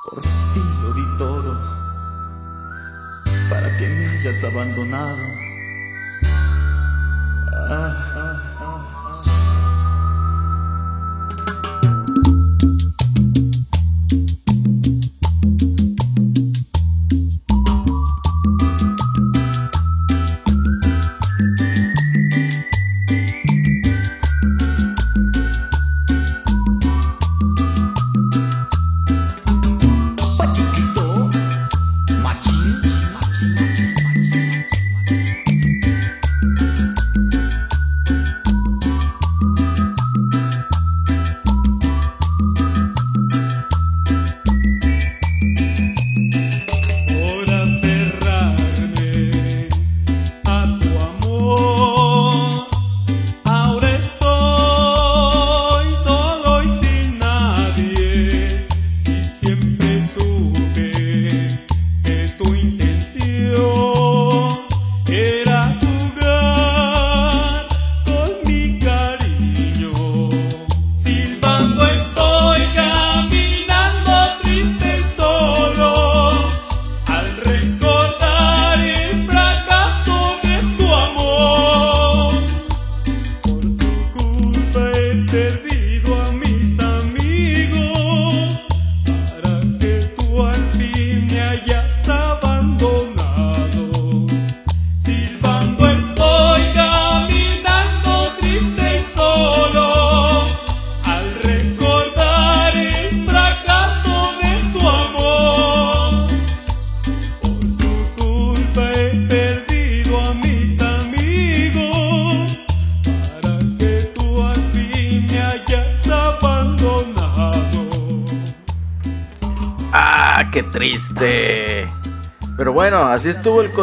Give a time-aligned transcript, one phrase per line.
[0.00, 1.60] Por ti lo di todo,
[3.48, 5.22] para que me hayas abandonado.
[7.70, 8.31] Ah,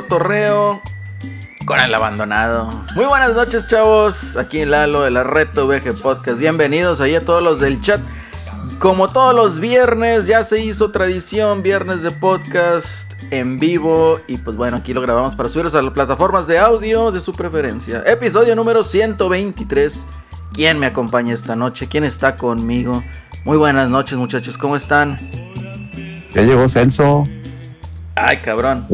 [0.01, 0.81] cotorreo
[1.65, 2.69] con el abandonado.
[2.95, 4.37] Muy buenas noches, chavos.
[4.37, 6.39] Aquí en Lalo de la Reto VG Podcast.
[6.39, 7.99] Bienvenidos ahí a todos los del chat.
[8.79, 12.87] Como todos los viernes, ya se hizo tradición, viernes de podcast
[13.29, 14.21] en vivo.
[14.29, 17.33] Y pues bueno, aquí lo grabamos para subiros a las plataformas de audio de su
[17.33, 18.01] preferencia.
[18.05, 20.01] Episodio número 123.
[20.53, 21.87] ¿Quién me acompaña esta noche?
[21.87, 23.03] ¿Quién está conmigo?
[23.43, 24.57] Muy buenas noches, muchachos.
[24.57, 25.17] ¿Cómo están?
[26.33, 27.27] Ya llegó Celso.
[28.15, 28.87] Ay, cabrón.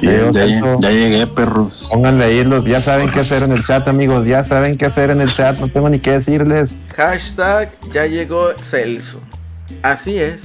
[0.00, 0.80] Sí, Ya Celso.
[0.80, 1.88] ya llegué, perros.
[1.92, 4.26] Pónganle ahí los, ya saben qué hacer en el chat, amigos.
[4.26, 5.58] Ya saben qué hacer en el chat.
[5.58, 6.74] No tengo ni qué decirles.
[6.96, 9.20] Hashtag ya llegó Celso.
[9.82, 10.40] Así es.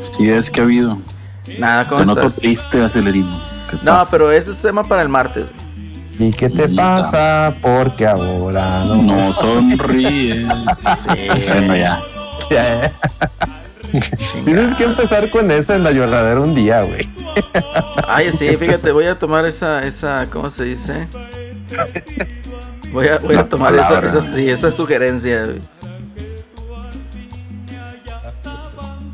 [0.00, 0.98] Sí, es que ha habido.
[1.58, 3.40] Nada, ¿cómo Te noto triste, acelerino.
[3.70, 4.10] ¿Qué No, pasa?
[4.10, 5.46] pero ese es tema para el martes.
[6.18, 7.54] ¿Y qué te Y- pasa?
[7.62, 9.02] Porque ahora no.
[9.02, 10.46] No sonríe.
[11.14, 11.28] Sí.
[11.48, 12.00] bueno, ya.
[12.50, 12.92] Ya.
[14.44, 17.08] Tienes que empezar con esa en la lloradera un día, güey.
[18.06, 21.06] Ay, sí, fíjate, voy a tomar esa, esa, ¿cómo se dice?
[22.92, 25.44] Voy a, voy a tomar esa, esa, sí, esa sugerencia.
[25.44, 25.60] güey.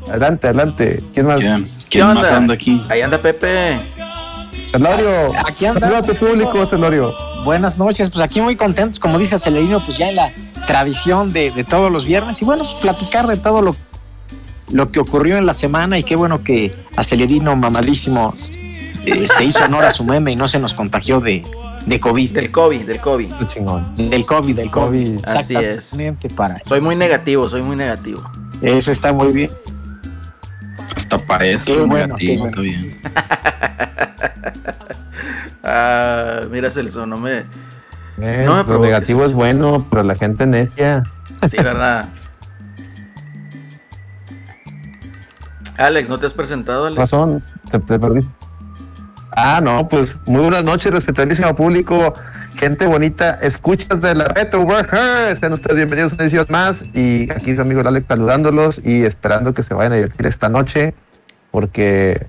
[0.09, 1.03] Adelante, adelante.
[1.13, 1.37] ¿Quién más?
[1.39, 2.83] ¿Quién, ¿Qué quién más anda aquí?
[2.89, 3.79] Ahí anda Pepe.
[4.67, 5.31] Celorio.
[5.47, 5.65] Aquí.
[5.65, 7.13] Saluda a tu público, Celorio.
[7.45, 10.31] Buenas noches, pues aquí muy contentos, como dice Acelerino, pues ya en la
[10.65, 13.75] tradición de, de todos los viernes y bueno, pues platicar de todo lo,
[14.73, 18.33] lo que ocurrió en la semana y qué bueno que Acelerino mamadísimo
[19.05, 21.43] este, hizo honor a su meme y no se nos contagió de,
[21.85, 23.31] de COVID, Del COVID, del COVID.
[23.47, 23.95] Chingón.
[23.95, 25.19] del COVID, del COVID.
[25.19, 25.25] COVID.
[25.29, 25.95] Así es.
[26.35, 28.21] Para Soy muy negativo, soy muy negativo.
[28.61, 29.51] eso está muy bien.
[30.95, 33.01] Hasta parece Qué bueno, negativo, qué está bien.
[35.65, 37.45] Ah, mira, Celso, no me.
[38.19, 41.03] Eh, No me lo negativo es bueno, pero la gente necia.
[41.49, 42.05] Sí, ¿verdad?
[45.77, 46.99] Alex, ¿no te has presentado, Alex?
[46.99, 48.31] razón, te, te perdiste.
[49.35, 52.13] Ah, no, pues muy buenas noches, respetabilísimo público,
[52.55, 57.31] gente bonita, escuchas de la Retro Workers, sean ustedes bienvenidos a una edición más y
[57.31, 60.93] aquí su amigo Alex saludándolos y esperando que se vayan a divertir esta noche
[61.49, 62.27] porque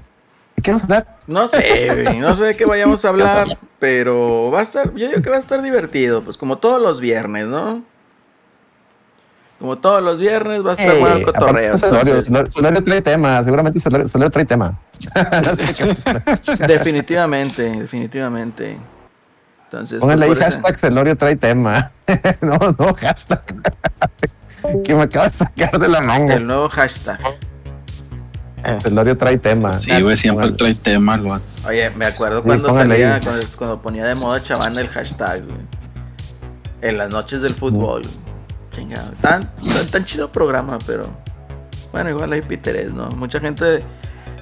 [0.57, 1.17] ¿de qué vamos a hablar?
[1.27, 5.21] No sé, no sé de qué vayamos a hablar, pero va a estar, yo digo
[5.21, 7.83] que va a estar divertido, pues como todos los viernes, ¿no?
[9.59, 11.75] Como todos los viernes va a estar bueno el cotorreo.
[12.85, 14.79] trae tema, seguramente Celorio, Celorio trae tema.
[16.67, 18.77] definitivamente, definitivamente.
[19.65, 21.93] Entonces, Pónganle ahí pues, por ese- hashtag Celorio trae tema.
[22.41, 23.43] no, no, hashtag.
[24.85, 26.35] que me acaba de sacar de la manga.
[26.35, 27.19] el nuevo hashtag.
[28.83, 29.79] Celorio trae tema.
[29.79, 30.57] Sí, güey, siempre Pónganle.
[30.57, 31.45] trae tema, vato.
[31.69, 33.21] Oye, me acuerdo Sí, cuando salía, ahí.
[33.23, 35.59] cuando, cuando ponía de moda Chavana el hashtag, güey.
[36.81, 38.03] En las noches del fútbol.
[38.75, 39.11] Chingado.
[39.21, 41.05] Tan, tan, tan chido programa, pero.
[41.93, 43.09] Bueno, igual hay Piteres, ¿no?
[43.11, 43.83] Mucha gente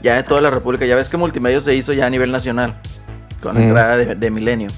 [0.03, 0.87] ya de toda la República.
[0.87, 2.77] Ya ves que Multimedia se hizo ya a nivel nacional.
[3.43, 4.69] Con la entrada de, de Milenio.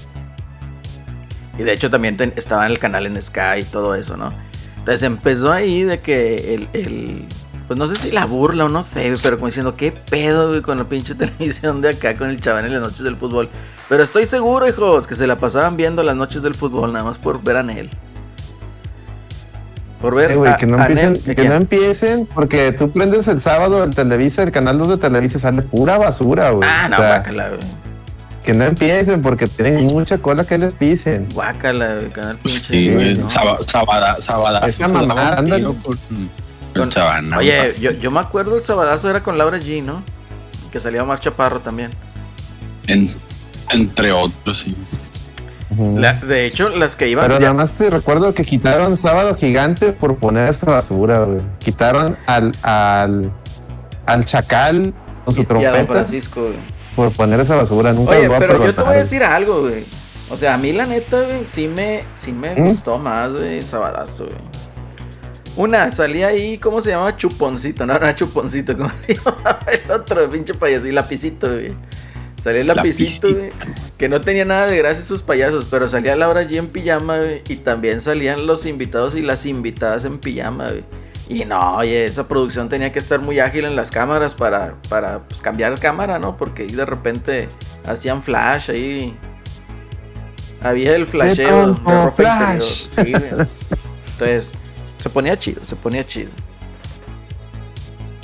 [1.57, 4.33] Y de hecho también ten- estaba en el canal en Sky y todo eso, ¿no?
[4.79, 7.25] Entonces empezó ahí de que el, el-
[7.67, 10.61] Pues no sé si la burla o no sé, pero como diciendo, ¿qué pedo, güey,
[10.61, 13.47] con la pinche televisión de acá con el chaval en las noches del fútbol?
[13.87, 17.17] Pero estoy seguro, hijos, que se la pasaban viendo las noches del fútbol, nada más
[17.17, 17.89] por ver a Nel.
[20.05, 21.47] Por ver Eh, a- que no empiecen, Nel- ¿de que quién?
[21.47, 25.63] no empiecen, porque tú prendes el sábado el Televisa, el canal 2 de Televisa sale
[25.63, 26.69] pura basura, güey.
[26.71, 27.59] Ah, no, O sea, guácala, güey.
[28.43, 31.27] que no empiecen porque tienen mucha cola que les pisen.
[31.33, 32.73] Guácala, güey, canal Pues pinche.
[32.73, 33.15] sí, güey.
[33.15, 33.27] ¿no?
[33.31, 34.15] Saba- Sabada.
[34.67, 35.97] Esa mamada, tiro con
[36.75, 37.37] El Chavana.
[37.39, 40.03] Oye, yo, yo me acuerdo el sabadazo era con Laura G, ¿no?
[40.71, 41.89] Que salía Omar Chaparro también.
[42.85, 43.09] En-
[43.71, 44.75] entre otros, sí.
[45.97, 47.25] La- de hecho, las que iban.
[47.25, 51.41] Pero ya- nada más te recuerdo que quitaron Sábado Gigante por poner esta basura, güey.
[51.59, 53.31] Quitaron al, al,
[54.05, 54.93] al Chacal
[55.25, 56.55] con su y- y a Don trompeta Francisco, güey.
[56.95, 57.93] por poner esa basura.
[57.93, 59.83] Nunca Oye, los voy a pero yo te voy a decir algo, güey.
[60.29, 62.67] O sea, a mí la neta, güey, sí me, sí me ¿Mm?
[62.69, 64.37] gustó más, güey, Sabadazo, güey.
[65.57, 67.15] Una, salía ahí, ¿cómo se llamaba?
[67.15, 70.85] Chuponcito, no, no era Chuponcito, ¿cómo se llamaba el otro pinche payaso?
[70.87, 71.73] Y Lapicito, güey.
[72.45, 73.51] Salía el lapicito, güey.
[73.97, 77.41] Que no tenía nada de gracia sus payasos, pero salía Laura G en pijama, güey.
[77.49, 80.83] Y también salían los invitados y las invitadas en pijama, güey.
[81.27, 85.23] Y no, oye, esa producción tenía que estar muy ágil en las cámaras para, para
[85.27, 86.37] pues, cambiar cámara, ¿no?
[86.37, 87.47] Porque ahí de repente
[87.87, 89.17] hacían flash ahí.
[90.61, 92.83] Había el flasheo de pronto, ropa flash.
[92.89, 93.17] interior.
[93.17, 93.47] Sí, güey.
[94.11, 94.51] Entonces,
[95.01, 96.29] se ponía chido, se ponía chido.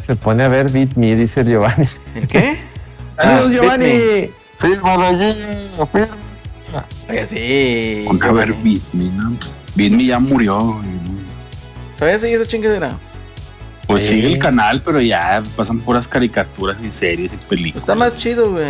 [0.06, 1.89] Se pone a ver Beat Me, dice Giovanni.
[2.13, 2.70] ¿El qué?
[3.21, 4.29] ¡Saludos, Ah, Giovanni!
[4.59, 5.35] ¡Fírmalo allí!
[5.91, 6.21] fírmalo.
[7.09, 8.06] Oye, sí.
[8.07, 9.31] Una yo- ver Beat Me, ¿no?
[9.75, 10.81] Beat Me ya murió.
[11.97, 12.97] ¿Todavía sigue esa chingadera?
[13.88, 14.15] Pues Sí.
[14.15, 17.83] sigue el canal, pero ya pasan puras caricaturas y series y películas.
[17.83, 18.68] Está más chido, güey.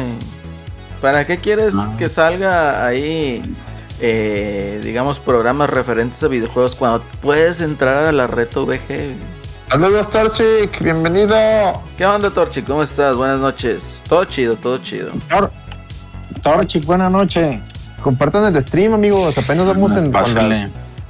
[1.02, 1.96] ¿Para qué quieres No.
[1.98, 3.42] que salga ahí,
[4.00, 9.14] eh, digamos, programas referentes a videojuegos cuando puedes entrar a la reto VG?
[9.72, 10.82] ¡Saludos, Torchic!
[10.82, 11.36] ¡Bienvenido!
[11.98, 12.62] ¿Qué onda, Torchi?
[12.62, 13.16] ¿Cómo estás?
[13.16, 14.02] Buenas noches.
[14.10, 15.10] Todo chido, todo chido.
[15.30, 15.50] Tor-
[16.44, 17.62] Torchi, buena noche.
[18.04, 19.38] Compartan el stream, amigos.
[19.38, 20.24] Apenas vamos en, con,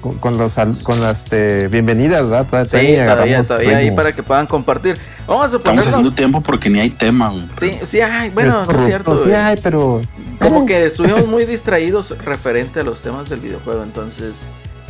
[0.01, 2.45] con, con los, al- con las este, bienvenidas, ¿verdad?
[2.45, 2.69] Todavía,
[3.05, 4.95] Sí, todavía, todavía ahí para que puedan compartir.
[5.25, 5.89] Vamos a Estamos ponerlo.
[5.89, 7.43] haciendo tiempo porque ni hay tema, güey.
[7.59, 9.17] Sí, sí, ay, bueno, no es corrupto, cierto.
[9.17, 10.01] sí hay, pero...
[10.39, 14.33] Como que estuvimos muy distraídos referente a los temas del videojuego, entonces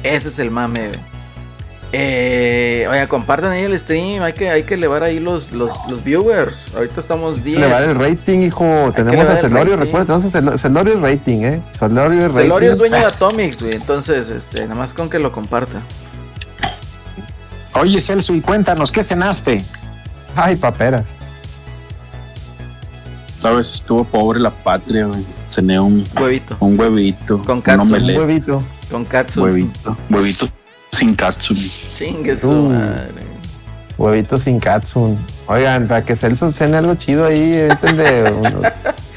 [0.03, 0.87] ese es el mame.
[0.89, 0.99] güey.
[1.93, 6.03] Eh, oiga, compartan ahí el stream, hay que, hay que elevar ahí los, los, los
[6.03, 6.73] viewers.
[6.73, 7.59] Ahorita estamos 10.
[7.59, 8.93] Le va el rating, hijo.
[8.95, 11.61] Tenemos a elevar el Celorio, recuerda, tenemos a Celo- Celorio el rating, ¿eh?
[11.71, 12.41] Celorio el rating.
[12.43, 15.81] Celorio es dueño de Atomics, güey, entonces, este, nada más con que lo comparta.
[17.73, 19.65] Oye, Celso, y cuéntanos, ¿qué cenaste?
[20.35, 21.05] Ay, paperas.
[23.39, 25.25] Sabes, estuvo pobre la patria, güey.
[25.49, 27.39] Cené un, Huevito, un huevito.
[27.43, 27.81] Con un katsu.
[27.83, 28.63] Un huevito.
[28.89, 29.43] con katsu.
[29.43, 29.97] Huevito.
[30.09, 30.47] Huevito
[30.91, 31.53] sin katsu.
[31.53, 32.69] Chingue su Uh.
[32.69, 33.11] madre.
[33.97, 35.17] Huevito sin katsun.
[35.47, 38.53] Oigan, para que Celso cene algo chido ahí, avienten de unos,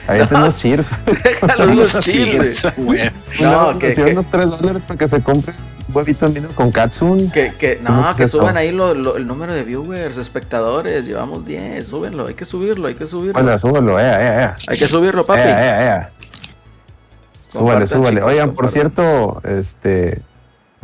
[0.07, 0.91] avienten unos cheers.
[1.25, 2.63] Déjalo los chiles.
[2.77, 3.11] güey.
[3.41, 5.55] No, Unos- que, que, unos 3 dólares para que se compre
[5.89, 7.31] un huevito mino con katsun.
[7.31, 11.47] que, que- ¿Cómo no, que suban ahí lo- lo- el número de viewers, espectadores, llevamos
[11.47, 13.33] 10, súbenlo, hay que subirlo, hay que subirlo.
[13.41, 14.51] Bueno, súbelo, eh, eh, eh.
[14.69, 15.41] Hay que subirlo, papi.
[15.41, 16.07] Eh, eh, eh.
[17.49, 18.17] Súbale, súbale.
[18.17, 20.21] chicos, Oigan, por cierto, este,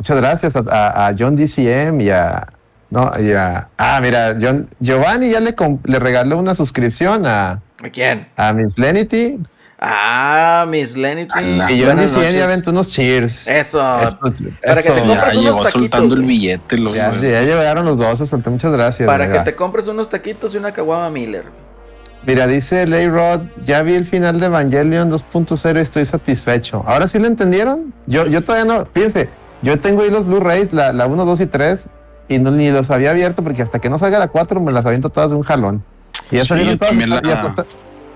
[0.01, 2.47] muchas gracias a, a- a John DCM y a,
[2.89, 5.53] no, y a, ah, mira, John, Giovanni ya le,
[5.83, 8.27] le regaló una suscripción a, ¿A quién?
[8.35, 9.39] a Miss Lenity
[9.83, 11.33] Ah, Miss Lenity.
[11.37, 11.71] Anda.
[11.71, 13.47] y John DCM ya aventó unos cheers.
[13.47, 13.79] Eso.
[13.99, 14.19] Eso,
[14.63, 15.01] para que eso.
[15.01, 18.27] te Ya compres unos llegó taquitos, soltando el billete, lo, Ya, ya llegaron los dos,
[18.29, 19.07] solté muchas gracias.
[19.07, 21.45] Para que te compres unos taquitos y una caguama Miller.
[22.27, 26.83] Mira, dice Ley Rod, ya vi el final de Evangelion 2.0 y estoy satisfecho.
[26.85, 27.91] ¿Ahora sí lo entendieron?
[28.05, 29.29] Yo, yo todavía no, fíjense,
[29.61, 31.89] yo tengo ahí los Blu-rays, la, la 1, 2 y 3,
[32.29, 34.85] y no, ni los había abierto porque hasta que no salga la 4 me las
[34.85, 35.83] aviento todas de un jalón.
[36.31, 37.65] Y ya Sí, salieron yo todas, y, la- hasta, hasta-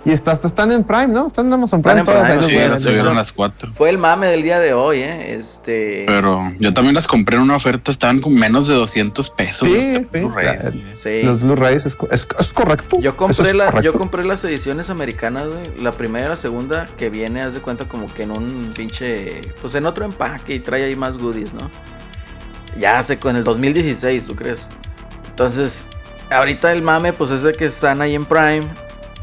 [0.06, 1.26] y hasta, hasta están en Prime, ¿no?
[1.28, 2.46] Están en Amazon Están Prime en todas.
[2.46, 3.72] Prime, sí, las subieron las cuatro.
[3.76, 5.34] Fue el mame del día de hoy, ¿eh?
[5.36, 6.06] Este.
[6.08, 9.68] Pero yo también las compré en una oferta, estaban con menos de 200 pesos.
[9.68, 10.84] Sí, los sí, güey.
[10.96, 11.24] sí.
[11.24, 12.98] Los Blu-rays es, es- es correcto.
[13.02, 13.82] Yo compré, es la, correcto.
[13.84, 15.64] yo compré las ediciones americanas, güey.
[15.82, 19.42] La primera y la segunda que viene, haz de cuenta como que en un pinche.
[19.60, 21.70] Pues en otro empaque y trae ahí más goodies, ¿no?
[22.80, 24.60] Ya hace con el 2016, ¿tú crees?
[25.30, 25.82] Entonces,
[26.30, 28.62] ahorita el mame, pues es de que están ahí en Prime.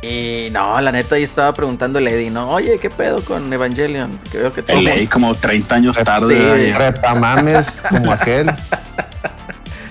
[0.03, 2.51] Y no, la neta ahí estaba preguntando el Eddie, ¿no?
[2.51, 4.19] Oye, ¿qué pedo con Evangelion?
[4.31, 4.77] Que veo que todo.
[4.77, 6.75] El ley como 30 años tarde.
[6.75, 7.81] Sí.
[7.89, 8.51] como aquel.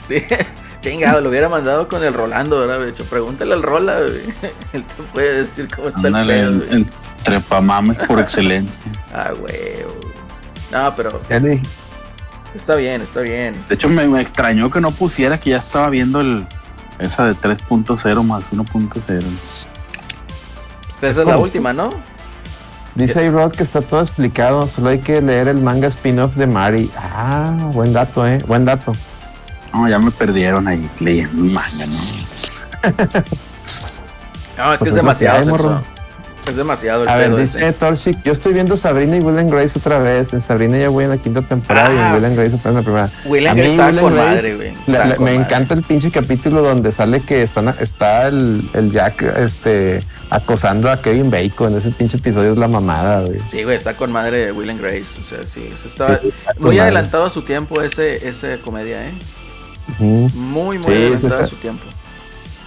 [0.81, 2.81] Chingado, lo hubiera mandado con el Rolando, ¿verdad?
[2.81, 4.33] De hecho, pregúntale al Rola, güey.
[4.73, 6.85] Él te puede decir cómo está Ándale, el pedo, güey.
[7.23, 8.81] trepamames por excelencia.
[9.13, 9.85] Ah, güey.
[10.71, 11.21] No, pero
[12.55, 13.63] está bien, está bien.
[13.69, 16.45] De hecho, me, me extrañó que no pusiera que ya estaba viendo el
[16.99, 19.23] esa de 3.0 más 1.0.
[21.01, 21.89] Esa es la última, ¿no?
[22.95, 26.91] Dice A-Rod que está todo explicado, solo hay que leer el manga spin-off de Mari.
[26.97, 28.91] Ah, buen dato, eh, buen dato.
[29.73, 33.21] No, ya me perdieron ahí leyendo manga, ¿no?
[34.57, 35.81] No, es que Pues es demasiado.
[36.47, 37.71] Es demasiado el A ver, dice.
[37.73, 40.33] Torchic, yo estoy viendo Sabrina y Will and Grace otra vez.
[40.33, 42.07] En Sabrina ya voy en la quinta temporada y Ah.
[42.09, 43.09] en Will and Grace apenas en la primera.
[43.25, 44.73] Will A and mí Grace Will and Grace, madre, güey.
[44.87, 45.35] La- la- me madre.
[45.35, 49.99] encanta el pinche capítulo donde sale que están, está el, el Jack este,
[50.31, 51.77] acosando a Kevin Bacon.
[51.77, 53.39] Ese pinche episodio es la mamada, güey.
[53.51, 55.21] Sí, güey, está con madre Will and Grace.
[55.21, 56.81] O sea, sí, eso estaba Sí, está muy madre.
[56.81, 59.13] adelantado a su tiempo ese, ese comedia, ¿eh?
[59.99, 61.83] Muy, muy Sí, adelantada a su tiempo.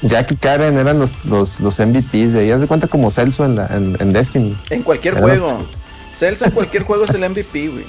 [0.04, 2.50] Jack y Karen eran los, los, los MVPs de ahí.
[2.50, 4.56] Haz de cuenta como Celso en, la, en, en Destiny.
[4.70, 5.66] En cualquier Eran los- juego.
[6.16, 7.84] Celso en cualquier juego es el MVP, güey.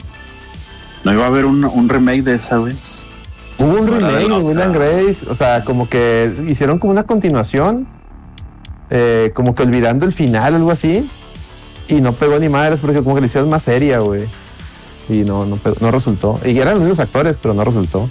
[1.03, 2.73] No iba a haber un, un remake de esa, güey.
[3.59, 7.87] Hubo un remake de Will and Grace, o sea, como que hicieron como una continuación,
[8.89, 11.09] eh, como que olvidando el final, algo así,
[11.87, 14.25] y no pegó ni madres porque como que le hicieron más seria, güey.
[15.07, 16.39] Y no, no, pegó- no resultó.
[16.43, 18.09] Y eran los mismos actores, pero no resultó.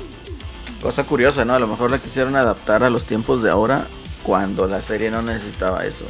[0.85, 1.55] Cosa curiosa, ¿no?
[1.55, 3.87] A lo mejor la quisieron adaptar a los tiempos de ahora
[4.23, 6.05] cuando la serie no necesitaba eso.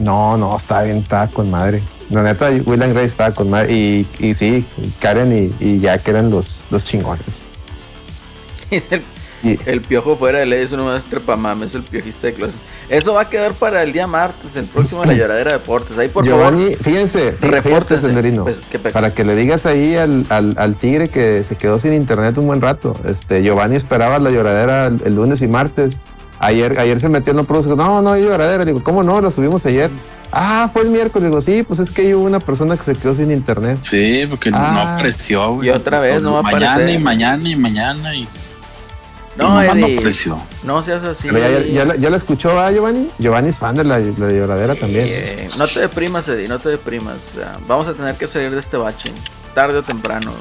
[0.00, 1.82] No, no, estaba bien, estaba con madre.
[2.10, 3.72] La neta, Will and Grace estaba con madre.
[3.72, 4.64] Y, y sí,
[5.00, 7.44] Karen y, y Jack eran los, los chingones.
[8.70, 9.02] El,
[9.42, 12.56] Y- el piojo fuera de ley es uno más trepamames, el piojista de closet.
[12.88, 15.98] Eso va a quedar para el día martes, el próximo de la lloradera de deportes.
[15.98, 18.06] Ahí por Giovanni, fíjense, favor, fíjense, repórtense.
[18.06, 18.44] Senderino.
[18.44, 18.92] Pues, ¿qué pex?
[18.92, 22.46] Para que le digas ahí al, al, al tigre que se quedó sin internet un
[22.46, 22.94] buen rato.
[23.08, 25.98] Este, Giovanni esperaba la lloradera el, el lunes y martes.
[26.38, 27.70] Ayer, ayer se metió en los produce.
[27.70, 28.64] No, no hay lloradera.
[28.64, 29.20] Digo, ¿cómo no?
[29.20, 29.90] La subimos ayer.
[30.30, 31.30] Ah, fue el miércoles.
[31.30, 33.78] Digo, sí, pues es que hubo una persona que se quedó sin internet.
[33.82, 34.94] Sí, porque no Ah.
[34.94, 35.68] apareció, güey.
[35.68, 37.00] Y otra vez no va a mañana aparecer.
[37.00, 38.28] y mañana y mañana y, y
[39.36, 40.42] No, Eddie, apareció.
[40.62, 41.28] no seas así.
[41.28, 43.08] Pero ya, ya, ya la, ya la escuchó, ¿ah, Giovanni?
[43.18, 45.04] Giovanni es fan de la, la lloradera Sí, también.
[45.08, 47.16] eh, no te deprimas, Eddie, no te deprimas.
[47.34, 49.12] O sea, vamos a tener que salir de este bache,
[49.54, 50.32] tarde o temprano.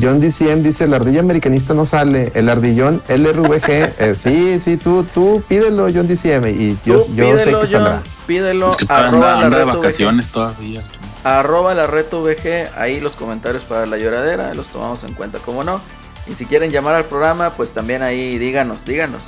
[0.00, 2.32] John DCM dice, la ardilla americanista no sale.
[2.34, 3.68] El ardillón LRVG.
[3.98, 6.46] eh, sí, sí, tú, tú pídelo, John DCM.
[6.48, 7.68] Y yo, yo sé que saldrá.
[7.96, 9.76] John, pídelo, Es que todavía arroba anda, la de VG.
[9.76, 10.80] vacaciones todavía.
[11.24, 15.62] Arroba la reto VG, ahí los comentarios para la lloradera, los tomamos en cuenta, como
[15.62, 15.80] no.
[16.26, 19.24] Y si quieren llamar al programa, pues también ahí díganos, díganos.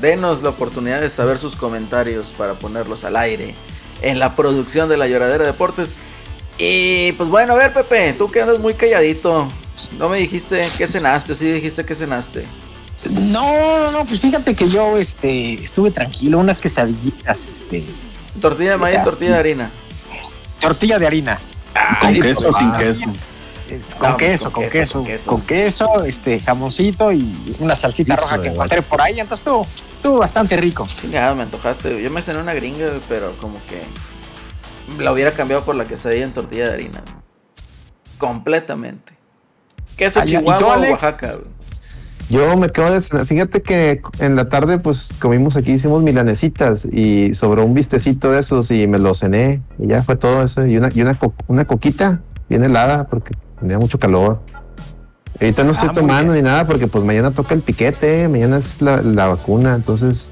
[0.00, 3.54] Denos la oportunidad de saber sus comentarios para ponerlos al aire
[4.02, 5.90] en la producción de la lloradera deportes.
[6.58, 9.48] Y pues bueno, a ver Pepe, tú que andas muy calladito.
[9.98, 12.44] No me dijiste qué cenaste, sí dijiste que cenaste.
[13.10, 17.84] No, no, no, pues fíjate que yo este, estuve tranquilo, unas quesadillitas, este,
[18.40, 19.70] Tortilla de maíz, tortilla de harina.
[20.60, 21.38] tortilla de harina.
[22.00, 23.12] ¿Con Ay, queso o sin queso?
[23.70, 25.30] Eh, Con, queso, con queso, con queso.
[25.30, 29.66] con queso, este, jamoncito y una salsita roja que encontré por ahí, entonces estuvo,
[29.96, 30.86] estuvo bastante rico.
[31.00, 32.02] Chingada, me antojaste.
[32.02, 33.82] Yo me cené una gringa, pero como que
[35.02, 37.02] la hubiera cambiado por la quesadilla en tortilla de harina.
[38.18, 39.12] Completamente.
[39.96, 40.40] Queso ya.
[40.40, 40.90] ¿Y tú, Chihuahua o?
[40.90, 41.34] Oaxaca.
[42.30, 43.26] Yo me quedo de cenar.
[43.26, 48.40] Fíjate que en la tarde, pues comimos aquí, hicimos milanesitas y sobró un vistecito de
[48.40, 50.66] esos y me lo cené y ya fue todo eso.
[50.66, 54.40] Y una, y una, co- una coquita bien helada porque tenía mucho calor.
[55.40, 58.80] Ahorita no estoy Ah, tomando ni nada porque pues mañana toca el piquete, mañana es
[58.80, 60.30] la, la vacuna, entonces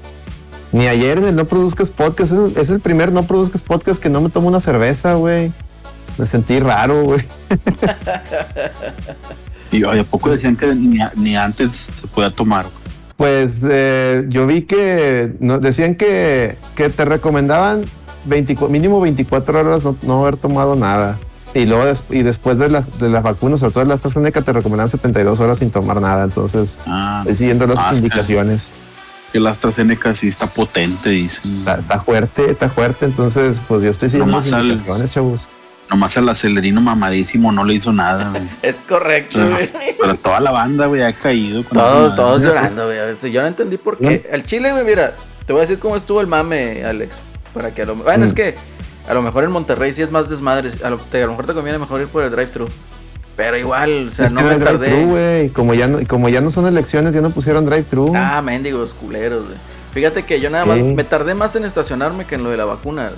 [0.71, 4.01] ni ayer en el No Produzcas Podcast, es el, es el primer No Produzcas Podcast
[4.01, 5.51] que no me tomo una cerveza, güey.
[6.17, 7.27] Me sentí raro, güey.
[9.71, 12.65] Y ¿a poco decían que ni, ni antes se podía tomar?
[13.17, 17.81] Pues eh, yo vi que no, decían que, que te recomendaban
[18.25, 21.17] 24 mínimo 24 horas no, no haber tomado nada.
[21.53, 24.41] Y luego des- y después de las, de las vacunas, sobre todo de la AstraZeneca,
[24.41, 26.23] te recomendaban 72 horas sin tomar nada.
[26.23, 28.71] Entonces, Ah, estoy siguiendo las Ah, indicaciones.
[29.31, 31.51] que la AstraZeneca sí está potente, dicen.
[31.51, 33.05] Está, está fuerte, está fuerte.
[33.05, 35.47] Entonces, pues yo estoy siguiendo Nomás las al- indicaciones, chavos.
[35.89, 38.41] Nomás el acelerino mamadísimo no le hizo nada, güey.
[38.63, 39.95] Es correcto, Pero, güey.
[39.99, 41.63] pero toda la banda, güey, ha caído.
[41.67, 43.31] con Todos, todos llorando, güey.
[43.31, 44.27] Yo no entendí por qué.
[44.31, 45.13] El chile, güey, mira,
[45.45, 47.15] te voy a decir cómo estuvo el mame, Alex.
[47.53, 48.27] Para que a lo Bueno, Mm.
[48.27, 48.55] es que
[49.07, 50.69] a lo mejor en Monterrey sí es más desmadre.
[50.83, 52.67] A lo, te- a lo mejor te conviene mejor ir por el drive-thru.
[53.35, 55.05] Pero igual, o sea, es no que me tardé.
[55.05, 55.45] güey.
[55.45, 58.13] y Como ya no, como ya no son elecciones, ya no pusieron drive-thru.
[58.15, 59.57] Ah, mendigos, culeros, güey.
[59.93, 62.65] Fíjate que yo nada más me tardé más en estacionarme que en lo de la
[62.65, 63.09] vacuna.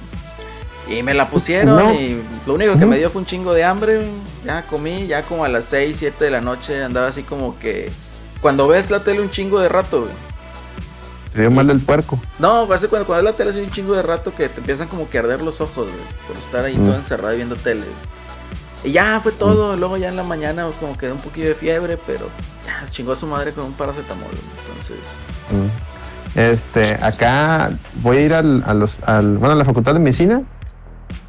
[0.87, 1.93] Y me la pusieron No.
[1.93, 4.01] y lo único que me dio fue un chingo de hambre.
[4.45, 7.91] Ya comí, ya como a las 6, 7 de la noche andaba así como que...
[8.41, 10.13] Cuando ves la tele un chingo de rato, güey,
[11.35, 12.17] Te dio mal del puerco.
[12.39, 14.87] No, hace cuando, cuando es la tele hace un chingo de rato que te empiezan
[14.87, 16.85] como que a arder los ojos, güey, por estar ahí Mm.
[16.85, 17.83] todo encerrado y viendo tele.
[18.85, 21.49] Y ya fue todo, luego ya en la mañana pues, como que da un poquillo
[21.49, 22.27] de fiebre, pero
[22.65, 24.29] ya, chingó a su madre con un paracetamol.
[24.31, 25.05] Entonces,
[25.51, 26.39] Mm.
[26.39, 30.41] Este, acá voy a ir al, a los, al, bueno, a la Facultad de Medicina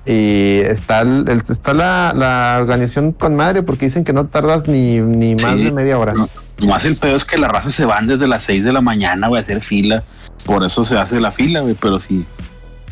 [0.04, 5.00] y está, el- está la, la organización con madre porque dicen que no tardas ni,
[5.00, 5.64] ni más Sí.
[5.64, 6.12] de media hora.
[6.14, 6.28] No.
[6.59, 9.28] Nomás el pedo es que las razas se van desde las 6 de la mañana,
[9.28, 10.02] güey, a hacer fila.
[10.47, 11.75] Por eso se hace la fila, güey.
[11.80, 12.25] Pero si,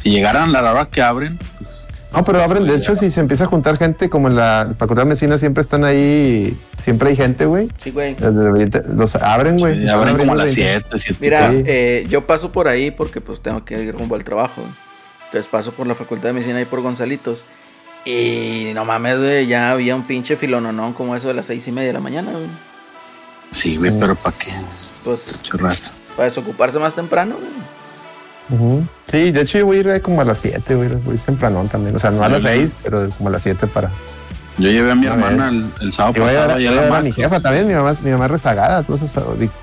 [0.02, 1.70] si llegaran a la hora que abren, pues,
[2.12, 5.02] No, pero abren, de hecho, si se empieza a juntar gente, como en la Facultad
[5.02, 7.68] de Medicina siempre están ahí, siempre hay gente, güey.
[7.82, 8.14] sí, güey.
[8.20, 9.82] 20 Los abren, güey.
[9.82, 10.62] sí, abren como a las 20.
[10.62, 11.18] 7, 7.
[11.20, 14.62] Mira, eh, yo paso por ahí porque pues tengo que ir rumbo al trabajo.
[15.34, 17.42] Entonces paso por la facultad de medicina ahí por Gonzalitos.
[18.04, 21.72] Y no mames, güey, ya había un pinche filononón como eso de las seis y
[21.72, 22.46] media de la mañana, güey.
[23.50, 24.52] Sí, güey, pero ¿para qué?
[25.02, 25.42] Pues
[26.16, 28.82] para desocuparse más temprano, güey.
[29.10, 30.88] Sí, de hecho yo voy a ir eh, como a las 7, güey.
[30.90, 31.96] Voy tempranón también.
[31.96, 32.48] O sea, no a las Ujú.
[32.52, 33.90] 6, pero como a las 7 para.
[34.58, 36.88] Yo llevé a mi A hermana el, el sábado Y a pasado voy a a
[36.88, 39.12] la a mi jefa también, mi mamá, mi mamá es rezagada, entonces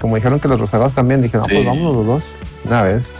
[0.02, 1.54] como dijeron que los rezagados también, dije, no, Sí.
[1.54, 2.24] pues vámonos los dos,
[2.66, 3.14] una vez.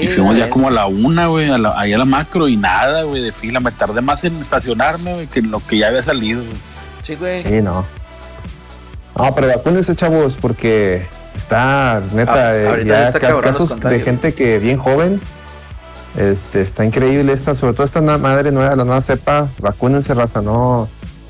[0.00, 2.48] Sí, Y fuimos ya como a la una, güey, a la- ahí a la macro
[2.48, 3.60] y nada, güey, de fila.
[3.60, 6.42] Me tardé más en estacionarme, güey, que en lo que ya había salido.
[7.04, 7.42] Sí, güey.
[7.44, 7.84] Sí, no.
[9.16, 14.00] No, pero vacúnense, chavos, porque está, neta, Ah, eh, ahorita ya está ca- casos de
[14.00, 15.20] gente que bien joven,
[16.16, 20.88] este, está increíble esta, sobre todo esta madre nueva, la nueva cepa, vacúnense, raza, no,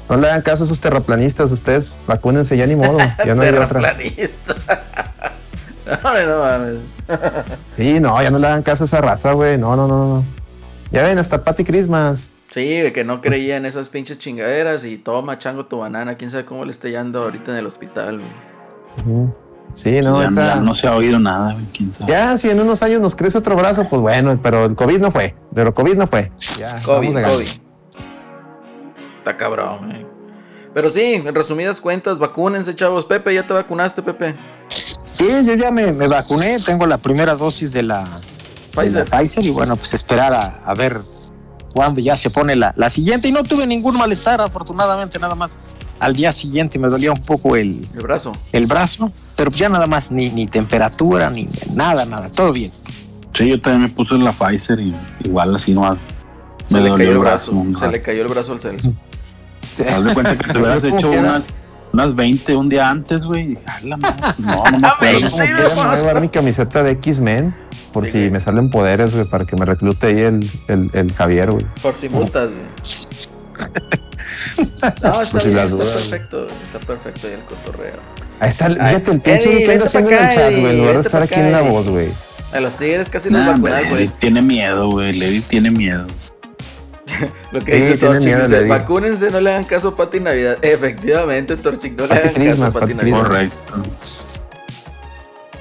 [0.08, 3.50] no le hagan caso a esos terraplanistas, ustedes vacúnense, ya ni modo, ya no hay
[3.50, 3.66] otra.
[3.68, 4.54] Terraplanista.
[6.02, 6.78] no, no mames.
[7.76, 9.56] Sí, no, ya no le hagan caso a esa raza, güey.
[9.56, 10.24] No, no, no, no.
[10.90, 12.32] Ya ven, hasta Patty Christmas.
[12.52, 16.16] Sí, de que no creía en esas pinches chingaderas y toma chango tu banana.
[16.16, 19.28] Quién sabe cómo le esté yendo ahorita en el hospital, güey.
[19.72, 22.10] Sí, no, ya, ya no se ha oído nada, güey, quién sabe.
[22.10, 25.10] Ya, si en unos años nos crece otro brazo, pues bueno, pero el COVID no
[25.10, 25.34] fue.
[25.54, 26.32] Pero COVID no fue.
[26.58, 27.12] Ya, COVID.
[27.12, 27.46] COVID.
[29.18, 30.06] Está cabrón, güey.
[30.72, 33.04] Pero sí, en resumidas cuentas, vacúnense, chavos.
[33.04, 34.34] Pepe, ¿ya te vacunaste, Pepe?
[35.16, 39.04] Sí, yo ya me, me vacuné, tengo la primera dosis de la de la Pfizer.
[39.06, 40.98] Pfizer y bueno, pues esperar a, a ver
[41.72, 45.58] cuándo ya se pone la, la siguiente y no tuve ningún malestar, afortunadamente nada más.
[45.98, 48.32] Al día siguiente me dolía un poco el, El brazo.
[48.52, 52.70] el brazo, pero ya nada más, ni, ni temperatura, ni nada, nada, todo bien.
[53.34, 55.96] Sí, yo también me puse la Pfizer y igual así no
[56.68, 57.52] Se me le dolió cayó el brazo.
[57.52, 57.86] brazo.
[57.86, 58.92] Se le cayó el brazo al Celso.
[59.88, 61.44] Haz de cuenta que te hubieras hecho unas,
[61.96, 63.46] unas 20 un día antes, güey.
[63.48, 65.28] dije, "A la madre, No, no me acuerdo.
[65.28, 67.54] Quiera, me voy a llevar mi camiseta de X-Men
[67.92, 68.30] por Sí, si güey.
[68.30, 71.66] me salen poderes, güey, para que me reclute ahí el, el, el Javier, güey.
[71.82, 73.76] Por si multas, güey.
[75.02, 76.48] No, está bien, está perfecto.
[76.66, 77.94] Está perfecto ahí el cotorreo.
[78.40, 80.78] Ahí está, Ay, fíjate el pinche Eddie, que anda haciendo en el chat, güey, en
[80.78, 82.08] lugar de estar aquí en la voz, güey.
[82.52, 84.08] A los tigres casi los Nah, vacunan, güey.
[84.08, 85.12] Tiene miedo, güey.
[85.14, 86.06] Levi tiene miedo.
[87.52, 90.58] Lo que Sí, dice Torchic dice, vacúnense, no le hagan caso a Pati Navidad.
[90.62, 93.22] Efectivamente, Torchic, no le hagan Christmas, caso a Pati Pati Navidad.
[93.28, 93.82] Correcto.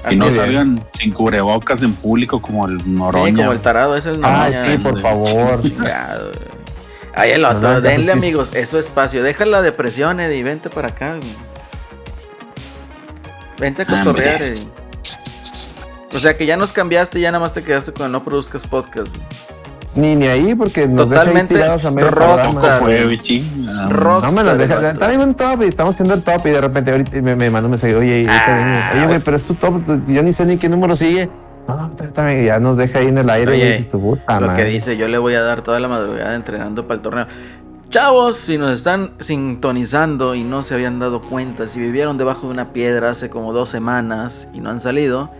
[0.04, 3.36] Así Y no salgan sin cubrebocas en público como el Sí, Noroña.
[3.36, 5.60] como el tarado, ese es Noroña, sí, por favor.
[7.14, 8.10] Ahí el otro, no, denle sí.
[8.10, 9.22] amigos, es su espacio.
[9.22, 11.34] Deja la depresión, Eddie, vente para acá, güey.
[13.58, 14.46] Vente a cotorrear, Hombre.
[14.48, 14.68] Eddie.
[16.14, 18.22] O sea que ya nos cambiaste y ya nada más te quedaste con el no
[18.22, 19.08] produzcas podcast.
[19.08, 19.22] güey.
[19.96, 22.60] Ni, ni ahí, porque nos deja ahí Totalmente tirados a medio programa.
[22.78, 23.18] Fue,
[24.22, 24.74] No me las deja.
[24.74, 27.34] Rockstar, Está en un top y estamos haciendo el top y de repente ahorita me,
[27.36, 27.94] me manda un mensaje.
[27.94, 28.92] Oye, Ah.
[28.94, 29.80] oye, güey, pero es tu top.
[30.06, 31.30] Yo ni sé ni qué número sigue.
[31.66, 31.90] No,
[32.44, 33.52] ya nos deja ahí en el aire.
[33.52, 36.86] Oye, tu puta Lo que dice, yo le voy a dar toda la madrugada entrenando
[36.86, 37.26] para el torneo.
[37.88, 42.52] Chavos, si nos están sintonizando y no se habían dado cuenta, si vivieron debajo de
[42.52, 45.30] una piedra hace como dos semanas y no han salido,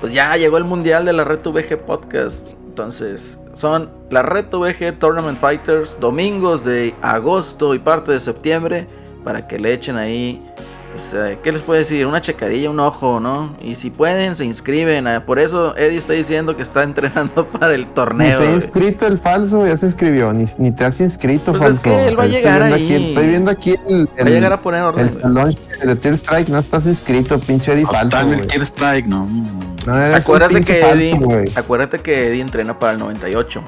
[0.00, 2.52] pues ya llegó el mundial de la Red VG Podcast.
[2.68, 8.86] Entonces, son la Red VG Tournament Fighters, domingos de agosto y parte de septiembre,
[9.22, 10.38] para que le echen ahí,
[10.96, 12.06] pues, ¿qué les puedo decir?
[12.06, 13.56] Una checadilla, un ojo, ¿no?
[13.60, 15.06] Y si pueden, se inscriben.
[15.06, 18.40] eh, Por eso Eddie está diciendo que está entrenando para el Ni torneo.
[18.40, 20.32] se ha inscrito el falso, ya se inscribió.
[20.32, 21.82] Ni, ni te has inscrito, Pues es falso.
[21.82, 22.84] que él va a Estoy llegar viendo ahí.
[22.94, 25.10] Aquí, estoy viendo aquí el, Va a el, llegar a poner orden.
[25.82, 26.48] el de Tear Strike.
[26.48, 28.20] No estás inscrito, pinche Eddie falso.
[28.20, 28.46] en el.
[28.46, 29.26] Tier Strike, no.
[29.86, 33.62] No, eres un Acuérdate que, falso, Eddie, acuérdate que Eddie entrena para el 98.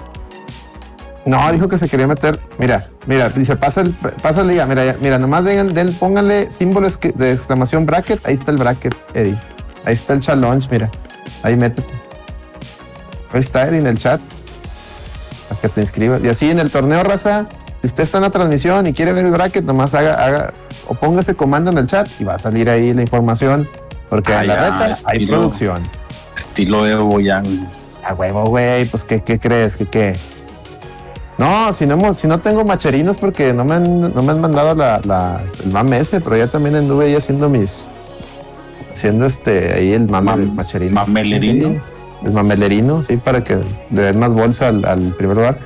[1.27, 2.39] No, dijo que se quería meter.
[2.57, 4.65] Mira, mira, dice, pasa el, pasa la liga.
[4.67, 8.25] Mira, mira, nomás den, den- pónganle símbolo de exclamación bracket.
[8.27, 9.37] Ahí está el bracket, Eddie.
[9.85, 10.89] Ahí está el challenge, mira.
[11.43, 11.93] Ahí métete.
[13.33, 14.21] Ahí está Eddie en el chat.
[15.49, 16.23] Para que te inscribas.
[16.23, 17.47] Y así en el torneo, raza,
[17.81, 20.53] si usted está en la transmisión y quiere ver el bracket, nomás haga, haga,
[20.87, 23.69] o póngase comando en el chat y va a salir ahí la información.
[24.09, 25.83] Porque Ah, en la ya, reta hay producción.
[26.37, 27.43] Estilo Evo ya.
[28.05, 29.77] A huevo, güey, pues ¿qué, qué crees?
[29.77, 30.17] ¿Qué qué?
[31.39, 34.75] No, si no, si no tengo macherinos porque no me han, no me han mandado
[34.75, 37.89] la, la- el mame ese, pero ya también anduve ahí haciendo mis...
[38.93, 40.95] Haciendo este, ahí el mame Mam- del macherino.
[40.95, 41.69] mamelerino.
[41.69, 43.59] Sí, el mamelerino, sí, para que
[43.91, 45.59] le den más bolsa al, al primer lugar.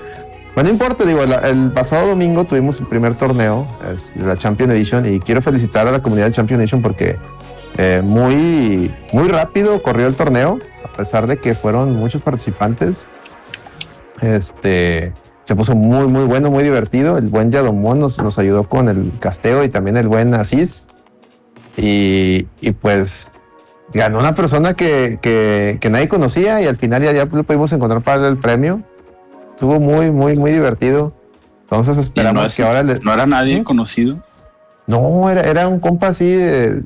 [0.57, 3.69] Bueno, no importa, digo, la- el, pasado domingo tuvimos el primer torneo
[4.17, 7.17] de la Champion Edition y quiero felicitar a la comunidad de Champion Edition porque
[7.79, 13.07] eh, muy, muy rápido corrió el torneo, a pesar de que fueron muchos participantes.
[14.21, 15.13] Este
[15.51, 17.19] se puso muy, muy bueno, muy divertido.
[17.19, 20.87] El buen Yadomón nos, nos ayudó con el casteo y también el buen Asís.
[21.77, 23.33] Y, y pues
[23.93, 27.73] ganó una persona que, que, que nadie conocía y al final ya, ya lo pudimos
[27.73, 28.81] encontrar para el premio.
[29.51, 31.13] Estuvo muy, muy, muy divertido.
[31.63, 33.65] Entonces esperamos no, es- que ahora le, no era nadie ¿Sí?
[33.65, 34.19] conocido.
[34.87, 36.83] no, era, era un compa así de,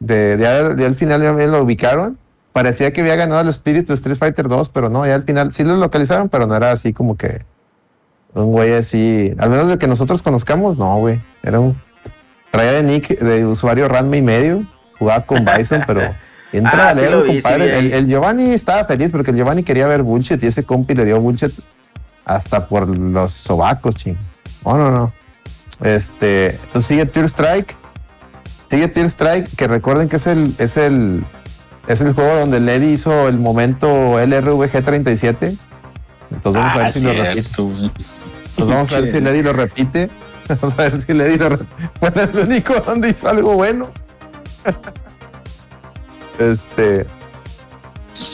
[0.00, 2.18] de, de, ya- ya al final ya me lo ubicaron.
[2.52, 5.52] Parecía que había ganado el espíritu de Street Fighter 2, pero no, ya al final
[5.52, 7.42] sí lo localizaron, pero no era así como que
[8.34, 11.20] un güey así, al menos de que nosotros conozcamos, no, güey.
[11.42, 11.76] Era un
[12.50, 14.62] traía de nick de usuario Ranma y medio,
[14.98, 16.00] jugaba con Bison, pero
[16.52, 17.78] entra Ah, sí vi, compadre.
[17.78, 21.04] el, el Giovanni estaba feliz porque el Giovanni quería ver bullshit y ese compi le
[21.04, 21.52] dio bullshit
[22.24, 24.16] hasta por los sobacos, ching.
[24.64, 25.12] No, no, no.
[25.82, 27.74] Este, entonces sigue Tear Strike.
[28.70, 31.24] Sigue Tear Strike, que recuerden que es el, es el,
[31.86, 35.56] es el juego donde Lady hizo el momento LRVG 37.
[36.30, 37.40] Entonces vamos a ver Ah, si lo repite.
[37.40, 40.10] Entonces vamos a ver si Lady lo repite.
[40.48, 41.90] Vamos a ver si Lady lo repite.
[42.00, 43.90] Bueno, es el único donde hizo algo bueno.
[46.38, 47.06] Este.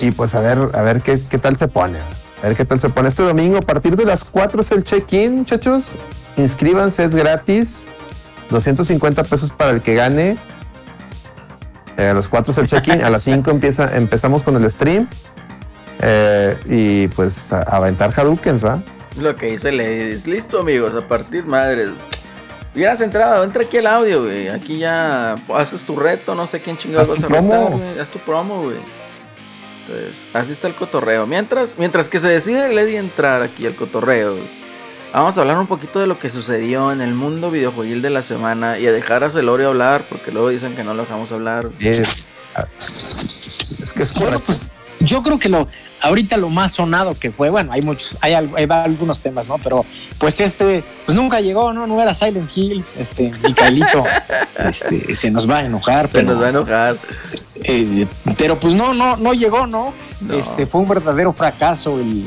[0.01, 1.99] Y pues a ver, a ver qué, qué tal se pone.
[2.43, 3.09] A ver qué tal se pone.
[3.09, 5.97] Este domingo a partir de las 4 es el check-in, muchachos.
[6.37, 7.85] Inscríbanse, es gratis.
[8.51, 10.37] 250 pesos para el que gane.
[11.97, 13.03] Eh, a las 4 es el check-in.
[13.03, 15.09] A las 5 empieza, empezamos con el stream.
[16.07, 18.83] Eh, y pues a, a aventar Hadoukens, ¿va?
[19.19, 20.27] Lo que dice Ladies.
[20.27, 21.91] Listo, amigos, a partir madres.
[22.75, 24.49] Hubieras entrado, entra aquí el audio, güey.
[24.49, 27.71] Aquí ya haces tu reto, no sé quién chingados vas a retar, promo.
[27.71, 27.99] güey.
[28.01, 28.77] Haz tu promo, güey.
[29.87, 31.27] Entonces, así está el cotorreo.
[31.27, 34.45] Mientras, mientras que se decide Lady entrar aquí al cotorreo, güey,
[35.13, 38.23] vamos a hablar un poquito de lo que sucedió en el mundo videojueguil de la
[38.23, 41.69] semana y a dejar a Celorio hablar, porque luego dicen que no lo dejamos hablar.
[41.79, 44.43] Es, es que es Bueno, correcto.
[44.47, 44.63] pues
[45.01, 45.69] yo creo que lo
[46.03, 49.57] ahorita lo más sonado que fue, bueno, hay muchos, hay, al- hay algunos temas, ¿no?
[49.59, 49.85] Pero
[50.19, 51.87] pues este, pues nunca llegó, ¿no?
[51.87, 54.05] No era Silent Hills, este, Micaelito,
[54.69, 56.97] este, se nos va a enojar, Se pero, nos va a enojar.
[57.57, 59.95] eh, pero pues no, no, no llegó, ¿no?
[60.21, 60.35] No.
[60.35, 62.25] Este, fue un verdadero fracaso el,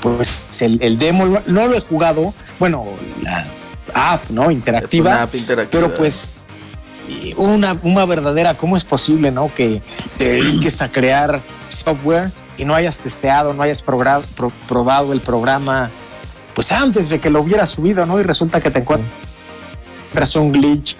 [0.00, 2.84] pues el, el demo, no, lo he jugado, bueno,
[3.22, 3.46] la
[3.94, 4.50] app, ¿no?
[4.50, 5.12] Interactiva.
[5.12, 5.80] una app interactiva.
[5.82, 6.28] Pero pues
[7.08, 9.50] y una, una verdadera, ¿cómo es posible, no?
[9.54, 9.80] Que
[10.18, 11.40] te dediques a crear
[11.90, 15.88] software y no hayas testeado, no hayas pro- probado el programa,
[16.54, 18.18] pues antes de que lo hubieras subido, ¿no?
[18.18, 20.96] Y resulta que te encuentras un glitch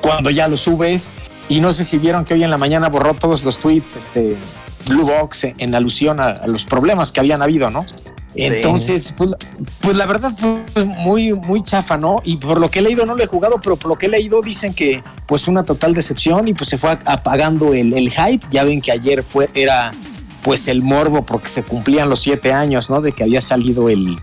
[0.00, 1.10] cuando ya lo subes.
[1.48, 4.36] Y no sé si vieron que hoy en la mañana borró todos los tweets, este,
[4.88, 7.84] Blue Box, en alusión a, a los problemas que habían habido, ¿no?
[8.34, 9.32] Entonces, pues,
[9.80, 10.32] pues la verdad,
[10.72, 12.20] pues, muy, muy chafa, ¿no?
[12.24, 14.08] Y por lo que he leído, no lo he jugado, pero por lo que he
[14.08, 18.46] leído, dicen que pues una total decepción y pues se fue apagando el, el hype.
[18.50, 19.90] Ya ven que ayer fue, era
[20.42, 23.00] pues el morbo porque se cumplían los siete años, ¿no?
[23.00, 24.18] De que había salido el,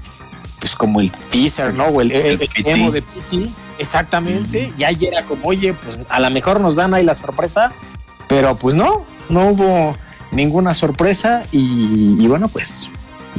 [0.60, 1.86] pues como el teaser, ¿no?
[1.86, 3.50] O el, demo de PT.
[3.78, 4.74] Exactamente.
[4.78, 7.72] Y ayer era como, oye, pues a lo mejor nos dan ahí la sorpresa,
[8.28, 9.96] pero pues no, no hubo
[10.32, 12.90] ninguna sorpresa y, y bueno, pues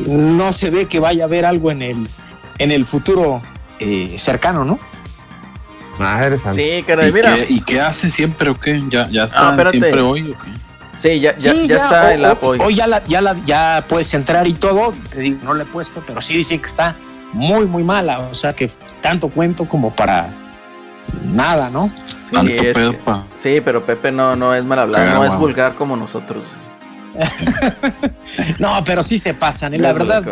[0.06, 2.08] no se ve que vaya a haber algo en el,
[2.58, 3.42] en el futuro
[3.80, 4.78] eh, cercano, ¿no?
[5.98, 6.54] Madre santa.
[6.54, 7.34] Sí, caray, ¿Y, mira.
[7.34, 8.82] qué, ¿Y qué hace siempre o qué?
[8.88, 9.78] ¿Ya, ya está Ah, espérate.
[9.80, 10.50] siempre hoy o qué?
[11.00, 12.62] Sí, ya, ya, Sí, ya está o- el apoyo.
[12.64, 14.92] Hoy ya, la, ya, la, ya puedes entrar y todo.
[15.10, 16.96] Te digo, no le he puesto, pero sí dicen que está
[17.32, 18.20] muy, muy mala.
[18.20, 20.28] O sea que tanto cuento como para
[21.24, 21.88] nada, ¿no?
[22.32, 25.36] Tanto es pedo que- pa- Sí, pero Pepe no, no es mal hablado, no es
[25.38, 26.44] vulgar como nosotros.
[28.58, 29.74] No, pero sí se pasan.
[29.74, 29.78] ¿eh?
[29.78, 30.24] La verdad,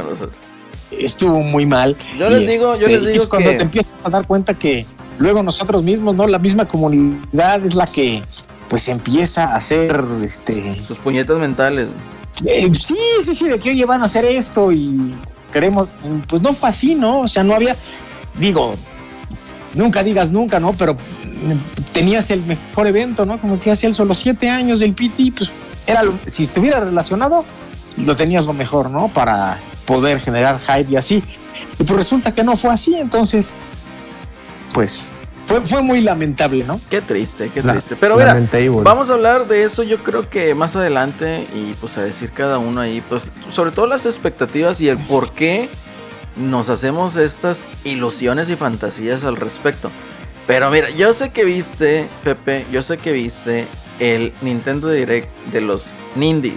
[0.91, 1.97] estuvo muy mal.
[2.19, 4.27] Yo Y, les digo, yo les y digo es cuando que- te empiezas a dar
[4.27, 4.87] cuenta que
[5.19, 6.27] luego nosotros mismos, ¿no?
[6.27, 8.23] La misma comunidad es la que
[8.69, 11.89] pues empieza a hacer este Sus puñetas mentales.
[12.45, 15.15] Eh, sí, sí, sí, de que oye van a hacer esto y
[15.53, 15.89] queremos,
[16.29, 17.21] pues no fue así, ¿no?
[17.21, 17.77] O sea, no había,
[18.39, 18.75] digo,
[19.73, 20.73] nunca digas nunca, ¿no?
[20.75, 20.97] Pero
[21.93, 23.39] tenías el mejor evento, ¿no?
[23.39, 25.53] Como decía Celso, los siete años del PT, pues
[25.87, 27.45] era, lo- si estuviera relacionado,
[27.99, 29.09] lo tenías lo mejor, ¿no?
[29.09, 31.23] Para poder generar hype y así.
[31.79, 33.55] Y pues resulta que no fue así, entonces,
[34.73, 35.11] pues
[35.47, 36.81] fue, fue muy lamentable, ¿no?
[36.91, 37.97] Qué triste, qué La- triste.
[37.97, 38.71] Pero mira, Lamentable.
[38.83, 42.59] vamos a hablar de eso yo creo que más adelante y pues a decir cada
[42.59, 45.69] uno ahí, pues sobre todo las expectativas y el por qué
[46.37, 49.91] nos hacemos estas ilusiones y fantasías al respecto.
[50.47, 53.67] Pero mira, yo sé que viste, Pepe, yo sé que viste
[53.99, 56.55] el Nintendo Direct de los Nindies.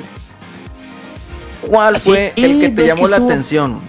[1.67, 3.79] ¿Cuál Así, fue el que te ves llamó que la estuvo- atención?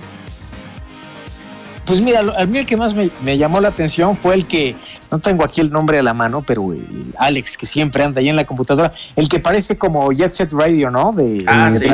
[1.85, 4.77] Pues mira, a mí el que más me, me llamó la atención fue el que,
[5.11, 6.79] no tengo aquí el nombre a la mano, pero eh,
[7.19, 10.91] Alex, que siempre anda ahí en la computadora, el que parece como Jet Set Radio,
[10.91, 11.11] ¿no?
[11.13, 11.87] De, Ah, de sí.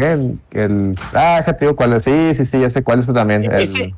[0.00, 2.04] El, el- ah, ya te digo cuál es.
[2.04, 3.44] Sí, sí, sí, ya sé cuál es también.
[3.46, 3.94] El- Ese,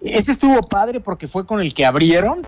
[0.00, 2.44] ese estuvo padre porque fue con el que abrieron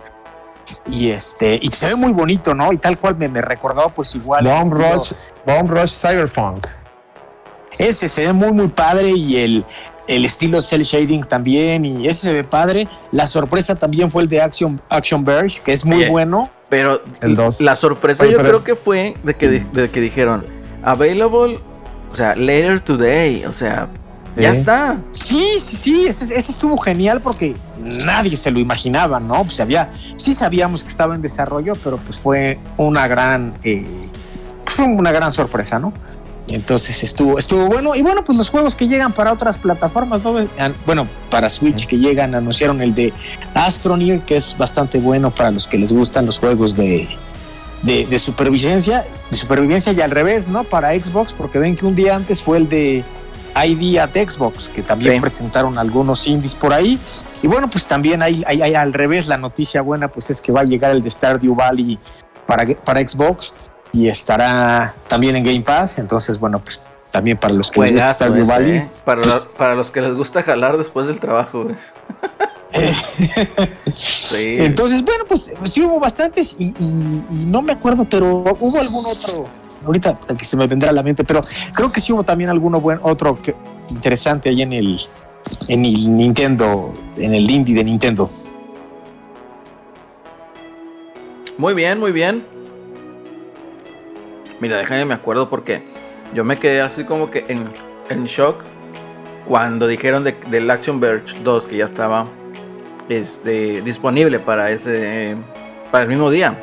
[0.90, 2.72] y este y se ve muy bonito, ¿no?
[2.72, 4.44] Y tal cual me, me recordó pues igual.
[4.44, 5.12] Bomb Rush,
[5.46, 6.66] Bomb Rush Cyberpunk.
[7.78, 9.64] Ese se ve muy muy padre y el
[10.08, 12.88] el estilo cel shading también y ese se ve padre.
[13.12, 16.50] La sorpresa también fue el de Action Action Verge, que es muy Oye, bueno.
[16.70, 17.60] Pero El dos.
[17.60, 20.44] la sorpresa Oye, yo pero- creo que fue de que, de que dijeron
[20.82, 21.60] available,
[22.10, 23.88] o sea, later today, o sea,
[24.38, 24.98] ya está.
[25.12, 29.44] Sí, sí, sí, ese, estuvo genial porque nadie se lo imaginaba, ¿no?
[29.44, 33.86] Pues había, sí sabíamos que estaba en desarrollo, pero pues fue una gran, eh,
[34.66, 35.92] fue una gran sorpresa, ¿no?
[36.50, 37.94] Entonces estuvo, estuvo bueno.
[37.94, 40.34] Y bueno, pues los juegos que llegan para otras plataformas, ¿no?
[40.86, 43.12] Bueno, para Switch que llegan, anunciaron el de
[43.54, 47.06] Astroneer, que es bastante bueno para los que les gustan los juegos de,
[47.82, 50.64] de supervivencia, de supervivencia y al revés, ¿no?
[50.64, 53.04] Para Xbox, porque ven que un día antes fue el de
[53.56, 55.20] ID at Xbox, que también Sí.
[55.20, 56.98] presentaron algunos indies por ahí.
[57.42, 60.52] Y bueno, pues también hay, hay, hay al revés, la noticia buena pues es que
[60.52, 61.98] va a llegar el de Stardew Valley
[62.46, 63.52] para, para Xbox
[63.92, 65.98] y estará también en Game Pass.
[65.98, 66.80] Entonces, bueno, pues
[67.10, 68.76] también para los que les gusta Stardew ese, Valley.
[68.78, 68.88] ¿eh?
[69.04, 71.64] para, pues- para los que les gusta jalar después del trabajo.
[71.64, 71.76] güey.
[73.96, 74.56] sí.
[74.58, 79.04] Entonces, bueno, pues sí hubo bastantes y, y- y no me acuerdo, pero hubo algún
[79.06, 79.44] otro,
[79.84, 81.40] ahorita que se me vendrá a la mente, pero
[81.74, 83.38] creo que sí hubo también alguno buen, otro
[83.90, 85.00] interesante ahí en el,
[85.68, 88.30] en el Nintendo, en el indie de Nintendo.
[91.56, 92.44] Muy bien, muy bien.
[94.60, 95.82] Mira, déjame me acuerdo porque
[96.34, 97.68] yo me quedé así como que en,
[98.10, 98.62] en shock
[99.46, 102.26] cuando dijeron de, del Action Verge 2 que ya estaba
[103.08, 105.36] este, disponible para ese
[105.90, 106.54] para el mismo día.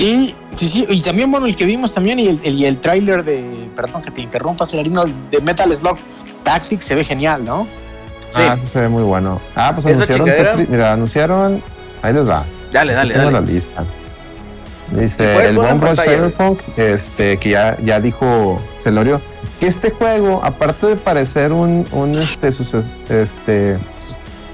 [0.00, 2.78] Sí, sí, sí, y también, bueno, el que vimos también y el, el, y el
[2.78, 5.98] tráiler de, perdón que te interrumpa, Celerino, de Metal Slug
[6.42, 7.66] Tactics se ve genial, ¿no?
[8.34, 9.42] Sí, Ah, sí se ve muy bueno.
[9.54, 10.68] Ah, pues anunciaron Tetris.
[10.70, 11.62] Mira, anunciaron.
[12.00, 12.46] Ahí les va.
[12.72, 13.46] dale, dale, Tengo dale.
[13.46, 13.84] la lista.
[14.92, 16.30] Dice el ponla en Bomb Rush pantalla, güey.
[16.32, 19.20] Cyberpunk, este, que ya, ya dijo Celorio,
[19.60, 23.76] que este juego, aparte de parecer un, un este, suces- este,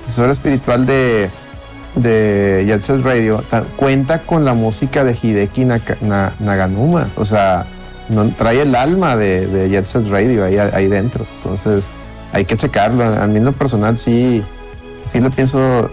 [0.06, 1.30] sucesor espiritual de,
[1.96, 7.08] de Jet Radio, ta- cuenta con la música de Hideki Naganuma.
[7.16, 7.66] O sea,
[8.38, 11.26] trae el alma de, de Radio ahí, ahí dentro.
[11.38, 11.90] Entonces,
[12.32, 13.04] hay que checarlo.
[13.04, 14.42] A mí en lo personal sí,
[15.12, 15.90] sí lo pienso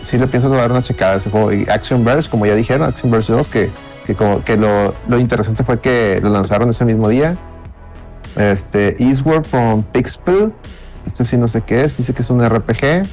[0.00, 1.52] sí le pienso dar una checada a ese juego.
[1.52, 3.70] Y Action Verge, como ya dijeron, Action Verge 2, que,
[4.44, 7.36] que, lo, lo interesante fue que lo lanzaron ese mismo día.
[8.36, 10.52] Este, Eastward from Pixpel,
[11.06, 13.06] este sí no sé qué es, dice que es un RPG.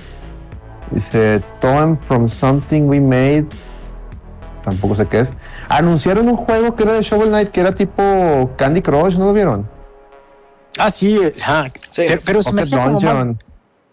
[0.92, 3.46] Dice Toem from Something We Made,
[4.64, 5.34] tampoco sé qué es.
[5.70, 9.34] Anunciaron un juego que era de Shovel Knight, que era tipo Candy Crush, ¿no lo
[9.34, 9.68] vieron?
[10.78, 11.66] Ah, sí, ajá.
[11.92, 12.04] Sí.
[12.08, 13.38] Pero, pero se me como más, Dungeon.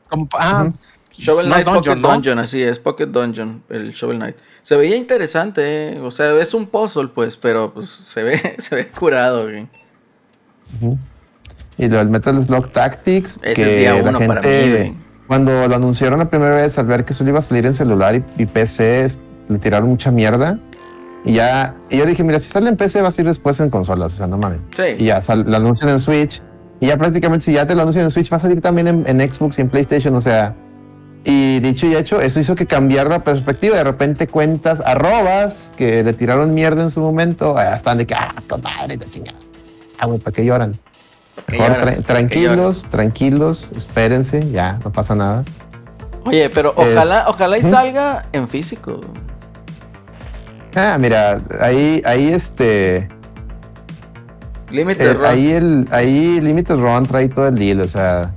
[0.08, 0.76] como- ah, Ujú.
[1.14, 2.08] Shovel más Knight Pocket dungeon, ¿no?
[2.14, 4.36] Dungeon, así es, Pocket Dungeon, el Shovel Knight.
[4.62, 6.00] Se veía interesante, ¿eh?
[6.00, 9.68] o sea, es un puzzle, pues, pero pues se ve, se ve curado, güey.
[11.78, 14.94] Y lo del Metal Slug Tactics, Ese que es día la uno para mí, gente.
[15.26, 18.14] Cuando lo anunciaron la primera vez, al ver que solo iba a salir en celular
[18.14, 19.06] y, y PC,
[19.48, 20.58] le tiraron mucha mierda.
[21.24, 23.70] Y ya, y yo dije, mira, si sale en PC va a salir después en
[23.70, 24.60] consolas, o sea, no mames.
[24.78, 26.42] Y Sí, ya sal- lo anuncian en Switch.
[26.80, 29.04] Y ya prácticamente, si ya te lo anuncian en Switch, va a salir también en,
[29.06, 30.54] en Xbox y en PlayStation, o sea.
[31.24, 33.76] Y dicho y hecho, eso hizo que cambiara la perspectiva.
[33.76, 38.14] De repente cuentas arrobas que le tiraron mierda en su momento, ya están de que,
[38.14, 39.38] ah, con madre, la chingada.
[40.00, 40.72] Ah, güey, ¿para qué lloran?
[41.52, 41.84] ¿Qué Mejor lloras?
[41.84, 45.44] tra- ¿Qué tranquilos, tranquilos, espérense, ya, no pasa nada.
[46.24, 49.00] Oye, pero Es- ojalá, ojalá y salga en físico.
[50.74, 53.06] Ah, mira, ahí, ahí este,
[54.70, 55.26] Limited eh, Run.
[55.26, 58.32] ahí el, ahí Limited Run trae todo el deal, o sea.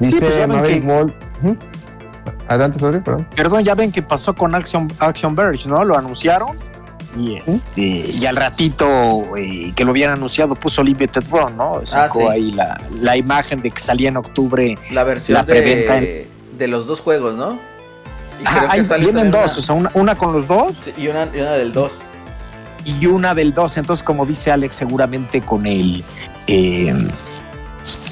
[0.00, 1.56] Sí, Dice pues ya ven que-.
[2.48, 3.26] Adelante, sorry, perdón.
[3.36, 5.84] Perdón, ya ven que pasó con Action, Action Verge, ¿no?
[5.84, 6.56] Lo anunciaron
[7.16, 11.80] y este y al ratito eh, que lo habían anunciado puso Limited Run, ¿no?
[11.84, 12.26] Sacó sí.
[12.26, 14.78] ahí la, la imagen de que salía en octubre.
[14.92, 17.52] la versión la preventa de, de los dos juegos, ¿no?
[17.54, 21.40] Y Ah, ahí vienen dos, o sea, una, una con los dos y, una, y
[21.40, 21.92] una del 2.
[22.86, 23.76] y una del 2.
[23.76, 26.02] Entonces, como dice Alex, seguramente con el,
[26.46, 26.94] eh,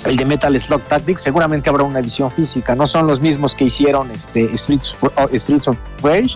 [0.06, 2.74] el de Metal Slug Tactics, seguramente habrá una edición física.
[2.74, 6.34] No son los mismos que hicieron este Streets, of- oh, Streets of Rage.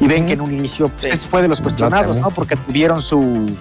[0.00, 2.16] Y ven que en un inicio pues, fue de los cuestionados.
[2.16, 2.30] ¿no?
[2.30, 3.54] Porque tuvieron su,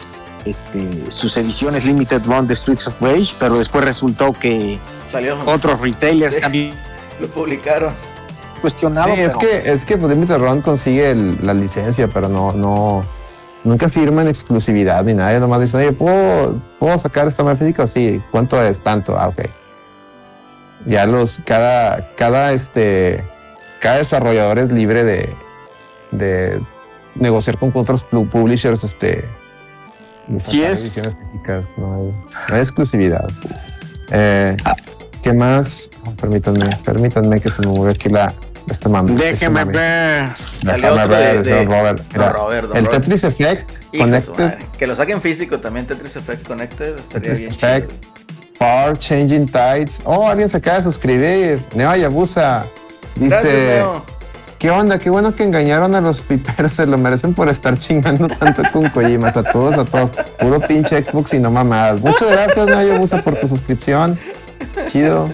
[0.45, 4.80] este, sus ediciones Limited Run de Streets of Rage, pero después resultó que
[5.12, 6.41] Salió, otros retailers Sí.
[6.41, 6.73] también
[7.19, 7.93] lo publicaron.
[8.62, 9.15] cuestionados.
[9.15, 12.52] Sí, es pero- que, es que pues, Limited Run consigue el- la licencia, pero no,
[12.52, 13.06] no,
[13.63, 15.39] nunca firman exclusividad ni nada.
[15.39, 17.88] Nomás dicen, oye, ¿puedo, ¿puedo sacar esta mapa física?
[17.88, 18.82] Sí, ¿cuánto es?
[18.82, 19.43] Tanto, ah, ok.
[20.86, 23.23] Ya los, cada, cada, este,
[23.82, 25.36] cada desarrollador es libre de,
[26.12, 26.62] de
[27.15, 29.26] negociar con otros pu- publishers, este,
[30.43, 30.91] Sí es.
[30.91, 32.02] físicas, no hay,
[32.50, 33.28] no hay exclusividad.
[34.12, 34.56] Eh,
[35.24, 35.89] ¿Qué más?
[36.06, 38.34] Oh, permítanme, permítanme que se me mueve aquí la,
[38.69, 39.12] esta mami.
[39.12, 39.76] este Déjeme ver.
[40.63, 41.98] De- ver, de- señor Robert.
[42.00, 43.02] Don Mira, Robert, Don el Robert.
[43.04, 44.54] Tetris Effect Hijo Connected.
[44.78, 46.98] Que lo saquen físico también, Tetris Effect Connected.
[47.00, 47.89] Estaría Tetris bien Effect.
[47.91, 48.19] chido.
[48.60, 50.02] Power Changing Tides.
[50.04, 51.60] Oh, alguien se acaba de suscribir.
[51.74, 52.65] Neo Yabusa
[53.15, 54.06] Gracias, dice: Neo.
[54.60, 55.00] ¿Qué onda?
[55.00, 56.74] Qué bueno que engañaron a los piperos.
[56.74, 59.38] Se lo merecen por estar chingando tanto con Kojimas.
[59.38, 60.12] A todos, a todos.
[60.38, 62.02] Puro pinche Xbox y no mamadas.
[62.02, 64.19] Muchas gracias, Neo Yabusa, por tu suscripción.
[64.88, 65.34] Chido.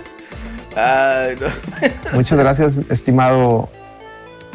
[0.76, 1.48] Ay, no.
[2.14, 3.68] Muchas gracias, estimado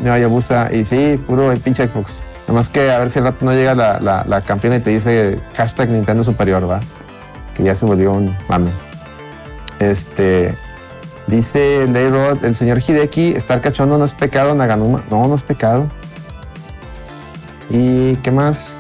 [0.05, 0.73] Yabusa.
[0.73, 2.23] Y sí, puro el pinche Xbox.
[2.47, 4.91] Nomás que a ver si al rato no llega la, la, la campeona y te
[4.91, 6.79] dice hashtag Nintendo Superior, ¿va?
[7.57, 8.71] Que ya se volvió un mame.
[9.81, 10.57] Este.
[11.31, 15.05] Dice Leyrod, el señor Hideki, estar cachondo no es pecado, Naganuma.
[15.11, 15.87] No, no es pecado.
[17.71, 18.77] ¿Y qué más?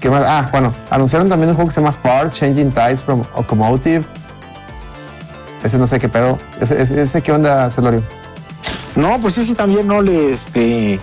[0.00, 0.24] ¿Qué más?
[0.26, 4.04] Ah, bueno, anunciaron también un juego que se llama Far Changing Tides from Automotive.
[5.62, 6.38] Ese no sé qué pedo.
[6.60, 8.02] Ese, ese, ese qué onda, Celorio.
[8.96, 10.98] No, pues ese también no le, este,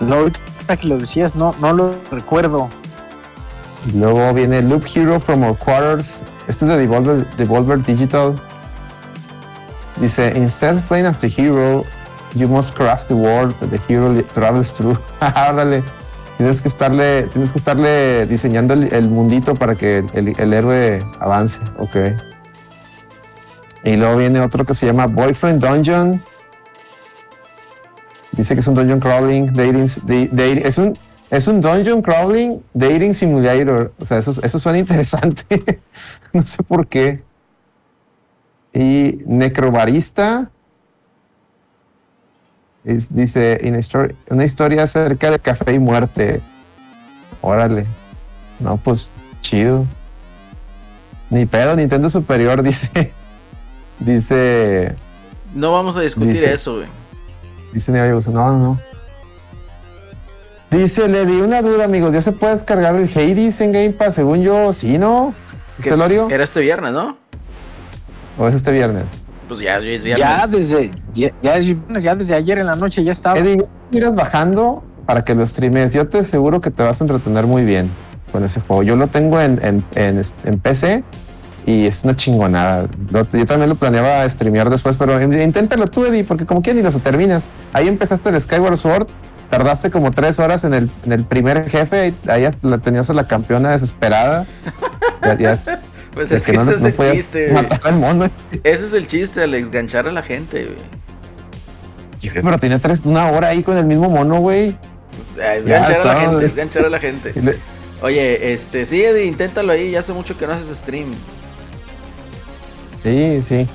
[0.00, 2.68] no, ahorita que lo decías, no, no lo recuerdo.
[3.94, 6.24] Luego viene Loop Hero from Our Quarters.
[6.48, 8.34] Este es de Devolver, Devolver Digital.
[10.00, 11.84] Dice, instead of playing as the hero,
[12.34, 14.96] you must craft the world that the hero travels through.
[15.20, 15.82] Árale.
[16.38, 21.60] Tienes que estarle, tienes que estarle diseñando el, mundito para que el, el héroe avance.
[21.78, 21.96] Ok.
[23.84, 26.22] Y luego viene otro que se llama Boyfriend Dungeon.
[28.32, 30.98] Dice que es un dungeon crawling, dating, da- dating- es un
[31.30, 33.92] es un dungeon crawling dating simulator.
[34.00, 35.80] O sea, eso, eso suena interesante.
[36.32, 37.22] no sé por qué.
[38.72, 40.50] Y Necrobarista.
[42.84, 46.40] es- dice "In a story- una historia acerca de café y muerte.
[47.42, 47.86] Órale.
[48.58, 49.10] No, pues
[49.42, 49.84] chido.
[51.30, 53.12] Ni pedo, Nintendo Superior dice.
[53.98, 54.94] Dice.
[55.54, 56.86] No vamos a discutir Dice- eso, güey.
[57.72, 58.78] Dice no, no, no.
[60.70, 62.12] Dice, le di una duda, amigos.
[62.12, 64.14] ¿Ya se puede descargar el Hades en Game Pass?
[64.14, 65.34] Según yo, sí, ¿no?
[65.78, 66.30] ¿Es Celorio?
[66.30, 67.16] Era este viernes, ¿no?
[68.38, 69.22] ¿O es este viernes?
[69.48, 70.18] Pues ya, ya es viernes.
[70.18, 73.38] Ya desde, ya, ya es viernes, ya desde ayer en la noche ya estaba.
[73.38, 75.92] Eddie, miras bajando para que lo streames.
[75.92, 77.90] Yo te aseguro que te vas a entretener muy bien
[78.32, 78.82] con ese juego.
[78.84, 81.02] Yo lo tengo en, en, en, en PC
[81.66, 82.86] y es una chingonada.
[83.10, 86.82] Lo- yo también lo planeaba streamear después, pero in- inténtalo tú, Eddie, porque como quieras
[86.84, 87.48] ni lo terminas.
[87.72, 89.08] Ahí empezaste el Skyward Sword,
[89.50, 93.10] tardaste como tres horas en el, en el primer jefe, y ahí ya la tenías
[93.10, 94.46] a la campeona desesperada.
[95.22, 95.80] Ya- ya-
[96.14, 97.62] Pues es que, ese es el podía chiste, güey.
[97.62, 98.26] matar al mono.
[98.64, 102.32] Ese es el chiste, Alex, ganchar a la gente, güey.
[102.42, 104.76] Pero tenía tres, una hora ahí con el mismo mono, güey.
[105.34, 106.46] Pues, Es Ya ganchar a la gente, güey.
[106.46, 107.34] es ganchar a la gente.
[108.02, 111.10] Oye, este, sí, Eddie, inténtalo ahí, ya hace mucho que no haces stream.
[113.02, 113.66] Sí, sí.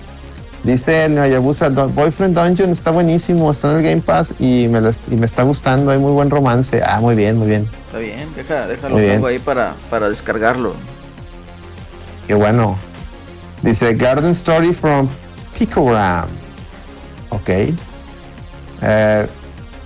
[0.63, 4.88] Dice el Hayabusa, "Do- Boyfriend Dungeon está buenísimo, está en el Game Pass y me,
[4.89, 6.82] est- y me está gustando, hay muy buen romance.
[6.84, 7.67] Ah, muy bien, muy bien.
[7.86, 9.23] Está bien, deja, déjalo, bien.
[9.23, 10.73] ahí para, para descargarlo.
[12.28, 12.78] Qué bueno.
[13.62, 15.08] Dice Garden Story from
[15.58, 16.28] Picogram.
[17.30, 17.50] Ok.
[18.82, 19.28] Eh,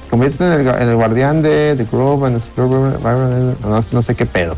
[0.10, 4.26] convierte en el, en el guardián de The Grove and the no, no sé qué
[4.26, 4.58] pedo.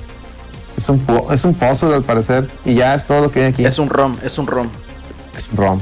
[0.77, 3.65] Es un, es un puzzle al parecer y ya es todo lo que viene aquí.
[3.65, 4.69] Es un ROM, es un ROM.
[5.37, 5.79] Es un ROM.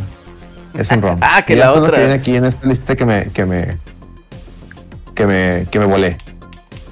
[0.73, 1.19] Es un ROM.
[1.21, 1.97] Ah, que Y la eso es lo otra.
[1.97, 3.77] que viene aquí en esta lista que me, que me,
[5.15, 6.17] que me, que me volé.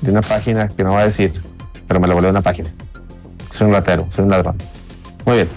[0.02, 1.42] De una página que no voy a decir,
[1.88, 2.70] pero me la volé de una página.
[3.50, 4.56] Soy un ratero, soy un ladrón.
[5.28, 5.48] Muy bien.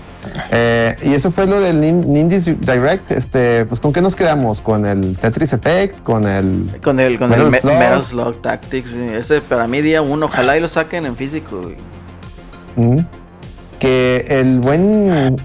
[0.50, 3.10] Eh, y eso fue lo del Nin- Nindies Direct.
[3.10, 4.60] Este, pues, ¿con qué nos quedamos?
[4.60, 6.02] ¿Con el Tetris Effect?
[6.02, 7.72] ¿Con el Con el, con Metal el Slug.
[7.72, 11.62] Metal Slug Tactics, ese para mí día uno, ojalá y lo saquen en físico.
[12.76, 12.96] Mm.
[13.78, 15.36] Que el buen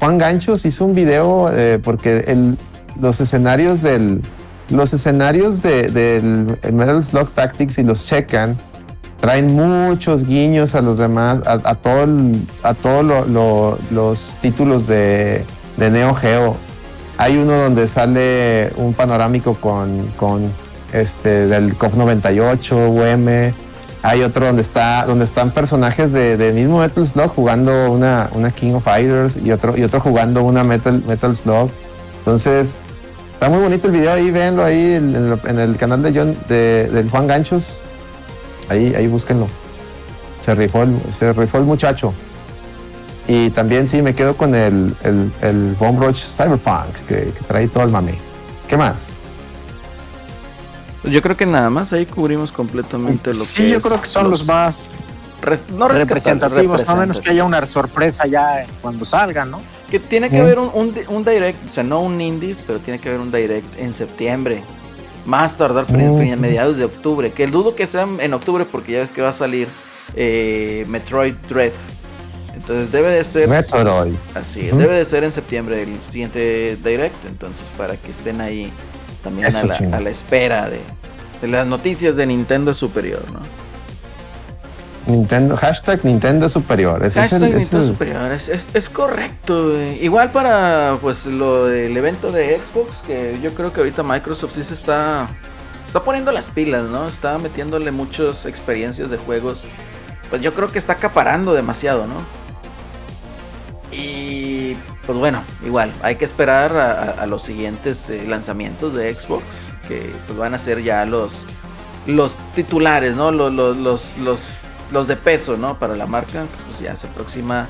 [0.00, 2.56] Juan Ganchos hizo un video eh, porque el-
[3.00, 4.20] los escenarios del,
[4.70, 8.56] los escenarios de- del el Metal Slug Tactics, si los checan,
[9.20, 12.06] traen muchos guiños a los demás, a, a todo
[12.62, 15.44] a todos lo- lo- los títulos de,
[15.90, 16.56] Neo Geo.
[17.18, 20.50] Hay uno donde sale un panorámico con, con
[20.92, 23.28] este del COF 98, UM.
[24.02, 28.74] Hay otro donde está donde están personajes de, mismo Metal Slug jugando una, una King
[28.74, 31.70] of Fighters y otro y otro jugando una Metal Metal Slug.
[32.18, 32.76] Entonces
[33.32, 36.88] está muy bonito el video ahí, véanlo ahí en, en el canal de John de,
[36.92, 37.80] del Juan Ganchos.
[38.68, 39.46] Ahí ahí búsquenlo.
[40.40, 42.12] Se rifó el, se rifó el muchacho.
[43.28, 47.66] Y también sí me quedo con el, el, el Bomb Rush Cyberpunk que, que trae
[47.68, 48.14] todo el mame.
[48.68, 49.08] ¿Qué más?
[51.04, 54.06] Yo creo que nada más ahí cubrimos completamente lo que sí, yo es creo que
[54.08, 54.90] son los más
[55.40, 59.60] res- no representativos, a menos que haya una sorpresa ya cuando salgan, ¿no?
[59.90, 62.98] Que tiene que haber un, un, un direct, o sea, no un indies, pero tiene
[62.98, 64.64] que haber un direct en septiembre.
[65.26, 67.30] Más tardar fin- a mediados de octubre.
[67.32, 69.68] Que dudo que sea en octubre porque ya ves que va a salir
[70.14, 71.72] eh, Metroid Dread.
[72.54, 74.14] Entonces debe de ser Metroid.
[74.34, 77.16] así, debe de ser en septiembre el siguiente direct.
[77.26, 78.72] Entonces para que estén ahí
[79.22, 80.80] también a la, a la espera de,
[81.42, 83.40] de las noticias de Nintendo Superior, ¿no?
[85.06, 87.04] Nintendo, hashtag Nintendo Superior.
[87.04, 89.70] Es Hashtag Nintendo es- Superior, es, es- es correcto.
[89.70, 90.04] güey.
[90.04, 94.64] Igual para pues lo del evento de Xbox, que yo creo que ahorita Microsoft sí
[94.64, 95.28] se está,
[95.86, 97.08] está poniendo las pilas, ¿no?
[97.08, 99.62] Está metiéndole muchas experiencias de juegos.
[100.28, 102.16] Pues yo creo que está acaparando demasiado, ¿no?
[103.92, 104.76] Y
[105.06, 109.44] pues bueno, igual, hay que esperar a, a- a los siguientes eh, lanzamientos de Xbox,
[109.86, 111.32] que pues van a ser ya los,
[112.06, 113.30] los titulares, ¿no?
[113.30, 114.40] Los, los, los, los,
[114.92, 115.78] los de peso, ¿no?
[115.78, 117.66] Para la marca, pues ya se aproxima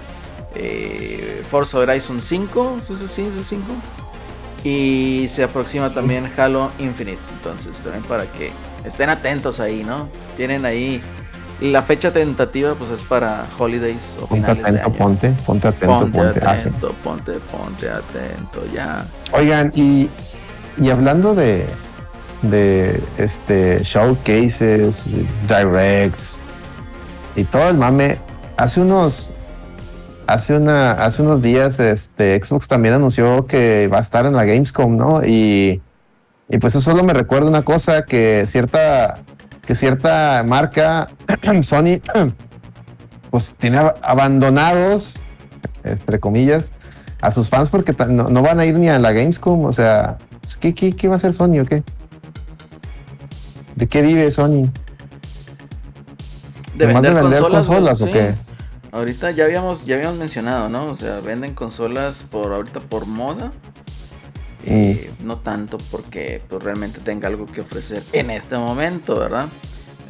[0.55, 3.65] eh, Forza Horizon 5, ¿sí, sí, sí, 5?
[4.65, 8.51] Y se aproxima también Halo Infinite, entonces también para que
[8.85, 10.09] estén atentos ahí, ¿no?
[10.37, 11.01] Tienen ahí
[11.61, 14.99] la fecha tentativa, pues es para Holidays o Ponte finales de atento, año.
[14.99, 16.47] ponte, ponte atento, Ponte ponte.
[16.47, 19.07] Atento, ponte, ponte atento, ya.
[19.33, 20.09] Oigan, y,
[20.79, 21.67] y hablando de,
[22.43, 25.09] de este showcases,
[25.47, 26.43] directs
[27.37, 28.19] y todo el mame,
[28.57, 29.35] hace unos
[30.27, 34.45] hace una hace unos días este Xbox también anunció que va a estar en la
[34.45, 35.25] Gamescom, ¿no?
[35.25, 35.81] Y,
[36.61, 39.21] pues eso solo me recuerda una cosa que cierta
[39.67, 41.09] que cierta marca
[41.63, 42.01] Sony
[43.31, 45.21] pues tiene ab- abandonados
[45.85, 46.73] entre comillas
[47.21, 50.19] a sus fans porque no, no van a ir ni a la Gamescom, o sea,
[50.41, 51.83] pues, ¿qué, qué, qué va a hacer Sony o qué?
[53.75, 54.71] ¿De qué vive Sony?
[56.77, 58.13] De ¿Nomás vender, de vender consolas, o sí.
[58.13, 58.35] qué?
[58.93, 60.87] Ahorita ya habíamos, ya habíamos mencionado, ¿no?
[60.87, 63.53] O sea, venden consolas por ahorita por moda.
[64.65, 69.47] Eh, no tanto porque pues, realmente tenga algo que ofrecer en este momento, ¿verdad?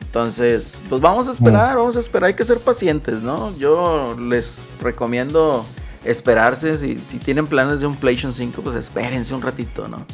[0.00, 3.54] Entonces, pues vamos a esperar, vamos a esperar, hay que ser pacientes, ¿no?
[3.58, 5.64] Yo les recomiendo
[6.04, 10.06] esperarse, si, si tienen planes de un PlayStation 5, pues espérense un ratito, ¿no?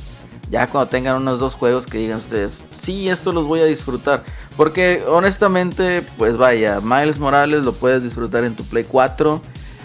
[0.52, 4.22] Ya cuando tengan unos dos juegos que digan ustedes, sí, esto los voy a disfrutar.
[4.54, 9.40] Porque honestamente, pues vaya, Miles Morales lo puedes disfrutar en tu Play 4,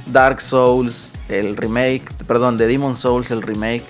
[0.07, 3.85] Dark Souls, el remake, perdón, de Demon Souls, el remake.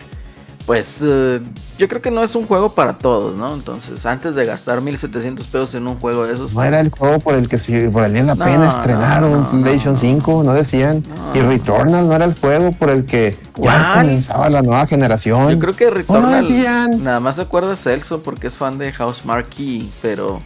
[0.68, 1.40] Pues eh,
[1.78, 3.54] yo creo que no es un juego para todos, ¿no?
[3.54, 7.20] Entonces, antes de gastar 1700 pesos en un juego de esos, No era el juego
[7.20, 10.00] por el que sí valía la No, pena estrenar no, un no, PlayStation no.
[10.00, 11.04] 5, no decían.
[11.34, 15.50] Y Returnal no era el juego por el que ya comenzaba la nueva generación.
[15.52, 17.02] Yo creo que No Returnal decían.
[17.02, 20.42] nada más se acuerda Celso porque es fan de House Marquee, pero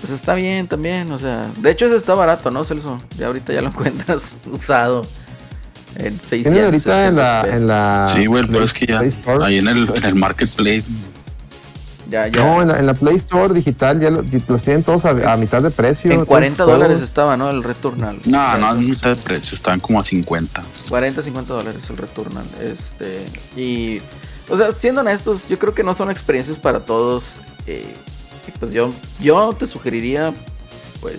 [0.00, 2.96] pues está bien también, o sea, de hecho ese está barato, ¿no, Celso?
[3.18, 5.02] Ya ahorita ya lo encuentras usado
[5.96, 6.28] en 600.
[6.42, 9.08] Tienen ahorita en la, 700 en la Sí, güey, pero Play- es que ya Play
[9.08, 9.44] Store.
[9.44, 10.84] ahí en el, en el marketplace.
[12.10, 12.42] Ya, ya.
[12.42, 15.36] No, en la, en la Play Store digital ya lo- los tienen todos a, a
[15.36, 16.10] mitad de precio.
[16.10, 17.50] en todos 40 los dólares estaba, ¿no?
[17.50, 18.18] El Returnal.
[18.26, 20.62] No, no, es mitad de precio, estaban como a 50.
[20.88, 22.44] 40, 50 dólares el Returnal.
[22.62, 23.26] Este,
[23.60, 24.00] y,
[24.48, 27.24] o sea, siendo honestos, yo creo que no son experiencias para todos.
[27.66, 27.92] eh,
[28.46, 28.88] y pues yo,
[29.20, 30.32] yo te sugeriría,
[31.02, 31.16] pues,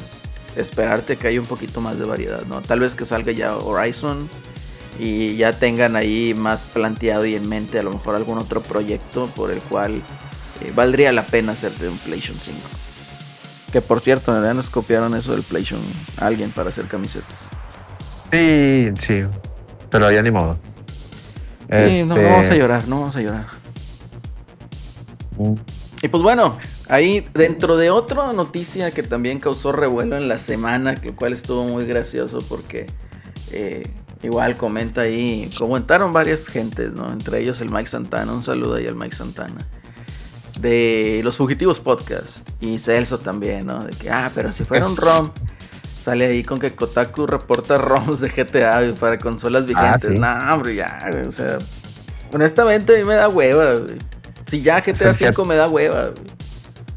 [0.55, 2.61] esperarte que haya un poquito más de variedad, ¿no?
[2.63, 4.27] Tal vez que salga ya Horizon
[4.99, 9.27] y ya tengan ahí más planteado y en mente a lo mejor algún otro proyecto
[9.35, 9.95] por el cual
[10.61, 12.57] eh, valdría la pena hacerte un PlayStation 5.
[13.71, 15.81] Que por cierto, ya nos copiaron eso del PlayStation
[16.17, 17.29] a alguien para hacer camisetas.
[18.31, 19.23] Sí, sí.
[19.89, 20.57] Pero ya ni modo.
[21.69, 23.47] Sí, no, no Este, vamos a llorar, no vamos a llorar.
[25.37, 25.53] mm,
[26.01, 30.95] Y pues bueno, ahí dentro de otra noticia que también causó revuelo en la semana,
[31.03, 32.87] lo cual estuvo muy gracioso porque
[33.51, 33.83] eh,
[34.23, 37.11] igual comenta ahí, comentaron varias gentes, ¿no?
[37.11, 39.65] Entre ellos el Mike Santana, un saludo ahí al Mike Santana.
[40.59, 43.85] de los fugitivos podcast y Celso también, ¿no?
[43.85, 45.31] De que, ah, pero si fuera un ROM,
[46.03, 50.11] sale ahí con que Kotaku reporta ROMs de GTA para consolas vigentes.
[50.11, 50.19] sí.
[50.19, 51.59] No, hombre, ya, güey, o sea,
[52.33, 53.97] honestamente a mí me da hueva, güey.
[54.47, 56.39] Si ya GTA el 5 me da hueva, güey.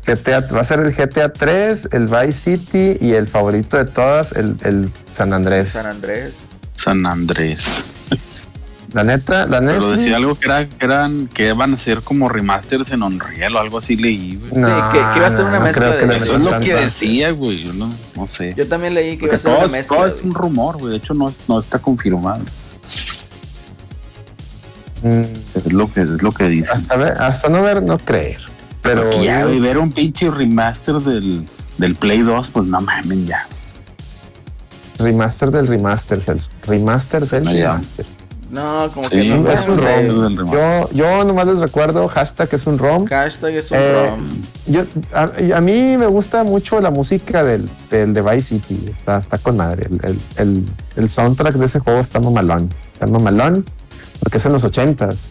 [0.05, 4.33] GTA, va a ser el GTA 3, el Vice City y el favorito de todas,
[4.33, 5.71] el, el San Andrés.
[5.71, 6.35] San Andrés.
[6.83, 7.65] San Andrés.
[8.93, 9.79] La neta, la neta.
[9.79, 13.57] Pero decía algo que, era, que eran que van a ser como remasters en Unreal
[13.57, 14.53] o algo así leí, güey.
[14.61, 16.61] No, Sí, que- que iba a ser una no mezcla que de- Eso es lo
[16.61, 17.57] que decía, güey.
[17.57, 18.53] Yo no, no sé.
[18.55, 19.97] Yo también leí que iba Porque a ser una es- mezcla.
[19.97, 20.91] todo es un rumor, güey.
[20.93, 22.43] De hecho, no, es- no está confirmado.
[25.03, 25.21] Mm,
[25.55, 26.77] Es lo que, es lo que dicen.
[26.77, 28.41] hasta, ver- hasta no ver, no creer.
[28.83, 31.47] Pero ya, yo- ver un pinche remaster del,
[31.79, 33.47] del Play 2, pues no mames, ya.
[35.03, 36.49] Remaster del remaster, Celso.
[36.67, 38.07] Remaster del Sí, remaster.
[38.51, 39.51] No, como Sí, que no.
[39.51, 40.53] es un ROM.
[40.53, 43.07] Yo, yo nomás les recuerdo, hashtag es un ROM.
[43.07, 44.29] Hashtag es un Eh, ROM.
[44.67, 44.83] Yo,
[45.15, 48.91] a, a mí me gusta mucho la música del, del de Vice City.
[48.91, 49.87] Está, está con madre.
[49.91, 52.69] El, el, el, el soundtrack de ese juego está mamalón.
[52.93, 53.65] Está mamalón
[54.21, 55.31] porque es en los ochentas.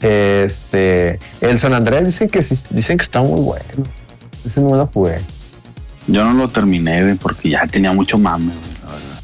[0.00, 3.64] Este, el San Andrés dicen que sí- dicen que está muy bueno.
[4.46, 5.18] Ese no lo jugué.
[6.08, 9.20] Yo no lo terminé, güey, porque ya tenía mucho mame, güey, la verdad.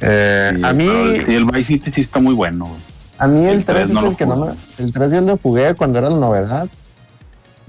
[0.00, 2.80] Eh, Sí, a mí, pero Sí, el Vice City sí está muy bueno, güey.
[3.18, 5.20] a mí el el 3 tres es no el que no me, el 3 yo
[5.20, 6.68] lo jugué cuando era la novedad.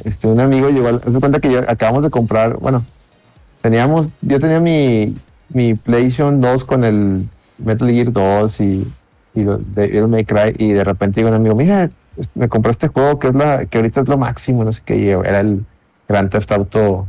[0.04, 2.84] Este, un amigo llegó, de cuenta que yo, acabamos de comprar, bueno,
[3.62, 5.16] teníamos, yo tenía mi,
[5.50, 7.28] mi PlayStation 2 con el
[7.60, 8.92] Metal Gear 2 y,
[9.36, 9.44] y
[9.76, 11.90] Devil May Cry y de repente digo un amigo, mira,
[12.34, 15.12] me compré este juego que es la, que ahorita es lo máximo, no sé qué,
[15.12, 15.66] era el
[16.08, 17.08] Grand Theft Auto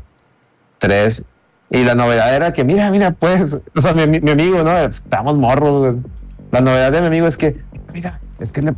[0.82, 1.24] 3
[1.70, 4.76] y la novedad era que, mira, mira, pues, o sea, mi, mi- mi amigo, ¿no?
[4.76, 6.02] Estamos morros, güey.
[6.50, 7.62] La novedad de mi amigo es que,
[7.94, 8.74] mira, es que le,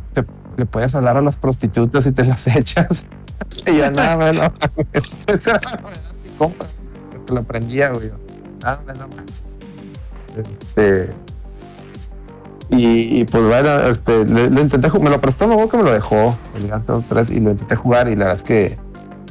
[0.55, 3.07] le puedes hablar a las prostitutas y te las echas.
[3.67, 4.53] Y yo, nada, bueno,
[5.27, 6.65] esa era la novedad, mi compa,
[7.25, 8.11] te lo aprendía, güey.
[8.61, 9.07] Nada, bueno,
[10.61, 11.09] este,
[12.69, 15.91] y, y, pues bueno, este, le, le intenté me lo prestó, luego que me lo
[15.91, 18.77] dejó, el Auto 3, y lo intenté jugar, y la verdad es que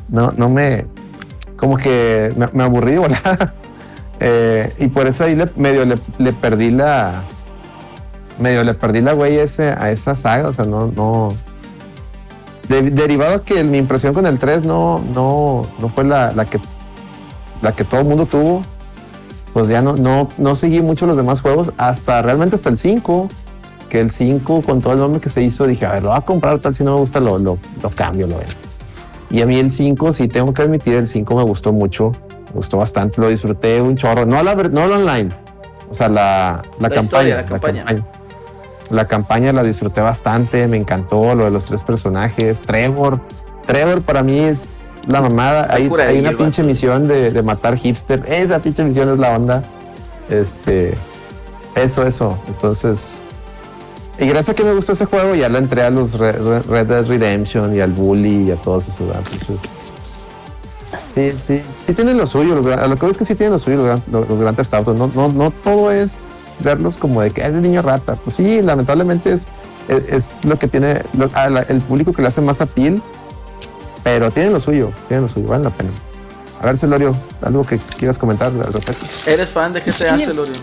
[0.09, 0.87] no, no me,
[1.57, 2.97] como que me, me aburrí.
[4.21, 7.25] Eh, y por eso ahí le, medio le, le perdí la,
[8.39, 11.29] medio le perdí la güey ese, a esa saga, o sea, no, no.
[12.69, 16.61] de- derivado que mi impresión con el 3 no, no, no fue la, la que
[17.61, 18.63] la que todo el mundo tuvo,
[19.53, 23.29] pues ya no, no, no seguí mucho los demás juegos, hasta realmente hasta el 5,
[23.89, 26.19] que el 5 con todo el nombre que se hizo, dije, a ver, lo voy
[26.19, 28.47] a comprar tal si no me gusta, lo, lo, lo cambio, lo veo.
[29.31, 32.13] Y a mí el 5, sí tengo que admitir, el 5 me gustó mucho,
[32.49, 35.31] me gustó bastante, lo disfruté un chorro, no la, no la online,
[35.91, 37.85] o sea, la, la, La campaña, historia, la campaña.
[38.91, 42.61] La campaña la disfruté bastante, me encantó lo de los tres personajes.
[42.61, 43.21] Trevor,
[43.67, 44.69] Trevor para mí es
[45.07, 45.67] la mamada.
[45.71, 48.23] Hay, hay una pinche misión de, de matar hipster.
[48.27, 49.63] Esa pinche misión es la onda.
[50.29, 50.95] Este,
[51.75, 52.39] eso, eso.
[52.47, 53.23] Entonces,
[54.19, 56.63] y gracias a que me gustó ese juego, ya le entré a los Re- Re-
[56.63, 59.01] Red Dead Redemption y al Bully y a todos esos.
[59.01, 59.61] Entonces,
[61.15, 62.55] sí, sí, sí tienen lo suyo.
[62.57, 64.57] Los, a lo que veo es que sí tienen lo suyo los, los, los Grand
[64.57, 64.95] Theft Auto.
[64.95, 66.11] No, no, no todo es
[66.61, 68.15] verlos como de que "Ah, es de niño rata.
[68.17, 69.49] Pues sí, lamentablemente es,
[69.89, 73.03] es, es lo que tiene lo- a la- el público que le hace más appeal,
[74.05, 75.91] pero tienen lo suyo, tienen lo suyo, vale la pena.
[76.61, 79.31] A ver, Celorio, algo que quieras comentar al respecto.
[79.31, 80.25] ¿Eres fan de GTA, Sí.
[80.27, 80.55] Celorio?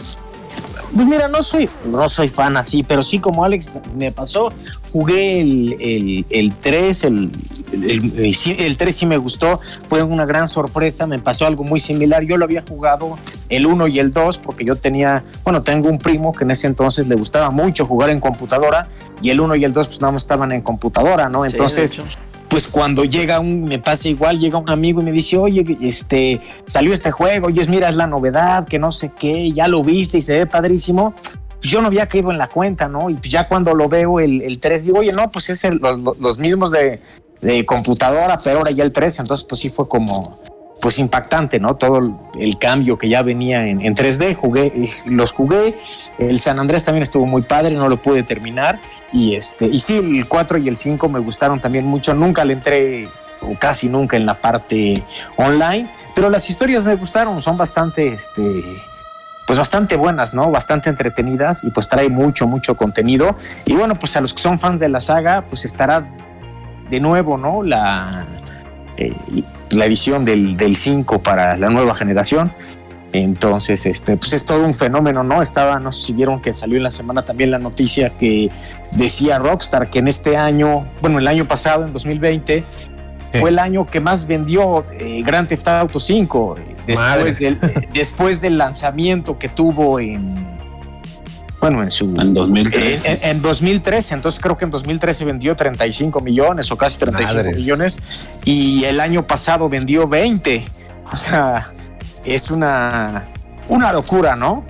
[0.94, 4.52] Pues mira, no soy, no soy fan así, pero sí como Alex me pasó,
[4.92, 7.32] jugué el, el, el 3, el,
[7.74, 11.64] el, el, sí, el 3 sí me gustó, fue una gran sorpresa, me pasó algo
[11.64, 13.16] muy similar, yo lo había jugado
[13.50, 16.68] el 1 y el 2 porque yo tenía, bueno, tengo un primo que en ese
[16.68, 18.88] entonces le gustaba mucho jugar en computadora
[19.22, 21.46] y el 1 y el 2 pues nada más estaban en computadora, ¿no?
[21.46, 22.00] Entonces.
[22.52, 26.42] Pues cuando llega un, me pasa igual, llega un amigo y me dice, oye, este,
[26.68, 30.18] salió este juego, oye, mira, es la novedad, que no sé qué, ya lo viste
[30.18, 31.14] y se ve padrísimo.
[31.14, 33.10] Pues yo no había caído en la cuenta, ¿no?
[33.10, 36.38] Y ya cuando lo veo el, el 3, digo, oye, no, pues es los- los
[36.40, 37.00] mismos de,
[37.40, 40.38] de computadora, pero ahora ya el 3, entonces pues sí fue como,
[40.82, 41.76] pues impactante, ¿no?
[41.76, 42.00] Todo
[42.38, 45.78] el, cambio que ya venía en, en 3D, jugué, eh, los jugué,
[46.18, 48.80] el San Andrés también estuvo muy padre, no lo pude terminar,
[49.14, 52.14] y este, y sí, el 4 y el 5 me gustaron también mucho.
[52.14, 53.10] Nunca le entré,
[53.42, 55.04] o casi nunca, en la parte
[55.38, 58.64] online, pero las historias me gustaron, son bastante, este,
[59.46, 60.50] pues bastante buenas, ¿no?
[60.50, 63.36] Bastante entretenidas y pues trae mucho, mucho contenido.
[63.66, 66.06] Y bueno, pues a los que son fans de la saga, pues estará
[66.90, 67.62] de nuevo, ¿no?
[67.64, 68.26] La,
[68.98, 69.14] eh,
[69.70, 72.52] la edición del, del 5 para la nueva generación.
[73.14, 75.42] Entonces, este, pues es todo un fenómeno, ¿no?
[75.42, 78.50] Estaba, no sé si vieron que salió en la semana también la noticia que
[78.92, 82.64] decía Rockstar que en este año, bueno, el año pasado, en 2020,
[83.40, 87.88] fue el año que más vendió eh, Grand Theft Auto 5 eh, después del, eh,
[87.94, 90.61] después del lanzamiento que tuvo en
[91.62, 93.30] bueno en su En 2013.
[93.30, 97.56] en, en 2013 entonces creo que en 2013 vendió 35 millones o casi 35 Madres.
[97.56, 100.66] millones y el año pasado vendió 20
[101.14, 101.68] o sea
[102.26, 103.30] es una
[103.70, 104.66] una locura no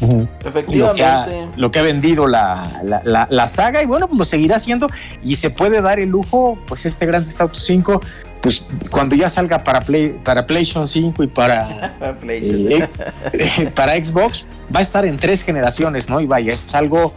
[0.00, 0.18] Ujú.
[0.20, 1.48] lo que, ha, Efectivamente.
[1.56, 4.86] lo que ha vendido la, la- la- la saga y bueno, pues lo seguirá haciendo
[5.24, 8.00] y se puede dar el lujo, pues este Grand Theft Auto 5,
[8.42, 11.94] pues cuando ya salga para Play, para PlayStation 5 y para,
[12.28, 12.88] eh,
[13.32, 16.20] eh, para Xbox, va a estar en tres generaciones, ¿no?
[16.20, 17.14] Y vaya, es algo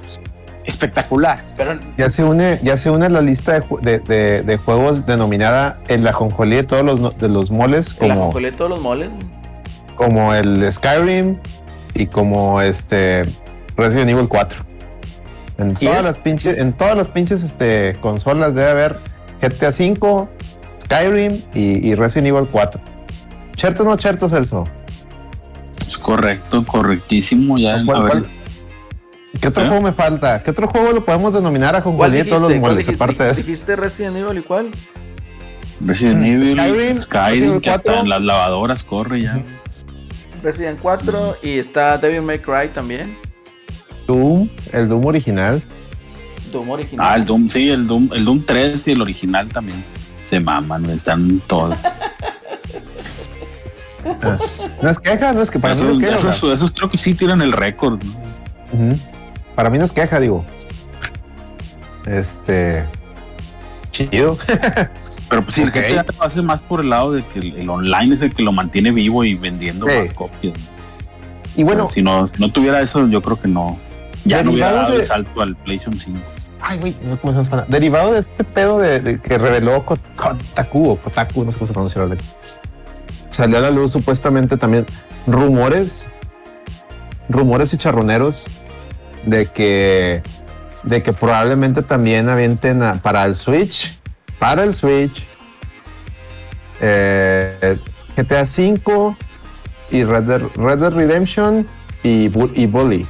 [0.66, 1.44] espectacular.
[1.56, 5.06] Pero Ya se une, ya se une a la lista de, de- de- de juegos
[5.06, 8.82] denominada el ajonjolí de todos los, de los moles, el como, ajonjolí de todos los
[8.82, 9.10] moles.
[9.96, 11.38] como el Skyrim
[11.96, 13.26] y como este
[13.76, 14.60] Resident Evil 4.
[15.58, 18.98] En todas es, las pinches, en todas las pinches este, consolas debe haber
[19.42, 20.30] GTA 5,
[20.96, 22.82] Skyrim y, y Resident Evil 4.
[23.56, 24.66] ¿Cierto o no cierto, Celso?
[25.88, 27.58] Es correcto, correctísimo.
[27.58, 28.26] Ya, ¿Cuál- a ver, cuál-
[29.39, 29.68] ¿Qué otro ¿Eh?
[29.68, 30.44] juego me falta?
[30.44, 32.30] ¿Qué otro juego lo podemos denominar a ¿Cuál ajonjolí de dijiste?
[32.36, 32.88] todos los ¿Cuál moles?
[32.89, 33.42] Aparte de eso.
[33.42, 34.72] ¿Dijiste Resident Evil y cuál?
[35.86, 38.02] Resident Mm, Evil, Skyrim, Skyrim, que hasta 4.
[38.04, 39.39] en las lavadoras corre ya.
[40.44, 43.18] Resident 4 y está Devil May Cry también.
[44.06, 45.64] Doom, el Doom original.
[46.52, 47.08] Doom original.
[47.10, 49.84] Ah, el Doom, sí, el Doom, el Doom 3 y el original también.
[50.32, 51.78] Se maman, están todos.
[54.82, 56.30] No es queja, no es que para mí Esos, queja.
[56.30, 58.02] esos- esos creo que sí tiran el récord.
[58.72, 58.96] ¿no?
[59.56, 60.46] Para mí no es queja, digo.
[62.06, 62.86] Este.
[63.92, 64.38] Chido.
[65.30, 65.76] Pero pues sí, Ok.
[65.76, 68.34] el GTA lo hace más por el lado de que el, el online es el
[68.34, 69.96] que lo mantiene vivo y vendiendo Sí.
[70.06, 70.58] más copias.
[71.58, 73.78] Y bueno, si no, no tuviera eso, yo creo que no.
[74.24, 76.20] Ya no hubiera dado de- el salto al PlayStation 5.
[76.62, 77.66] Ay, güey, cómo se llama.
[77.68, 81.74] Derivado de este pedo de, que reveló Ko- Kotaku o Kotaku, no sé cómo se
[81.74, 82.26] pronuncia la letra.
[83.30, 84.86] Salió a la luz supuestamente también
[85.28, 86.07] rumores,
[87.30, 88.45] rumores y charroneros
[89.26, 90.22] de que,
[90.84, 93.99] de que probablemente también avienten a- para el Switch,
[94.39, 95.26] para el Switch,
[96.82, 97.78] eh,
[98.18, 99.16] GTA V
[99.91, 101.68] y Red Dead, Red Redemption
[102.03, 103.05] y, y Bully.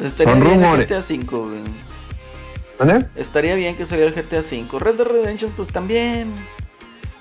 [0.00, 0.86] Estaría son bien el rumores.
[0.86, 1.60] GTA 5, güey.
[2.78, 3.06] ¿Vale?
[3.16, 4.78] Estaría bien que saliera el GTA 5.
[4.78, 6.34] Red Dead Redemption, pues también.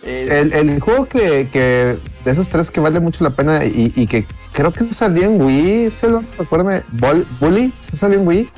[0.01, 3.91] Eh, El, el juego que, que de esos tres que vale mucho la pena y,
[3.93, 8.25] y que creo que salió en Wii, se los acuérdame, Bol- Bully, ¿se salió en
[8.25, 8.49] Wii?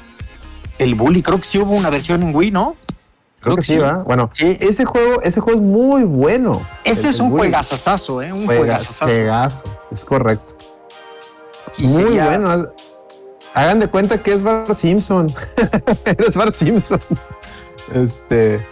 [0.78, 2.76] El Bully, creo que sí hubo una versión en Wii, ¿no?
[3.40, 4.04] Creo, que, sí, ¿va?
[4.04, 4.56] Bueno, Sí.
[4.60, 6.62] ese juego, ese juego es muy bueno.
[6.84, 8.32] Ese El- es un juegazazazo, ¿eh?
[8.32, 9.06] Un Juega- juegazazazo.
[9.12, 10.56] juegazo, es correcto.
[11.72, 12.72] Sí, muy sería- bueno.
[13.54, 15.34] Hagan de cuenta que es Bar Simpson.
[16.06, 16.99] eres Bar Simpson.
[17.93, 18.66] Este.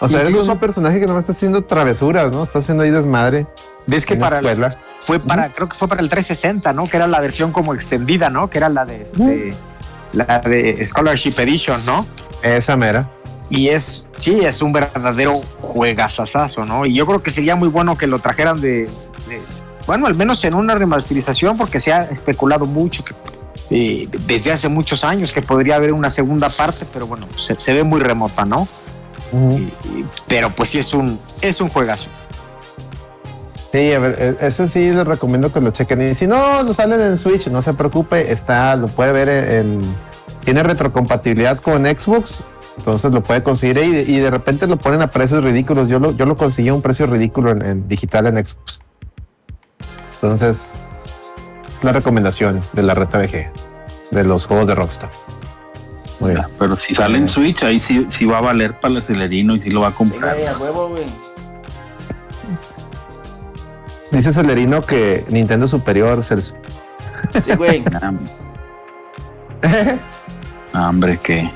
[0.00, 2.44] O sea, eres un personaje que no está haciendo travesuras, ¿no?
[2.44, 3.46] Está haciendo ahí desmadre.
[3.86, 4.66] Ves que para el-
[5.00, 6.86] fue para, creo que fue para el 360, ¿no?
[6.86, 8.48] Que era la versión como extendida, ¿no?
[8.48, 9.54] Que era la de este,
[10.12, 12.06] la de Scholarship Edition, ¿no?
[12.42, 13.10] Esa mera.
[13.50, 16.86] Y es, sí, es un verdadero juegazazazo, ¿no?
[16.86, 18.84] Y yo creo que sería muy bueno que lo trajeran de,
[19.28, 19.42] de-
[19.86, 23.12] bueno, al menos en una remasterización, porque se ha especulado mucho que
[23.70, 27.72] eh, desde hace muchos años que podría haber una segunda parte, pero bueno, se, se
[27.72, 28.66] ve muy remota, ¿no?
[29.32, 32.08] Y- pero pues sí es un, es un juegazo.
[33.72, 36.10] Sí, a ver, e- ese sí les recomiendo que lo chequen.
[36.10, 39.94] Y si no, lo salen en Switch, no se preocupe, está, lo puede ver en,
[40.44, 42.42] tiene retrocompatibilidad con Xbox,
[42.76, 45.88] entonces lo puede conseguir y de repente lo ponen a precios ridículos.
[45.88, 48.80] Yo lo, yo lo conseguí a un precio ridículo en, en digital en Xbox.
[50.14, 50.78] Entonces,
[51.82, 53.50] la recomendación de la reta VG,
[54.10, 55.10] de los juegos de Rockstar.
[56.20, 56.42] Muy bien.
[56.58, 59.60] Pero si sale en Switch, ahí sí, sí va a valer para el acelerino y
[59.60, 60.36] sí lo va a comprar.
[60.36, 61.06] a huevo, güey.
[64.10, 66.54] Dice Celerino que Nintendo superior, Celso.
[67.44, 67.84] Sí, güey.
[70.74, 71.50] Hombre, que.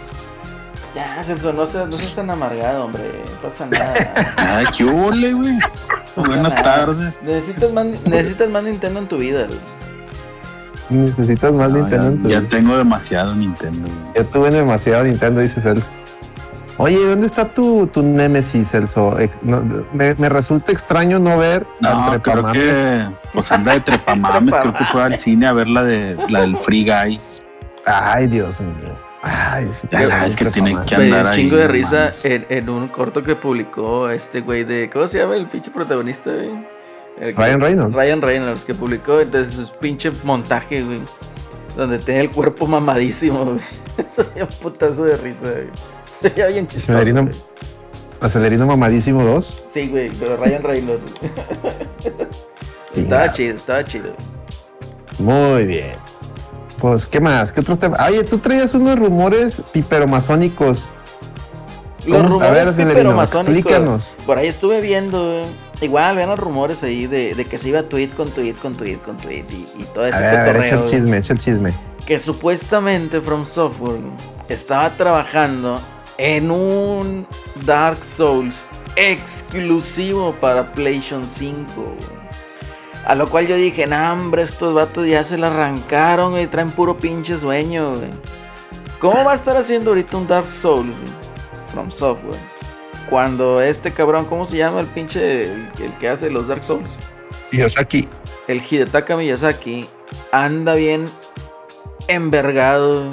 [0.95, 3.03] Ya, Celso, no seas, no seas tan amargado, hombre.
[3.43, 3.93] No pasa nada.
[4.37, 5.59] Ay, qué ole, güey.
[6.14, 7.20] Buenas tardes.
[7.22, 9.59] Necesitas más, necesitas más Nintendo en tu vida, güey.
[10.91, 13.89] Necesitas más No, Nintendo en tu ya, tengo demasiado Nintendo.
[13.89, 14.12] güey.
[14.16, 15.91] Ya tuve demasiado Nintendo, dice Celso.
[16.76, 19.16] Oye, ¿dónde está tu, tu Nemesis, Celso?
[19.43, 19.62] No,
[19.93, 24.72] me, me resulta extraño no ver al No, creo que pues anda de trepamames, creo
[24.74, 27.18] que fue al cine a ver la de la del Free Guy.
[27.87, 28.99] Ay, Dios mío.
[29.22, 31.45] Ay, Ya sabes que tienen que Me dio andar un ahí.
[31.45, 34.91] chingo de risa en, en un corto que publicó este güey de.
[34.93, 36.51] ¿Cómo se llama el pinche protagonista, güey?
[37.21, 37.97] El que- Ryan Reynolds.
[37.97, 41.01] Ryan Reynolds, que publicó entonces su pinche montaje, güey.
[41.77, 43.61] Donde tiene el cuerpo mamadísimo, güey.
[43.99, 45.69] Eso un putazo de risa, güey.
[46.23, 46.99] Se veía bien chistoso.
[47.23, 47.35] Güey.
[48.21, 49.65] Acelerino Mamadísimo 2.
[49.75, 51.03] Sí, güey, pero Ryan Reynolds.
[52.97, 54.12] estaba chido, estaba chido.
[55.19, 55.93] Muy bien.
[56.81, 57.53] Pues, ¿qué más?
[57.53, 58.01] ¿Qué otros temas?
[58.09, 60.89] Oye, tú traías unos rumores piperomasónicos.
[62.07, 63.57] Los rumores ver, Acelerino, piperomasónicos.
[63.57, 64.17] explícanos.
[64.27, 65.45] Por ahí estuve viendo, güey.
[65.85, 68.97] Igual, vean los rumores ahí de, de que se iba tweet con tweet con tweet
[68.99, 71.39] con tweet y, y todo ese A ver, a ver, echa el chisme, echa el
[71.39, 71.74] chisme.
[72.07, 74.01] que supuestamente From Software
[74.49, 75.80] estaba trabajando
[76.18, 77.26] en un
[77.64, 78.55] Dark Souls
[78.97, 81.64] exclusivo para PlayStation 5.
[81.76, 81.97] güey.
[83.07, 86.70] A lo cual yo dije, nah, hombre, estos vatos ya se la arrancaron y traen
[86.70, 87.95] puro pinche sueño.
[87.97, 88.11] güey.
[88.99, 91.12] ¿Cómo va a estar haciendo ahorita un Dark Souls güey?
[91.72, 92.39] From Software?
[93.11, 96.89] Cuando este cabrón, ¿cómo se llama el pinche, el, el que hace los Dark Souls?
[97.53, 98.09] Miyazaki.
[98.49, 99.87] el Hidetaka Miyazaki
[100.33, 101.07] anda bien
[102.09, 103.11] envergado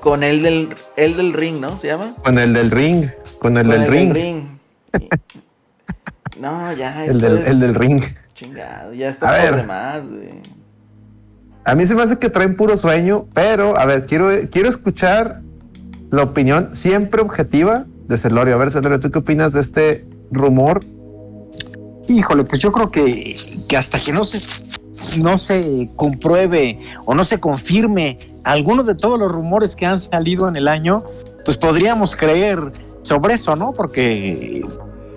[0.00, 1.78] con el del, el del ring, ¿no?
[1.80, 2.14] ¿Se llama?
[2.22, 3.08] Con el del ring.
[3.40, 4.12] Con el Con del ring.
[4.14, 4.44] ring.
[6.38, 7.04] No, ya.
[7.06, 8.02] El del, es el del ring.
[8.34, 9.56] Chingado, ya está por ver.
[9.56, 10.42] demás, güey.
[11.64, 15.40] A mí se me hace que traen puro sueño, pero a ver, quiero, quiero escuchar
[16.10, 18.54] la opinión siempre objetiva de Celorio.
[18.54, 20.84] A ver, Celorio, ¿tú qué opinas de este rumor?
[22.08, 23.36] Híjole, pues yo creo que,
[23.68, 24.40] que hasta que no se,
[25.22, 30.48] no se compruebe o no se confirme algunos de todos los rumores que han salido
[30.48, 31.04] en el año,
[31.44, 33.72] pues podríamos creer sobre eso, ¿no?
[33.72, 34.64] Porque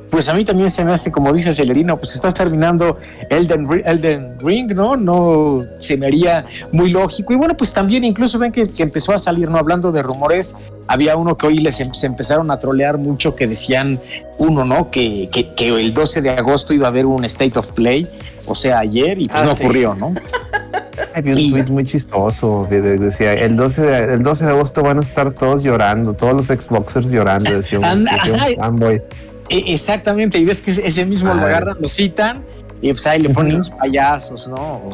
[0.09, 2.97] pues a mí también se me hace, como dice Celerino, pues estás terminando
[3.29, 4.95] Elden, Elden Ring, ¿no?
[4.97, 7.33] No se me haría muy lógico.
[7.33, 9.57] Y bueno, pues también incluso ven que, que empezó a salir, ¿no?
[9.57, 10.55] Hablando de rumores,
[10.87, 13.99] había uno que hoy les em- se empezaron a trolear mucho que decían,
[14.37, 14.89] uno, ¿no?
[14.89, 18.07] Que, que, que el 12 de agosto iba a haber un State of Play,
[18.47, 19.63] o sea, ayer, y pues Ah, no sí.
[19.63, 20.13] ocurrió, ¿no?
[21.15, 22.65] Hay un tweet muy chistoso.
[22.69, 26.33] que Decía, el 12, de, el 12 de agosto van a estar todos llorando, todos
[26.33, 29.01] los Xboxers llorando, decía un, decía un fanboy.
[29.49, 31.49] E- exactamente, y ves que ese mismo lo Madre.
[31.55, 32.43] agarran, lo citan,
[32.81, 34.55] y pues ahí le ponen unos payasos, ¿no?
[34.55, 34.89] O,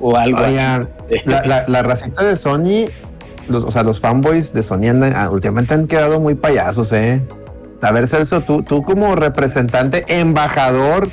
[0.00, 0.88] o algo Oigan,
[1.24, 2.88] la, la, la racita de Sony,
[3.48, 7.20] los, o sea, los fanboys de Sony andan- ah, últimamente han quedado muy payasos, ¿eh?
[7.82, 11.08] A ver, Celso, tú, tú como representante, embajador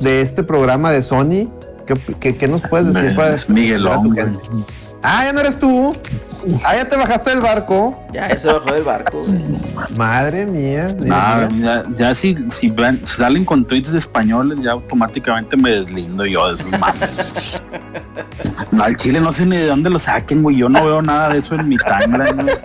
[0.00, 1.48] de este programa de Sony,
[1.86, 4.24] ¿qué, qué, qué nos puedes decir para Es Miguelón, para tu güey.
[4.24, 4.64] gente?
[5.02, 5.94] Ah, ya no eres tú.
[6.64, 7.98] Ah, ya te bajaste del barco.
[8.12, 9.44] Ya, ese bajó del barco, güey.
[9.96, 10.86] Madre mía.
[11.06, 16.26] Nah, ya, ya si, si, ven- si salen con tweets españoles, ya automáticamente me deslindo
[16.26, 17.62] yo de esos mames.
[18.72, 20.56] No, al chile no sé ni de dónde lo saquen, güey.
[20.56, 22.56] Yo no veo nada de eso en mi timeline, güey.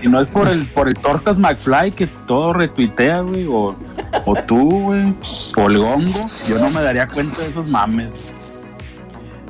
[0.00, 3.76] Si no es por el, por el Tortas McFly que todo retuitea, güey, o,
[4.24, 5.14] o tú, güey,
[5.56, 8.10] o el Gongo, yo no me daría cuenta de esos mames.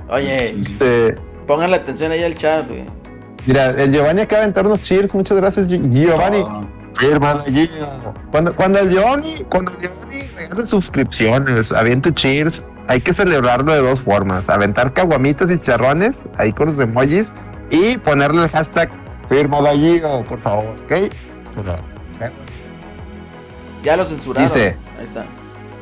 [0.08, 1.14] Oye, Este,
[1.52, 2.84] pónganle atención ahí al chat, güey.
[3.46, 5.14] mira, el Giovanni acaba de aventar unos cheers.
[5.14, 6.42] Muchas gracias, Gi- Giovanni.
[6.98, 7.42] Sí, hermano.
[8.30, 13.80] Cuando, cuando el Giovanni, cuando el Giovanni regale suscripciones, aviente cheers, hay que celebrarlo de
[13.80, 14.48] dos formas.
[14.48, 17.30] Aventar caguamitas y charrones, ahí con los emojis,
[17.70, 18.90] y ponerle el hashtag
[19.28, 21.12] firma de Gio, por favor, ¿ok?
[21.54, 21.80] Favor.
[23.82, 24.46] Ya lo censuraron.
[24.48, 25.26] Dice- Ahí está.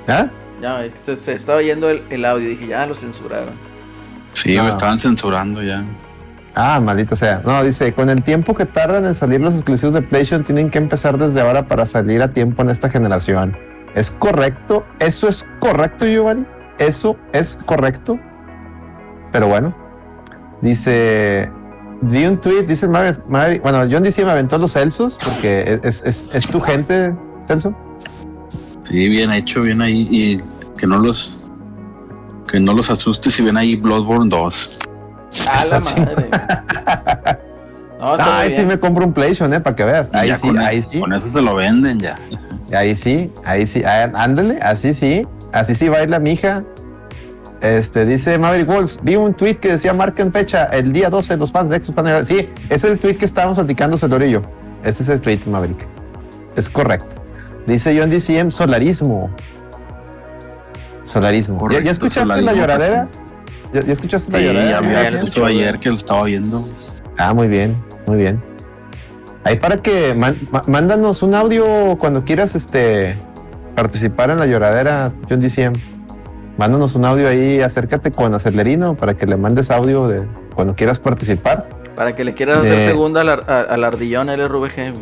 [0.08, 0.28] ¿Ah?
[0.62, 2.48] Ya, se, se estaba oyendo el, el audio.
[2.48, 3.54] Dije, ya lo censuraron.
[4.32, 4.64] Sí, No.
[4.64, 5.82] me estaban censurando ya.
[6.54, 7.42] Ah, maldita sea.
[7.44, 10.78] No, dice, con el tiempo que tardan en salir los exclusivos de PlayStation, tienen que
[10.78, 13.56] empezar desde ahora para salir a tiempo en esta generación.
[13.94, 14.84] ¿Es correcto?
[14.98, 16.44] ¿Eso es correcto, Giovanni?
[16.78, 18.18] ¿Eso es correcto?
[19.32, 19.74] Pero bueno,
[20.60, 21.50] dice,
[22.02, 26.02] vi un tweet, dice Maverick, Maverick- bueno, John dice me aventó los Celsos, porque es,
[26.04, 27.14] es, es tu gente,
[27.46, 27.76] Celso.
[28.84, 30.08] Sí, bien hecho, bien ahí.
[30.10, 30.40] Y
[30.78, 31.39] que no los.
[32.50, 34.78] Que no los asuste si ven ahí Bloodborne 2.
[35.48, 36.30] A la madre.
[38.00, 40.08] No, muy Ay, sí me compro un PlayStation, eh, para que veas.
[40.14, 41.00] Ahí sí, con, ahí sí.
[41.00, 42.18] con eso se lo venden ya.
[42.74, 46.64] Ahí sí, ahí sí, ah, ándale, así sí, así sí baila mi hija.
[47.60, 51.52] Este dice Maverick Wolves, vi un tweet que decía marquen fecha, el día 12, los
[51.52, 52.24] fans de Xbox llegar".
[52.24, 54.40] Sí, ese es el tweet que estábamos platicando yo.
[54.82, 55.86] Ese es el tweet, Maverick.
[56.56, 57.22] Es correcto.
[57.66, 59.28] Dice John DCM, solarismo.
[61.10, 61.68] Solarismo.
[61.70, 63.08] ¿Ya- ¿Ya, escuchaste la lloradera?
[63.72, 64.80] ¿Ya, ya escuchaste la Sí, lloradera?
[64.92, 66.60] ya escuchado escuché, ayer que lo estaba viendo.
[67.18, 68.40] Ah, muy bien, muy bien.
[69.44, 73.16] Ahí para que man- ma- mándanos un audio cuando quieras este
[73.74, 75.74] participar en la lloradera, John DCM.
[76.58, 80.22] Mándanos un audio ahí, acércate con Acelerino para que le mandes audio de
[80.54, 81.68] cuando quieras participar.
[81.96, 84.92] Para que le quieras De- hacer segunda al, ar- al ardillón LRVG.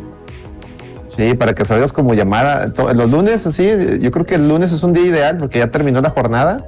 [1.09, 2.67] Sí, para que salgas como llamada.
[2.93, 3.67] Los lunes, así,
[3.99, 6.63] yo creo que el lunes es un día ideal porque ya terminó la jornada.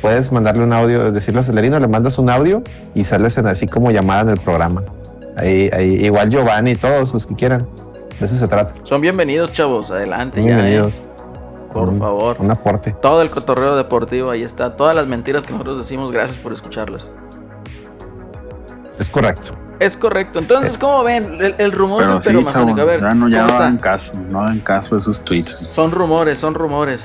[0.00, 2.62] Puedes mandarle un audio, decirle a Celerino, le mandas un audio
[2.94, 4.82] y sales en así como llamada en el programa.
[5.36, 7.68] Ahí, ahí, igual Giovanni y todos los que quieran.
[8.18, 8.72] De eso se trata.
[8.84, 9.90] Son bienvenidos, chavos.
[9.90, 10.46] Adelante, ya.
[10.46, 10.96] Bienvenidos.
[10.96, 11.02] eh.
[11.72, 12.36] Por Un- favor.
[12.38, 12.94] Un aporte.
[13.00, 14.74] Todo el cotorreo deportivo, ahí está.
[14.76, 17.08] Todas las mentiras que nosotros decimos, gracias por escucharlas.
[18.98, 19.56] Es correcto.
[19.78, 20.38] Es correcto.
[20.38, 21.40] Entonces, ¿cómo ven?
[21.40, 22.80] El, el rumor Pero del sí, chavo.
[22.80, 25.50] A ver, ya no, ya ¿cómo no hagan caso, no hagan caso de esos tweets.
[25.50, 27.02] Son rumores, son rumores.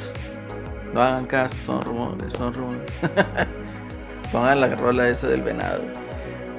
[0.93, 2.81] No hagan caso, son rumores, son rumores.
[4.31, 5.81] Pongan la rola esa del venado.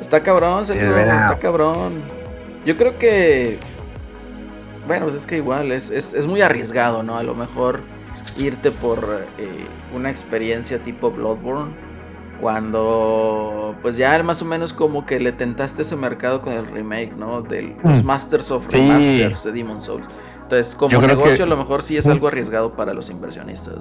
[0.00, 1.32] Está cabrón, venado.
[1.32, 2.02] está cabrón.
[2.64, 3.58] Yo creo que.
[4.86, 7.18] Bueno, pues es que igual es, es, es muy arriesgado, ¿no?
[7.18, 7.82] A lo mejor
[8.38, 11.72] irte por eh, una experiencia tipo Bloodborne.
[12.40, 17.14] Cuando pues ya más o menos como que le tentaste ese mercado con el remake,
[17.16, 17.42] ¿no?
[17.42, 18.06] Del los Mm.
[18.06, 18.78] Masters of Sí.
[18.78, 20.06] Remasters de Demon Souls.
[20.42, 23.74] Entonces, como negocio, que- a lo mejor sí es algo arriesgado para los inversionistas.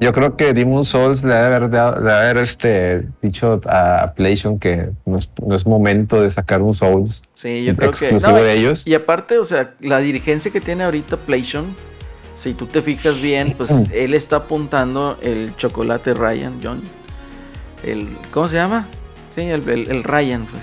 [0.00, 4.12] Yo creo que Demon Souls le ha de haber, dado- de haber este, dicho a
[4.14, 8.12] PlayStation que no es, no es momento de sacar un Souls Sí, yo creo que.
[8.12, 8.86] no, de ellos.
[8.86, 11.64] y aparte, o sea, la dirigencia que tiene ahorita PlayStation,
[12.38, 13.84] si tú te fijas bien, pues Mm.
[13.92, 16.82] él está apuntando el chocolate Ryan, John.
[17.86, 18.86] El, ¿Cómo se llama?
[19.34, 20.62] Sí, el, el- el Ryan, pues.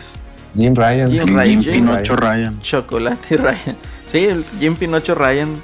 [0.56, 1.10] Jim Ryan.
[1.12, 1.34] Jim sí.
[1.34, 2.62] Ryan, Jim Jim Pinocho Ryan.
[2.62, 3.76] Chocolate Ryan.
[4.12, 5.60] Sí, el Jim Pinocho Ryan.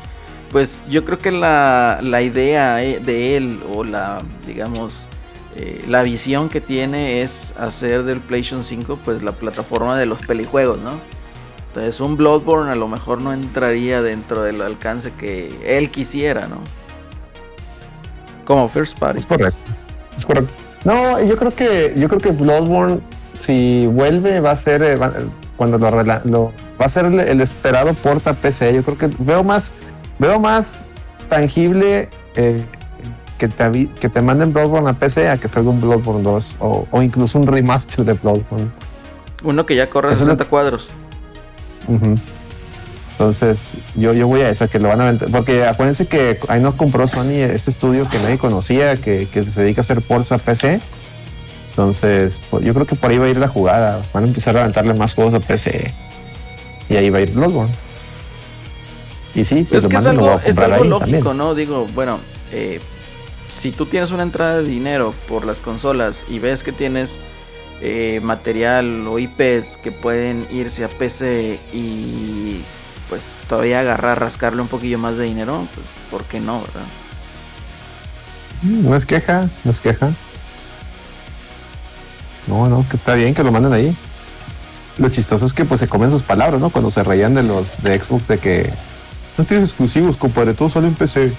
[0.52, 5.06] Pues yo creo que la, la idea eh, de él, o la, digamos,
[5.56, 10.22] eh, la visión que tiene es hacer del PlayStation 5, pues la plataforma de los
[10.24, 10.94] pelijuegos, ¿no?
[11.68, 16.62] Entonces un Bloodborne a lo mejor no entraría dentro del alcance que él quisiera, ¿no?
[18.46, 19.20] Como First Party.
[19.20, 19.72] Es correcto.
[20.18, 20.52] Es correcto.
[20.86, 23.00] No, yo creo que yo creo que Bloodborne
[23.40, 25.12] si vuelve va a ser eh, va-
[25.58, 25.90] cuando lo,
[26.26, 26.52] lo-
[26.82, 28.74] va a ser el, el esperado porta PC.
[28.74, 29.74] Yo creo que veo más
[30.20, 30.86] veo más
[31.28, 32.64] tangible eh,
[33.38, 36.88] que te que te manden Bloodborne a PC a que salga un Bloodborne 2 o,
[36.92, 38.70] o incluso un remaster de Bloodborne.
[39.44, 40.90] Uno que ya corre a Eso es lo 60 cuadros.
[41.88, 42.16] Ujú.
[43.20, 45.30] Entonces, yo, yo voy a eso, que lo van a vender.
[45.30, 49.62] Porque acuérdense que ahí nos compró Sony este estudio que nadie conocía, que, que se
[49.62, 50.80] dedica a hacer ports a PC.
[51.72, 54.02] Entonces, pues, yo creo que por ahí va a ir la jugada.
[54.14, 55.94] Van a empezar a aventarle más juegos a PC.
[56.88, 57.74] Y ahí va a ir Bloodborne.
[59.36, 60.88] Y sí, si es lo que es mandan, lo voy algo, a es algo ahí
[60.88, 61.38] lógico, también.
[61.38, 61.56] ¿no?
[61.56, 62.22] Digo, bueno,
[62.54, 62.80] eh,
[63.50, 67.18] si tú tienes una entrada de dinero por las consolas y ves que tienes
[67.82, 72.62] eh, material o IPs que pueden irse a PC y
[73.10, 76.86] pues todavía agarrar, rascarle un poquillo más de dinero, pues ¿por qué no, verdad?
[78.62, 80.12] No es queja, no es queja.
[82.48, 83.96] No, no, que está bien que lo manden ahí.
[84.98, 86.70] Lo chistoso es que pues se comen sus palabras, ¿no?
[86.70, 88.70] Cuando se reían de los de Xbox de que
[89.38, 91.32] no tienes exclusivos, compadre, todo solo en PC.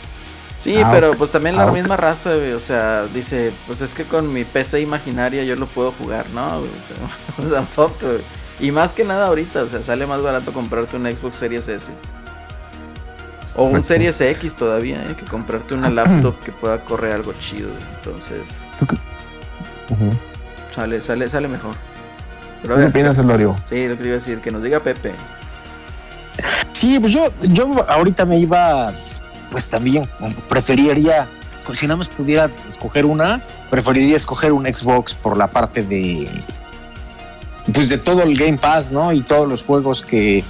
[0.63, 1.75] Sí, Ah, pero pues también Ah, la ok.
[1.77, 5.67] misma raza, güey, o sea, dice, pues es que con mi PC imaginaria yo lo
[5.67, 6.59] puedo jugar, ¿no?
[7.39, 8.21] O sea, tampoco, güey.
[8.61, 11.91] Y más que nada ahorita, o sea, sale más barato comprarte un Xbox Series S.
[13.57, 13.83] O un.
[13.83, 15.17] Series X todavía, ¿eh?
[15.19, 17.71] que comprarte una laptop que pueda correr algo chido.
[17.97, 18.43] Entonces,
[19.89, 20.13] Ujú.
[20.75, 21.75] sale, sale, sale mejor.
[22.63, 23.57] Pero a ¿Qué opinas, Elorio?
[23.71, 25.15] sí, lo que iba a decir, que nos diga Pepe.
[26.73, 28.93] Sí, pues yo, yo ahorita me iba,
[29.51, 30.05] pues también
[30.49, 31.27] preferiría,
[31.73, 33.41] si nada más pudiera escoger una,
[33.71, 36.29] preferiría escoger un Xbox por la parte de,
[37.73, 39.13] pues de todo el Game Pass, ¿no?
[39.13, 40.45] Y todos los juegos que,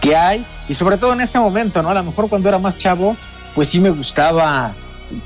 [0.00, 0.44] que hay.
[0.68, 1.90] Y sobre todo en este momento, ¿no?
[1.90, 3.16] A lo mejor cuando era más chavo,
[3.54, 4.74] pues sí me gustaba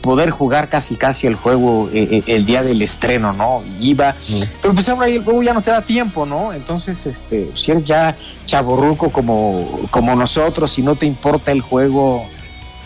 [0.01, 3.63] poder jugar casi casi el juego eh, eh, el día del estreno, ¿no?
[3.81, 4.17] Iba,
[4.63, 6.53] pero pues ahora el juego ya no te da tiempo, ¿no?
[6.53, 8.17] Entonces, este, si eres ya
[8.47, 12.27] chaborruco como, como nosotros y no te importa el juego,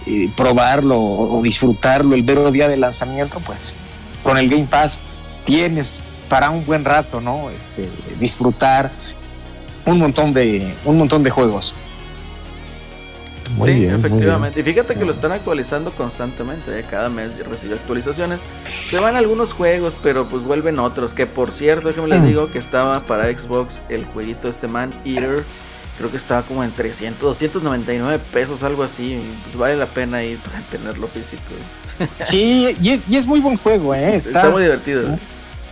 [0.06, 3.74] eh, probarlo o disfrutarlo el vero día de lanzamiento, pues
[4.22, 5.00] con el Game Pass
[5.44, 7.50] tienes para un buen rato, ¿no?
[7.50, 8.90] Este, disfrutar
[9.86, 11.74] un montón de, un montón de juegos.
[13.56, 14.60] Muy sí, bien, muy efectivamente.
[14.60, 16.78] Y fíjate que lo están actualizando constantemente.
[16.78, 16.84] ¿eh?
[16.88, 18.40] Cada mes recibe actualizaciones.
[18.88, 21.14] Se van algunos juegos, pero pues vuelven otros.
[21.14, 25.44] Que por cierto, déjenme les digo que estaba para Xbox el jueguito este Man Eater.
[25.96, 29.18] Creo que estaba como en 300, 299 pesos, algo así.
[29.44, 31.42] Pues vale la pena ir para tenerlo físico.
[32.18, 34.14] Sí, y es, y es muy buen juego, ¿eh?
[34.14, 35.18] Está, Está, muy divertido.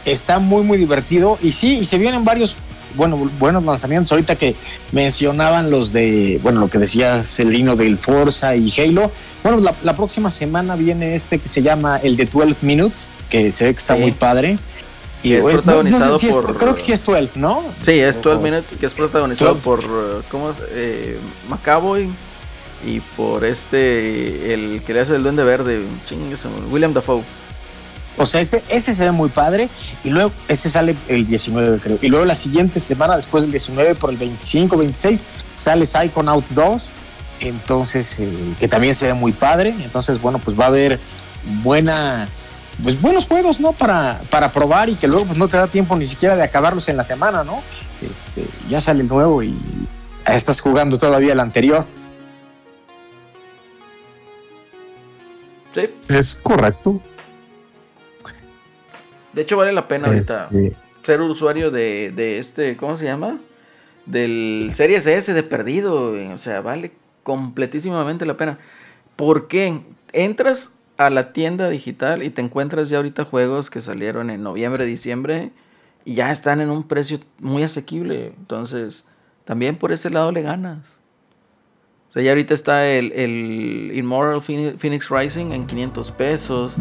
[0.07, 1.39] Está muy, muy divertido.
[1.43, 2.57] Y sí, y se vienen varios
[2.95, 4.11] bueno, buenos lanzamientos.
[4.13, 4.55] Ahorita que
[4.93, 9.11] mencionaban los de, bueno, lo que decía Celino del Forza y Halo.
[9.43, 13.53] Bueno, la, la próxima semana viene este que se llama el de 12 Minutes, que
[13.53, 14.01] se ve que está Sí.
[14.01, 14.59] muy padre.
[15.23, 17.39] Y es eh, no- no sé protagonizado si es- por- creo que sí es 12,
[17.39, 17.65] ¿no?
[17.85, 19.63] Sí, es 12 O- Minutes, que es protagonizado 12.
[19.65, 20.57] por, ¿cómo es?
[20.71, 21.19] Eh,
[21.51, 22.09] Macaboy
[22.87, 27.23] y por este, el que le hace el duende verde, chingue su madre, William Dafoe.
[28.19, 29.69] O sea, ese, ese se ve muy padre.
[30.05, 31.99] Y luego, ese sale el 19, creo.
[32.01, 35.25] Y luego la siguiente semana, después del 19, por el 25, 26,
[35.57, 36.89] sale Psychonauts 2.
[37.41, 40.99] entonces eh, que también se ve muy padre, entonces bueno, pues va a haber
[41.63, 42.29] buena,
[42.83, 43.73] pues buenos juegos, ¿no?
[43.73, 46.89] Para, para probar y que luego pues no te da tiempo ni siquiera de acabarlos
[46.89, 47.63] en la semana, ¿no?
[48.01, 49.55] Este, ya sale el nuevo y
[50.27, 51.85] estás jugando todavía el anterior.
[55.75, 57.01] Sí, Es correcto.
[59.37, 60.75] De hecho vale la pena ahorita Este,
[61.05, 63.39] ser usuario de, de este, ¿cómo se llama?
[64.07, 68.59] Del Series S de perdido, o sea, vale completísimamente la pena.
[69.15, 69.79] ¿Por qué?
[70.13, 74.87] Entras a la tienda digital y te encuentras ya ahorita juegos que salieron en noviembre,
[74.87, 75.51] diciembre
[76.05, 78.33] y ya están en un precio muy asequible.
[78.39, 79.05] Entonces,
[79.45, 80.79] también por ese lado le ganas.
[82.09, 86.75] O sea, ya ahorita está el, el Immortal Phoenix Rising en 500 pesos.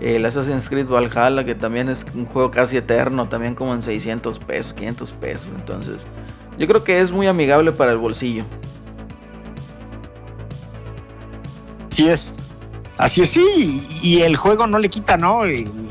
[0.00, 4.38] El Assassin's Creed Valhalla, que también es un juego casi eterno, también como en 600
[4.40, 5.48] pesos, 500 pesos.
[5.56, 5.96] Entonces,
[6.58, 8.44] yo creo que es muy amigable para el bolsillo.
[11.90, 12.34] Así es.
[12.98, 13.82] Así es, sí.
[14.02, 15.42] Y el juego no le quita, ¿no?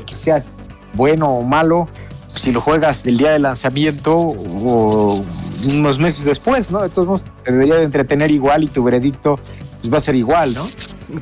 [0.06, 0.52] Que seas
[0.94, 1.88] bueno o malo,
[2.28, 5.24] si lo juegas el día de lanzamiento o
[5.68, 6.82] unos meses después, ¿no?
[6.82, 9.38] De todos modos, te debería de entretener igual y tu veredicto
[9.80, 10.66] pues, va a ser igual, ¿no?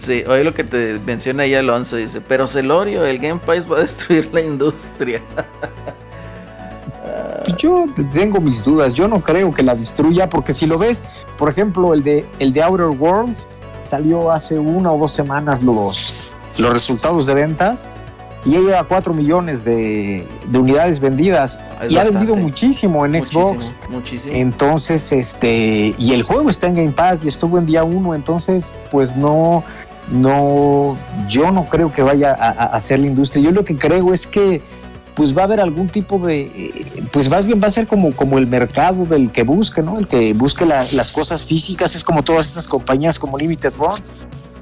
[0.01, 3.79] Sí, hoy lo que te menciona ahí Alonso dice, pero Celorio, el Game Pass va
[3.79, 5.21] a destruir la industria.
[7.59, 11.03] Yo tengo mis dudas, yo no creo que la destruya, porque si lo ves,
[11.37, 13.47] por ejemplo, el de, el de Outer Worlds
[13.83, 17.87] salió hace una o dos semanas los, los resultados de ventas
[18.45, 23.25] y ya lleva 4 millones de, de unidades vendidas Es y ha vendido muchísimo en
[23.25, 23.73] Xbox.
[23.89, 24.33] Muchísimo.
[24.35, 28.75] Entonces, este, y el juego está en Game Pass y estuvo en día uno, entonces,
[28.91, 29.65] pues no,
[30.13, 30.97] no,
[31.29, 33.43] yo no creo que vaya a, a hacer la industria.
[33.45, 34.61] Yo lo que creo es que,
[35.15, 38.13] pues va a haber algún tipo de, eh, pues más bien va a ser como,
[38.13, 39.99] como el mercado del que busque, ¿no?
[39.99, 43.93] El que busque la- las cosas físicas, es como todas estas compañías como Limited Run.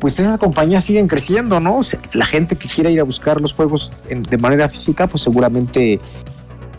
[0.03, 1.79] Pues esas compañías siguen creciendo, ¿no?
[1.79, 5.07] O sea, la gente que quiera ir a buscar los juegos en- de manera física,
[5.07, 6.01] pues seguramente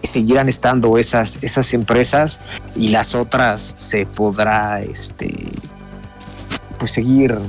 [0.03, 2.41] seguirán estando esas, esas empresas
[2.76, 5.34] y las otras se podrá este
[6.78, 7.39] pues seguir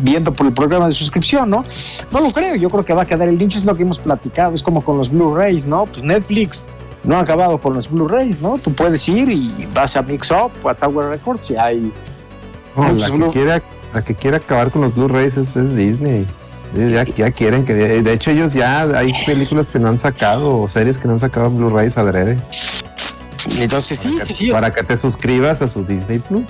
[0.00, 1.62] viendo por el programa de suscripción, ¿no?
[2.10, 3.98] No lo creo, yo creo que va a quedar el nicho, es lo que hemos
[3.98, 5.84] platicado, es como con los Blu-rays, ¿no?
[5.84, 6.64] Pues Netflix
[7.04, 8.56] no ha acabado con los Blu-rays, ¿no?
[8.56, 11.92] Tú puedes ir y vas a Mix Up o a Tower Records y hay
[12.74, 13.62] no, la, que quiera,
[13.94, 16.26] la que quiere acabar con los Blu-rays es, es Disney.
[16.76, 17.74] Ya, ya quieren que.
[17.74, 21.20] De hecho, ellos ya hay películas que no han sacado o series que no han
[21.20, 22.38] sacado Blu-rays adrede.
[23.58, 26.44] Entonces sí, para sí, que, sí, Para que te suscribas a su Disney Plus.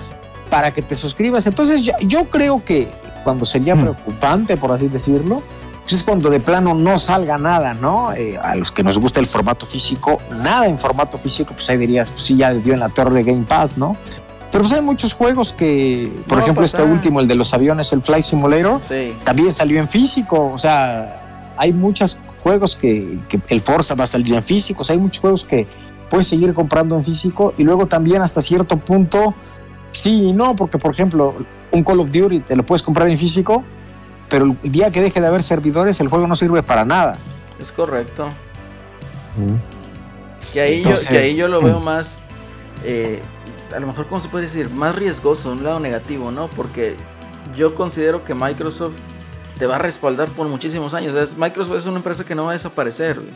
[0.49, 1.47] para que te suscribas.
[1.47, 2.89] Entonces yo, yo creo que
[3.23, 3.81] cuando sería Mm.
[3.81, 5.41] preocupante, por así decirlo,
[5.83, 8.11] pues es cuando de plano no salga nada, ¿no?
[8.13, 11.77] Eh, a los que nos gusta el formato físico, nada en formato físico, pues ahí
[11.77, 13.95] dirías, pues sí, ya dio en la torre de Game Pass, ¿no?
[14.51, 17.93] Pero pues hay muchos juegos que, por No ejemplo, este último, el de los aviones,
[17.93, 19.13] el Flight Simulator, Sí.
[19.23, 24.07] también salió en físico, o sea, hay muchos juegos que, que el Forza va a
[24.07, 25.67] salir en físico, o sea, hay muchos juegos que
[26.09, 29.33] puedes seguir comprando en físico y luego también hasta cierto punto,
[29.91, 31.33] sí y no, porque por ejemplo,
[31.71, 33.63] un Call of Duty te lo puedes comprar en físico,
[34.27, 37.13] pero el día que deje de haber servidores, el juego no sirve para nada.
[37.61, 38.27] Es correcto.
[39.37, 40.55] Mm.
[40.55, 41.83] Y ahí, Entonces, yo, y ahí yo lo veo mm.
[41.85, 42.17] más,
[42.83, 43.21] eh,
[43.73, 44.69] a lo mejor, ¿cómo se puede decir?
[44.69, 46.47] Más riesgoso, un lado negativo, ¿no?
[46.47, 46.95] Porque
[47.55, 48.93] yo considero que Microsoft
[49.59, 51.15] te va a respaldar por muchísimos años.
[51.15, 53.15] Es- Microsoft es una empresa que no va a desaparecer.
[53.15, 53.29] güey.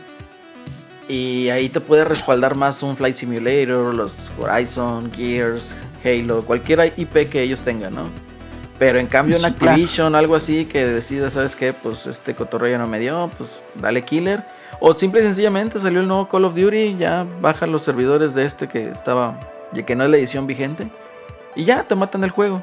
[1.08, 5.66] Y ahí te puede respaldar más un Flight Simulator, los Horizon, Gears,
[6.04, 8.02] Halo, cualquier IP que ellos tengan, ¿no?
[8.78, 9.72] Pero en cambio en Sí, claro.
[9.72, 11.72] Activision, algo así que decida, ¿sabes qué?
[11.72, 14.42] Pues este cotorreo no me dio, pues dale killer.
[14.80, 18.44] O simple y sencillamente salió el nuevo Call of Duty, ya baja los servidores de
[18.44, 19.38] este que estaba,
[19.78, 20.88] y que no es la edición vigente.
[21.54, 22.62] Y ya te matan el juego.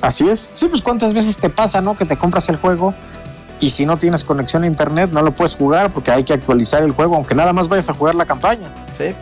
[0.00, 0.40] Así es.
[0.54, 1.96] Sí, pues cuántas veces te pasa, ¿no?
[1.96, 2.94] Que te compras el juego
[3.60, 6.82] y si no tienes conexión a internet no lo puedes jugar porque hay que actualizar
[6.82, 8.68] el juego, aunque nada más vayas a jugar la campaña.
[8.98, 9.14] Sí.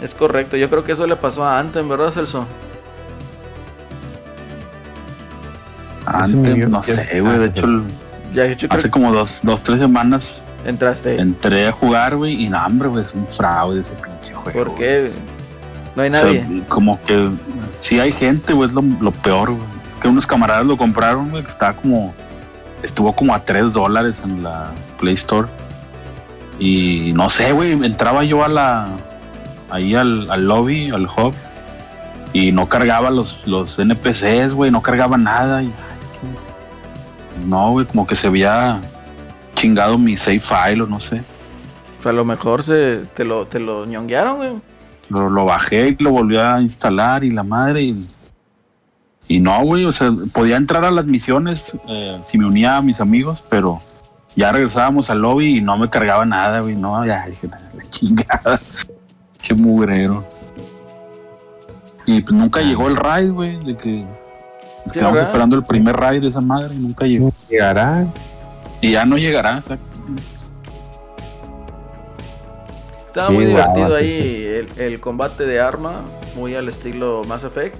[0.00, 2.44] Es correcto, yo creo que eso le pasó a Anthem, ¿verdad, Celso?
[6.26, 7.38] Dio- no ya- sé, güey.
[7.38, 7.66] De hecho,
[8.32, 11.20] Ya, yo creo hace como dos, dos, tres semanas entraste.
[11.20, 14.64] entré a jugar, güey, y no, hombre, güey, es un fraude ese pinche juego.
[14.64, 15.08] ¿Por qué?
[15.94, 16.62] No hay O sea, nadie.
[16.68, 17.28] como que
[17.80, 19.62] si hay gente, güey, es lo, lo peor, güey.
[20.00, 22.14] Que unos camaradas lo compraron, güey, que estaba como.
[22.82, 25.48] Estuvo como a 3 dólares en la Play Store.
[26.58, 28.88] Y no sé, güey, entraba yo a la.
[29.70, 31.34] Ahí al, al lobby, al hub.
[32.32, 35.62] Y no cargaba los, los NPCs, güey, no cargaba nada.
[35.62, 35.72] Y,
[37.46, 38.80] no, güey, como que se había
[39.56, 41.20] chingado mi save file o no sé.
[42.04, 44.50] A lo mejor se, te lo, te lo ñonguearon, güey.
[45.08, 48.08] Pero lo bajé y lo volví a instalar y la madre y,
[49.26, 52.82] y no, güey, o sea, podía entrar a las misiones eh, si me unía a
[52.82, 53.80] mis amigos, pero
[54.36, 58.60] ya regresábamos al lobby y no me cargaba nada, güey, no, ya dije, la chingada,
[59.42, 60.24] qué mugrero.
[62.04, 64.04] Y pues nunca llegó el raid, güey, de que
[64.86, 67.32] estábamos esperando el primer raid de esa madre y nunca llegó.
[67.50, 68.06] Llegará.
[68.80, 69.84] Y ya no llegará, exacto.
[73.06, 74.44] Estaba Sí, muy divertido ahí sí.
[74.46, 76.02] El, el combate de arma,
[76.34, 77.76] muy al estilo Mass Effect.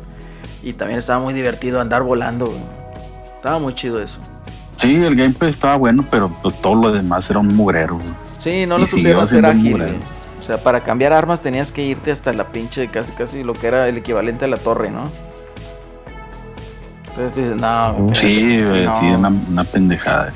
[0.62, 2.46] Y también estaba muy divertido andar volando.
[2.46, 2.60] güey.
[3.36, 4.18] Estaba muy chido eso.
[4.78, 8.08] Sí, el gameplay estaba bueno, pero pues todo lo demás era un mugrero, güey.
[8.42, 9.82] Sí, no lo supieron hacer ágil.
[10.40, 13.66] O sea, para cambiar armas tenías que irte hasta la pinche, casi casi lo que
[13.66, 15.10] era el equivalente a la torre, ¿no?
[17.10, 19.00] Entonces dices, no, güey, Sí, no.
[19.00, 20.28] sí, una, una pendejada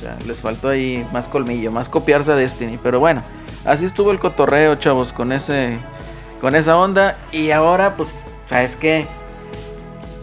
[0.00, 2.78] sea, les faltó ahí más colmillo, más copiarse a Destiny.
[2.82, 3.22] Pero bueno,
[3.64, 5.78] así estuvo el cotorreo, chavos, con ese,
[6.40, 7.16] con esa onda.
[7.32, 8.10] Y ahora, pues,
[8.46, 9.06] ¿sabes qué?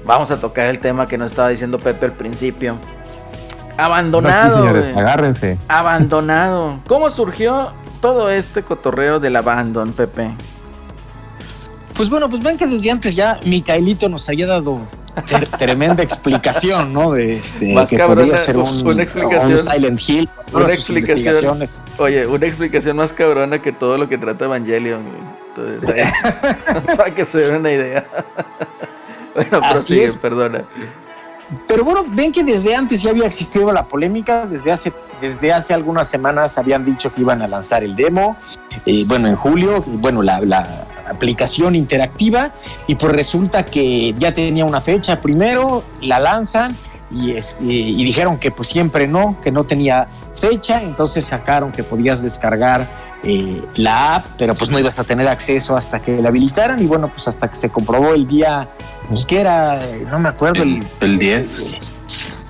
[0.05, 2.77] Vamos a tocar el tema que nos estaba diciendo Pepe al principio.
[3.77, 4.49] Abandonado.
[4.49, 5.57] sí, señores, agárrense.
[5.67, 6.79] Abandonado.
[6.87, 7.71] ¿Cómo surgió
[8.01, 10.31] todo este cotorreo del abandon, Pepe?
[11.93, 14.87] Pues bueno, pues ven que desde antes ya Micaelito nos había dado
[15.57, 17.13] tremenda explicación, ¿no?
[17.13, 19.51] De este, Más que cabrona, podría ser un, una explicación.
[19.51, 21.63] un Silent Hill, Una explicación.
[21.97, 25.01] Oye, una explicación más cabrona que todo lo que trata Evangelion.
[25.55, 26.11] Entonces,
[26.97, 28.07] para que se den una idea.
[29.35, 30.65] bueno, prosigue, perdona.
[31.67, 35.73] Pero bueno, ven que desde antes ya había existido la polémica, desde hace, desde hace
[35.73, 38.35] algunas semanas habían dicho que iban a lanzar el demo,
[39.07, 42.51] bueno, en julio, bueno, la aplicación interactiva,
[42.85, 46.77] y pues resulta que ya tenía una fecha primero, la lanzan,
[47.09, 51.83] y, este, y dijeron que pues siempre no, que no tenía fecha, entonces sacaron que
[51.83, 52.89] podías descargar
[53.23, 56.85] eh, la app, pero pues no ibas a tener acceso hasta que la habilitaran, y
[56.85, 58.69] bueno, pues hasta que se comprobó el día,
[59.09, 61.93] pues que era, no me acuerdo, El, el 10.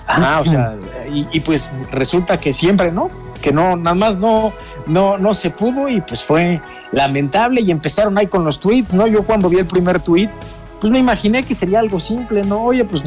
[0.08, 0.76] Ajá, o sea,
[1.12, 3.10] y, y pues resulta que siempre, ¿no?
[3.42, 4.54] Que no, nada más no,
[4.88, 9.06] no, no se pudo y pues fue lamentable y empezaron ahí con los tweets, ¿no?
[9.08, 10.30] Yo cuando vi el primer tweet,
[10.80, 12.64] pues me imaginé que sería algo simple, ¿no?
[12.64, 13.04] Oye, pues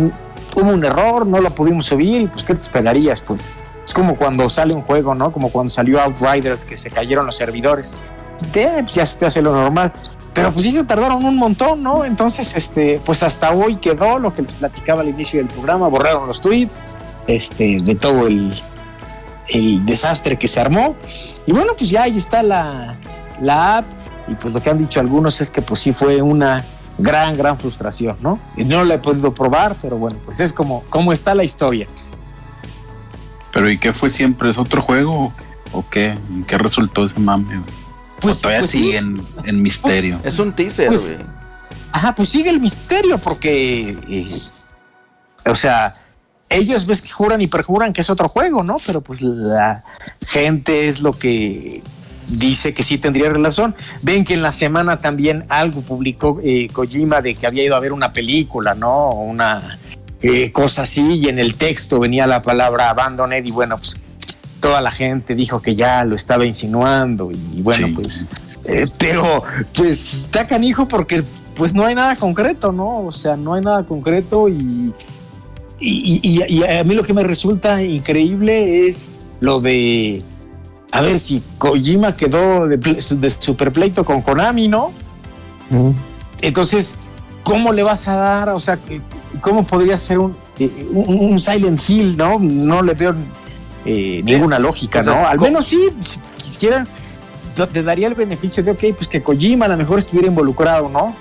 [0.54, 3.20] hubo un error, no lo pudimos subir y pues ¿qué te esperarías?
[3.20, 3.52] Pues
[3.84, 5.32] es como cuando sale un juego, ¿no?
[5.32, 7.94] Como cuando salió Outriders que se cayeron los servidores.
[8.52, 9.92] Pues ya se te hace lo normal.
[10.32, 12.04] Pero pues sí se tardaron un montón, ¿no?
[12.04, 16.26] Entonces, este, pues hasta hoy quedó lo que les platicaba al inicio del programa, borraron
[16.28, 16.84] los tweets,
[17.26, 18.54] este, de todo el,
[19.48, 20.94] el desastre que se armó.
[21.46, 22.96] Y bueno, pues ya ahí está la,
[23.40, 23.84] la app.
[24.28, 26.64] Y pues lo que han dicho algunos es que pues sí fue una
[27.02, 28.38] gran, gran frustración, ¿no?
[28.56, 31.86] Y no la he podido probar, pero bueno, pues es como, como está la historia.
[33.52, 34.50] Pero ¿y qué fue siempre?
[34.50, 35.32] ¿Es otro juego
[35.72, 36.10] o qué?
[36.10, 37.60] ¿En qué resultó ese mame?
[38.20, 38.82] Pues, ¿O todavía pues sí.
[38.82, 40.20] sigue en, en misterio.
[40.24, 41.26] Es un teaser, Pues, güey.
[41.92, 44.30] Ajá, pues sigue el misterio porque, eh,
[45.46, 45.96] o sea,
[46.48, 48.76] ellos ves que juran y perjuran que es otro juego, ¿no?
[48.84, 49.82] Pero pues la
[50.26, 51.82] gente es lo que
[52.30, 53.74] dice que sí tendría razón.
[54.02, 57.80] Ven que en la semana también algo publicó eh, Kojima de que había ido a
[57.80, 59.10] ver una película, ¿no?
[59.12, 59.78] Una
[60.22, 63.96] eh, cosa así y en el texto venía la palabra abandoned y bueno, pues
[64.60, 67.92] toda la gente dijo que ya lo estaba insinuando y bueno, Sí.
[67.94, 68.26] pues
[68.66, 69.42] eh, pero
[69.74, 71.22] pues está canijo porque
[71.54, 73.06] pues no hay nada concreto, ¿no?
[73.06, 74.92] O sea, no hay nada concreto y,
[75.80, 80.22] y, y- y a mí lo que me resulta increíble es lo de,
[80.92, 84.92] a ver si Kojima quedó de, de superpleito con Konami, ¿no?
[85.70, 85.90] Mm.
[86.42, 86.94] Entonces,
[87.44, 88.48] ¿cómo le vas a dar?
[88.50, 88.78] O sea,
[89.40, 92.38] ¿cómo podría ser un, eh, un, un Silent Hill, no?
[92.40, 93.14] No le veo
[93.84, 95.26] eh, ninguna lógica, ¿no?
[95.26, 96.88] Al menos sí, si quisieran,
[97.54, 100.88] te- te daría el beneficio de, ok, pues que Kojima a lo mejor estuviera involucrado,
[100.88, 101.14] ¿no?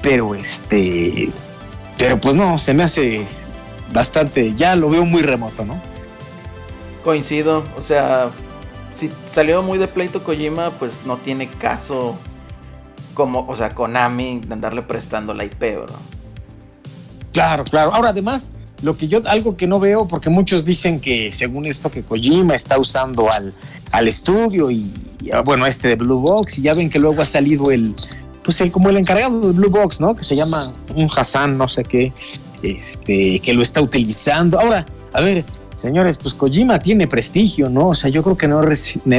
[0.00, 1.30] Pero este,
[1.98, 3.26] pero pues no, se me hace
[3.92, 5.78] bastante, ya lo veo muy remoto, ¿no?
[7.04, 8.28] Coincido, o sea,
[9.02, 12.16] si salió muy de pleito Kojima, pues no tiene caso
[13.14, 15.98] como, o sea, Konami andarle prestando la IP, ¿verdad?
[17.32, 17.92] Claro, claro.
[17.92, 21.90] Ahora, además, lo que yo, algo que no veo, porque muchos dicen que según esto
[21.90, 23.52] que Kojima está usando al,
[23.90, 27.22] al estudio y, y, ah, bueno, este de Blue Box, y ya ven que luego
[27.22, 27.96] ha salido el,
[28.44, 30.14] pues el como el encargado de Blue Box, ¿no?
[30.14, 32.12] Que se llama un Hassan, no sé qué,
[32.62, 34.60] este, que lo está utilizando.
[34.60, 35.44] Ahora, a ver,
[35.82, 37.88] señores, pues Kojima tiene prestigio, ¿no?
[37.88, 38.62] O sea, yo creo que no,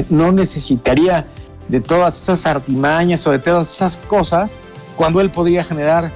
[0.09, 1.25] no necesitaría
[1.67, 4.59] de todas esas artimañas o de todas esas cosas
[4.95, 6.09] cuando él podría generar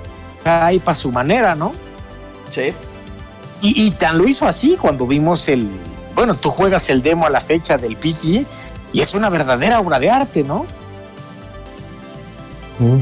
[0.46, 1.74] hype a su manera, ¿no?
[2.56, 2.74] Sí.
[3.62, 5.68] Y, y tan lo hizo así cuando vimos el.
[6.16, 8.46] Bueno, tú juegas el demo a la fecha del PT
[8.94, 10.66] y es una verdadera obra de arte, ¿no?
[12.80, 13.00] Mm.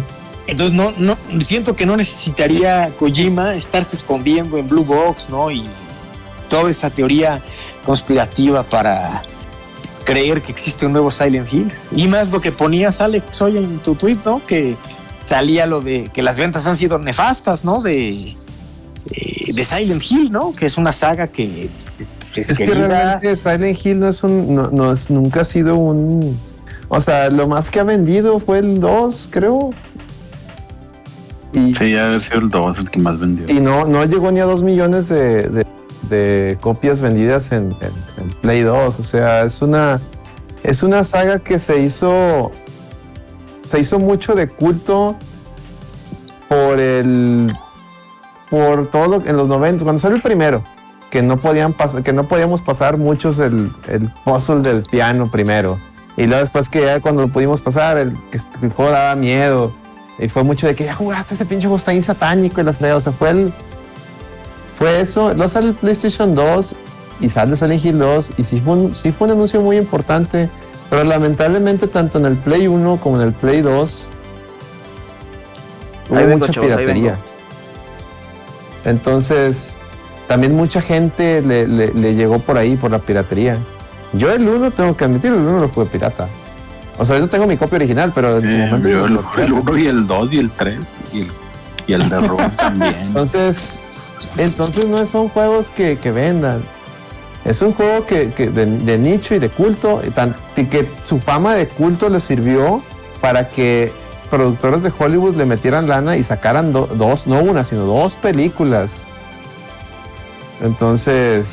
[0.47, 5.51] Entonces no, no siento que no necesitaría Kojima estarse escondiendo en Blue Box, ¿no?
[5.51, 5.63] Y
[6.49, 7.41] toda esa teoría
[7.85, 9.21] conspirativa para
[10.03, 11.81] creer que existe un nuevo Silent Hills.
[11.95, 14.41] Y más lo que ponías, Alex, hoy en tu tweet, ¿no?
[14.45, 14.75] Que
[15.25, 17.81] salía lo de que las ventas han sido nefastas, ¿no?
[17.81, 18.35] De, eh,
[19.53, 20.53] de Silent Hill, ¿no?
[20.53, 21.69] Que es una saga que
[22.35, 25.75] es, Es que realmente Silent Hill no es un, no, no es, nunca ha sido
[25.75, 26.37] un,
[26.89, 29.71] o sea, lo más que ha vendido fue el 2, creo.
[31.53, 33.45] Y, Sí, ya haber sido el 2 el que más vendió.
[33.49, 35.65] y no, no llegó ni a 2 millones de, de-
[36.09, 38.99] de copias vendidas en, en- en Play 2.
[38.99, 39.99] O sea, es una,
[40.63, 42.51] es una saga que se hizo,
[43.67, 45.15] se hizo mucho de culto
[46.49, 47.55] por el,
[48.49, 50.63] por todo en los 90, cuando salió el primero,
[51.09, 55.79] que no podían pasar, que no podíamos pasar muchos el, el puzzle del piano primero.
[56.17, 58.15] Y luego después que ya cuando lo pudimos pasar, el,
[58.61, 59.73] el juego daba miedo.
[60.17, 62.97] Y fue mucho de que ya jugaste ese pinche juego satánico y la fregada.
[62.97, 63.53] O sea, fue el,
[64.77, 65.33] fue eso.
[65.33, 66.75] Luego sale el PlayStation 2
[67.21, 70.49] y sale Silent Hill 2 y sí fue, un, sí fue un anuncio muy importante.
[70.89, 74.09] Pero lamentablemente tanto en el Play 1 como en el Play 2
[76.09, 77.11] hubo Ahí vengo, mucha chavos, ahí piratería.
[77.11, 77.23] vengo.
[78.85, 79.77] Entonces,
[80.27, 83.57] también mucha gente le, le- le llegó por ahí, por la piratería.
[84.13, 86.27] Yo el 1, tengo que admitir, el 1 lo jugué pirata.
[86.97, 88.87] O sea, yo tengo mi copia original, pero en su Eh, momento...
[88.87, 90.79] yo yo el, lo jugué el 1 y el 2 y el 3
[91.13, 91.27] y el,
[91.87, 92.95] y el de Ron también.
[93.01, 93.79] Entonces,
[94.37, 96.61] entonces no son juegos que, que vendan.
[97.43, 100.87] Es un juego que, que de, de nicho y de culto, y tan- y que
[101.03, 102.81] su fama de culto le sirvió
[103.21, 103.91] para que
[104.31, 108.89] productores de Hollywood le metieran lana y sacaran do- dos, no una, sino dos películas.
[110.63, 111.45] Entonces,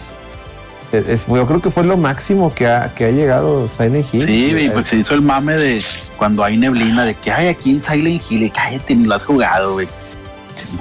[0.92, 4.22] e- es- yo creo que fue lo máximo que ha, que ha llegado Silent Hill.
[4.24, 5.82] Sí, y pues se hizo el mame de
[6.16, 9.24] cuando hay neblina, de que hay aquí en Silent Hill, y cállate, ni lo has
[9.24, 9.88] jugado, güey.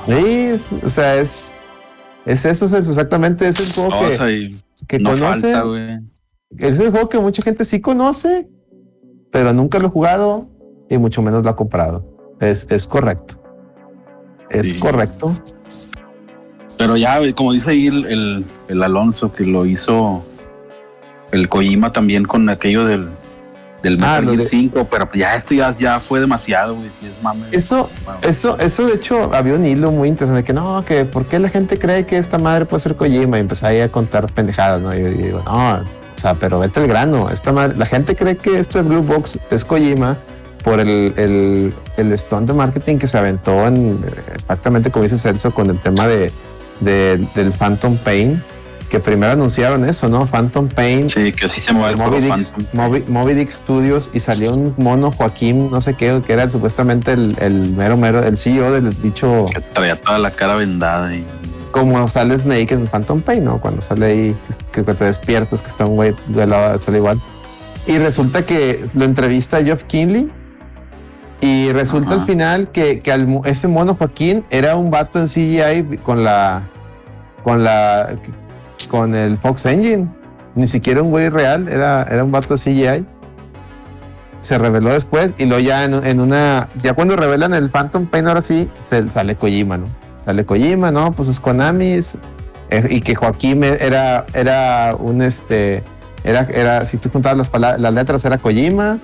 [0.05, 1.51] Sí, es- o sea, es,
[2.25, 4.55] es eso, es exactamente, es el juego que,
[4.87, 5.53] que no conoce.
[5.53, 5.99] falta,
[6.57, 8.47] es el juego que mucha gente sí conoce,
[9.31, 10.47] pero nunca lo ha jugado
[10.89, 12.05] y mucho menos lo ha comprado.
[12.39, 13.41] Es, es correcto.
[14.49, 14.79] Es Sí.
[14.79, 15.33] correcto.
[16.77, 20.25] Pero ya, como dice ahí el, el, el Alonso, que lo hizo
[21.31, 23.07] el Kojima también con aquello del,
[23.83, 26.89] del Ah, Metal Gear 5, pero ya esto ya, ya fue demasiado, güey.
[26.99, 27.45] Si es mame.
[27.51, 31.25] Eso, Bueno, eso, eso de hecho había un hilo muy interesante que no, que por
[31.25, 34.31] qué la gente cree que esta madre puede ser Kojima y empecé ahí a contar
[34.33, 34.93] pendejadas, ¿no?
[34.95, 35.83] Y, y digo, no, o
[36.15, 37.29] sea, pero vete al grano.
[37.31, 40.17] Esta madre, la gente cree que esto de Blue Box es Kojima
[40.63, 43.99] por el, el, el stunt de marketing que se aventó en
[44.35, 46.31] exactamente como dice Celso con el tema de,
[46.81, 48.43] de- del Phantom Pain,
[48.91, 50.27] que primero anunciaron eso, ¿no?
[50.27, 52.73] Phantom Pain Sí, que así se mueve el Moby juego Dick.
[52.73, 57.13] Moby- Moby Dick Studios y salió un mono Joaquín, no sé qué, que era supuestamente
[57.13, 61.23] el, el mero mero, el CEO del dicho, Que traía toda la cara vendada y
[61.71, 63.61] como sale Snake en Phantom Pain, ¿no?
[63.61, 64.35] Cuando sale ahí,
[64.73, 67.19] que, que te despiertas, que está un güey de lado, sale igual.
[67.87, 70.29] Y resulta que lo entrevista a Geoff Kinley
[71.39, 72.19] y resulta Ajá.
[72.21, 76.67] al final que, que al ese mono Joaquín era un vato en CGI con la,
[77.43, 78.17] con la,
[78.87, 80.07] con el Fox Engine.
[80.55, 83.05] Ni siquiera un güey real, era, era un vato CGI.
[84.41, 88.41] Se reveló después y luego ya en, una, ya cuando revelan el Phantom Pain, ahora
[88.41, 89.85] sí, se, sale Kojima, ¿no?
[90.25, 91.11] Sale Kojima, ¿no?
[91.11, 91.99] Pues es Konami.
[92.89, 95.83] y que Joaquín era, era un este,
[96.23, 98.99] era, era, si tú juntabas las, pala- las letras, era Kojima.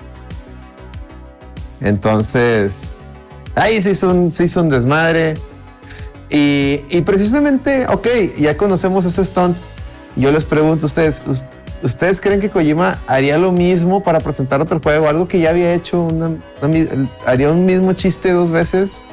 [1.80, 2.94] Entonces,
[3.54, 5.34] ahí se hizo un, se hizo un desmadre.
[6.30, 8.06] Y, precisamente, ok,
[8.38, 9.58] ya conocemos ese stunt.
[10.16, 11.44] Yo les pregunto a ustedes, ¿us-
[11.82, 15.08] ¿ustedes creen que Kojima haría lo mismo para presentar otro juego?
[15.08, 16.08] Algo que ya había hecho,
[17.24, 19.04] haría un mismo chiste dos veces.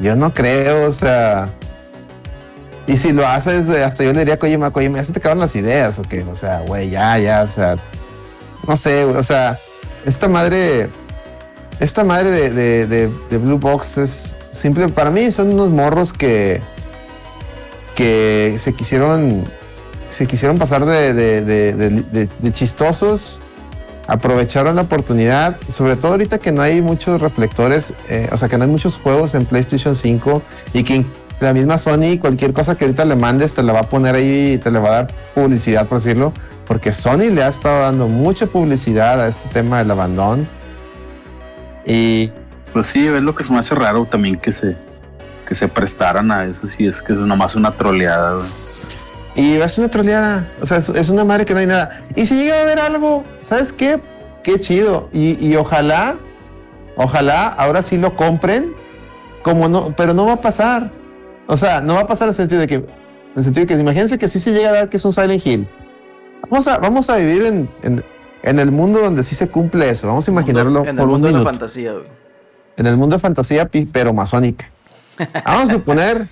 [0.00, 1.50] Yo no creo, o sea.
[2.86, 5.20] Y si lo haces, eh, hasta yo le diría a Kojima, Kojima, ya se te
[5.20, 7.76] acabaron las ideas, o qué, o sea, güey, ya, ya, o sea,
[8.66, 9.56] no sé, o sea,
[10.04, 10.90] esta madre,
[11.82, 16.60] esta madre de, Blue Box es simple, para mí son unos morros que,
[17.94, 19.44] que se quisieron,
[20.10, 23.40] se quisieron pasar de chistosos,
[24.06, 28.58] aprovecharon la oportunidad, sobre todo ahorita que no hay muchos reflectores, eh, o sea, que
[28.58, 30.42] no hay muchos juegos en PlayStation 5
[30.74, 31.04] y que
[31.40, 34.52] la misma Sony, cualquier cosa que ahorita le mandes, te la va a poner ahí
[34.52, 36.32] y te le va a dar publicidad, por decirlo,
[36.66, 40.46] porque Sony le ha estado dando mucha publicidad a este tema del abandono.
[41.86, 42.30] Y
[42.72, 44.76] Pues sí, es lo que se me hace raro también que se,
[45.46, 46.66] que se prestaran a eso.
[46.68, 48.48] Sí, es que es nomás una troleada, güey.
[49.34, 50.52] Y es una troleada.
[50.60, 52.02] O sea, es, es una madre que no hay nada.
[52.14, 54.00] Y si llega a haber algo, ¿sabes qué?
[54.42, 55.08] Qué chido.
[55.12, 56.16] Y, y ojalá
[56.96, 58.74] Ojalá ahora sí lo compren,
[59.42, 60.90] como no, pero no va a pasar.
[61.46, 62.86] O sea, no va a pasar en el sentido de que, en
[63.36, 65.44] el sentido de que imagínense que sí se llega a dar que es un Silent
[65.44, 65.66] Hill.
[66.50, 68.04] Vamos a, vamos a vivir en, en,
[68.42, 70.06] en el mundo donde sí se cumple eso.
[70.06, 72.06] Vamos a imaginarlo en el un mundo de la fantasía, güey.
[72.76, 74.70] en el mundo de fantasía, pero masónica.
[75.46, 76.28] Vamos a suponer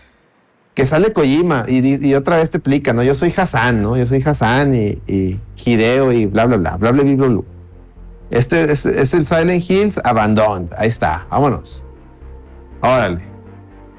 [0.75, 3.03] que sale Kojima y, y otra vez te explica, ¿no?
[3.03, 3.97] Yo soy Hassan, ¿no?
[3.97, 7.43] Yo soy Hassan y, y Hideo y bla, bla, bla, bla, bla, bla, bla, bla.
[8.31, 10.73] Este es, es el Silent Hills Abandoned.
[10.77, 11.85] Ahí está, vámonos.
[12.81, 13.21] Órale.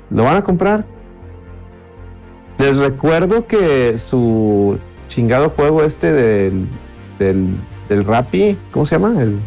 [0.09, 0.85] ¿Lo van a comprar?
[2.57, 4.77] Les recuerdo que su
[5.07, 6.67] chingado juego este del,
[7.19, 7.55] del,
[7.91, 9.21] del Rappi, ¿cómo se llama?
[9.21, 9.37] El,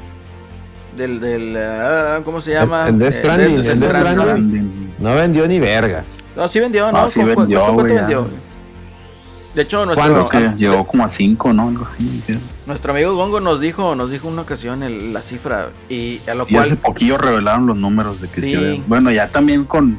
[0.99, 2.89] Del, del, ah, ¿cómo se llama?
[2.89, 4.21] el Death Stranding, Death el Death Stranding.
[4.23, 4.95] Stranding.
[4.99, 6.19] no vendió ni vergas.
[6.37, 6.99] No, sí vendió, ¿no?
[6.99, 8.27] Ah, sí ¿Cu- cu- vendió, ¿Cuánto, cuánto vendió?
[9.55, 11.69] De hecho, nuestro, que llegó como a 5, ¿no?
[11.69, 12.23] Algo así.
[12.27, 12.39] ¿sí?
[12.67, 16.45] nuestro amigo Gongo nos dijo, nos dijo una ocasión el- la cifra y a lo
[16.49, 18.55] Y hace cual poquillo revelaron los números de que Sí.
[18.55, 19.97] había- Bueno, ya también con,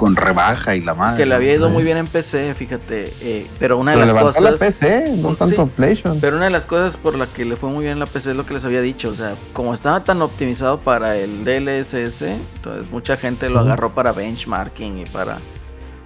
[0.00, 1.18] con rebaja y la madre.
[1.18, 4.14] que le había ido muy bien en PC, fíjate, eh, pero una de Pero las
[4.16, 5.36] levantó la cosas PC, no Sí.
[5.36, 6.18] tanto PlayStation.
[6.22, 8.36] Pero una de las cosas por la que le fue muy bien la PC es
[8.38, 12.90] lo que les había dicho, o sea, como estaba tan optimizado para el DLSS, entonces
[12.90, 15.36] mucha gente lo agarró para benchmarking y para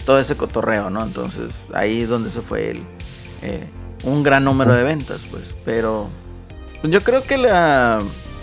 [0.04, 1.00] todo ese cotorreo, ¿no?
[1.04, 2.82] Entonces ahí es donde se fue el,
[3.42, 3.68] eh,
[4.02, 6.08] un gran número de ventas, pues, pero
[6.82, 8.00] yo creo que la,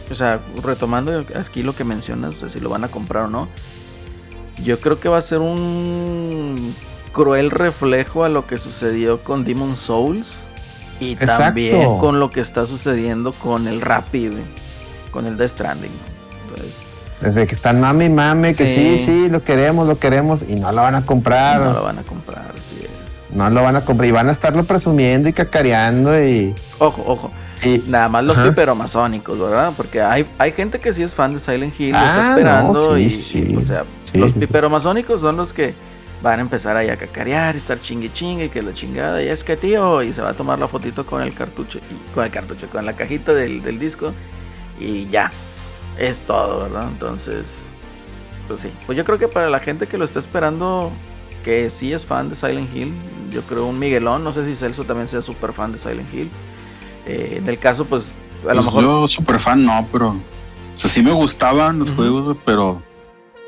[0.09, 3.27] o sea, retomando aquí lo que mencionas, o sea, si lo van a comprar o
[3.27, 3.49] no,
[4.63, 6.75] yo creo que va a ser un
[7.11, 10.27] cruel reflejo a lo que sucedió con Demon Souls
[10.99, 11.43] y Exacto.
[11.45, 14.43] también con lo que está sucediendo con el güey,
[15.11, 15.91] con el Death Stranding.
[15.91, 16.49] ¿no?
[16.55, 16.75] Entonces,
[17.21, 19.05] Desde que están mame y mame, que sí, Sí.
[19.05, 21.59] sí, lo queremos, lo queremos, y no lo van a comprar.
[21.59, 23.35] no No lo lo, van a comprar, así es.
[23.63, 24.07] van a comprar.
[24.07, 26.53] Y van a estarlo presumiendo y cacareando y.
[26.79, 27.31] Ojo, ojo,
[27.87, 28.49] nada más los Ajá.
[28.49, 29.73] piperomasónicos, ¿verdad?
[29.77, 32.29] Porque hay, hay gente que sí es fan de Silent Hill, lo Ah, está no,
[32.29, 33.47] esperando sí, y, sí.
[33.51, 35.73] y, o sea, Sí, los piperomasónicos son los que
[36.23, 39.43] van a empezar ahí a cacarear, y estar chingue chingue, que la chingada, y es
[39.43, 42.31] que tío, y se va a tomar la fotito con el cartucho, y- con el
[42.31, 44.13] cartucho, con la cajita del, del disco,
[44.79, 45.31] y ya,
[45.97, 46.87] es todo, ¿verdad?
[46.91, 47.45] Entonces,
[48.47, 50.91] pues sí, pues yo creo que para la gente que lo está esperando,
[51.43, 52.93] que sí es fan de Silent Hill,
[53.31, 56.29] yo creo un Miguelón, no sé si Celso también sea súper fan de Silent Hill,
[57.05, 58.07] eh, en el caso, pues,
[58.43, 58.83] a lo Pues mejor...
[58.83, 60.09] Yo super fan no, pero.
[60.09, 62.81] O sea, sí me gustaban los juegos, pero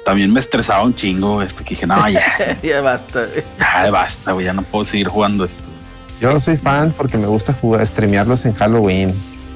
[0.06, 1.64] también me estresaba un chingo esto.
[1.64, 3.26] Que dije, no, ya, ya basta.
[3.60, 5.58] ya basta, güey, ya no puedo seguir jugando esto.
[6.22, 9.14] Yo soy fan porque me gusta jugar, streamearlos en Halloween.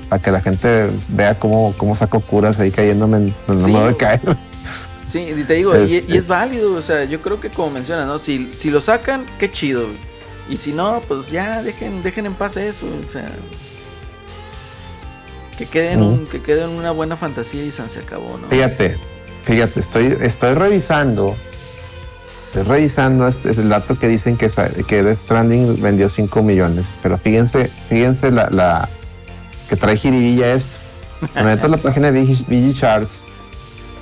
[0.10, 3.72] Para que la gente vea cómo, cómo saco curas ahí cayéndome en no Sí.
[3.74, 4.22] doy caer.
[5.12, 7.72] Sí, y te digo, y, Este- y es válido, o sea, yo creo que como
[7.72, 8.18] mencionas, ¿no?
[8.20, 9.82] Si, si lo sacan, qué chido.
[9.84, 9.98] güey.
[10.50, 13.30] Y si no, pues ya dejen, dejen en paz eso, o sea.
[15.58, 16.10] Que quede en, Ujú.
[16.12, 18.48] un- que quede en una buena fantasía y se acabó, ¿no?
[18.48, 18.96] Fíjate,
[19.46, 21.36] fíjate, estoy, estoy revisando.
[22.48, 24.50] Estoy revisando este es el dato que dicen que,
[24.88, 26.92] que Death Stranding vendió 5 millones.
[27.04, 28.88] Pero fíjense, fíjense la, la
[29.70, 30.78] que trae jiribilla esto.
[31.36, 33.26] Me meto a la página de VG, Charts.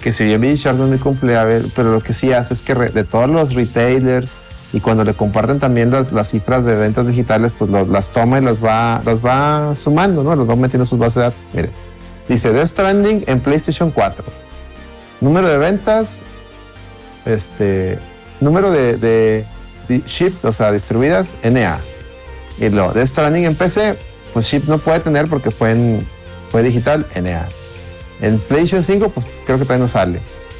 [0.01, 2.53] Que si bien VG Charts no me cumple, a ver, pero lo que sí hace
[2.53, 4.39] es que re- de todos los retailers
[4.73, 8.63] y cuando le comparten también las, cifras de ventas digitales, pues las toma y las
[8.63, 10.35] va, las va sumando, ¿no?
[10.35, 11.47] Las va metiendo en sus bases de datos.
[11.53, 11.69] Mire,
[12.27, 14.23] dice Death Stranding en PlayStation 4.
[15.21, 16.23] Número de ventas,
[17.25, 17.99] este,
[18.41, 19.45] número de, de,
[20.05, 21.79] ship, o sea, distribuidas, NA.
[22.59, 23.97] Y lo Death Stranding en PC,
[24.33, 25.73] pues ship no puede tener porque fue
[26.63, 27.47] digital, NA.
[28.21, 30.19] En PlayStation 5, pues creo que todavía no sale.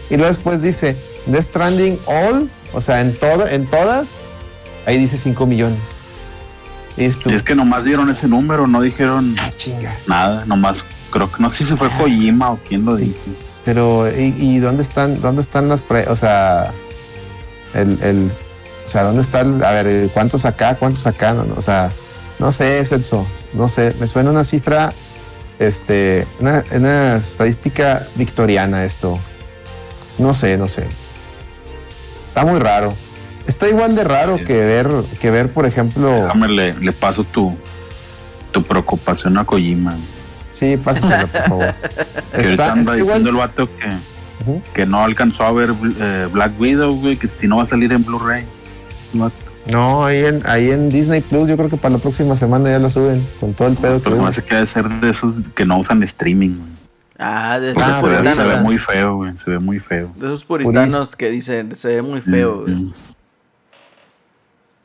[0.10, 0.96] Y luego después dice
[1.26, 4.22] Death Stranding All, o sea, en todo, en todas,
[4.86, 6.00] ahí dice 5 millones.
[6.98, 9.98] Y es que nomás dieron ese número, no dijeron "Ah, chinga.
[10.08, 10.86] nada, nomás.
[11.12, 13.18] Creo que no sé si fue Kojima o quién lo dijo.
[13.66, 16.72] Pero, ¿y, y dónde están, dónde están las pre, o sea,
[17.74, 18.32] el, el,
[18.86, 21.90] o sea, dónde están, a ver, cuántos acá, cuántos acá, no, no, o sea,
[22.40, 24.94] no sé, Celso, no sé, me suena una cifra,
[25.60, 29.18] este, una, una estadística victoriana esto,
[30.20, 30.86] no sé, no sé,
[32.36, 32.94] está muy raro,
[33.48, 34.44] está igual de raro Sí.
[34.44, 34.90] que ver,
[35.22, 37.56] que ver, por ejemplo, Déjame, le, le paso tu,
[38.52, 39.96] tu preocupación a Kojima.
[40.52, 41.66] sí, pásenlo, por favor.
[42.36, 45.74] Que ahorita Está, anda está diciendo igual, el vato que, que no alcanzó a ver
[46.00, 48.44] eh, Black Widow, güey, que si no va a salir en Blu-ray.
[49.68, 52.80] No, ahí en, ahí en Disney Plus, yo creo que para la próxima semana ya
[52.80, 55.10] la suben con todo el pedo que Pero me hace que ha de ser de
[55.10, 56.50] esos que no usan streaming.
[56.58, 56.75] güey.
[57.18, 58.62] Ah, de, Ah, esos se, ve, pero se ve puritanos.
[58.64, 59.38] muy feo, güey.
[59.38, 60.12] Se ve muy feo.
[60.18, 62.76] De esos puritanos que dicen, se ve muy feo, güey.
[62.76, 62.92] Mm,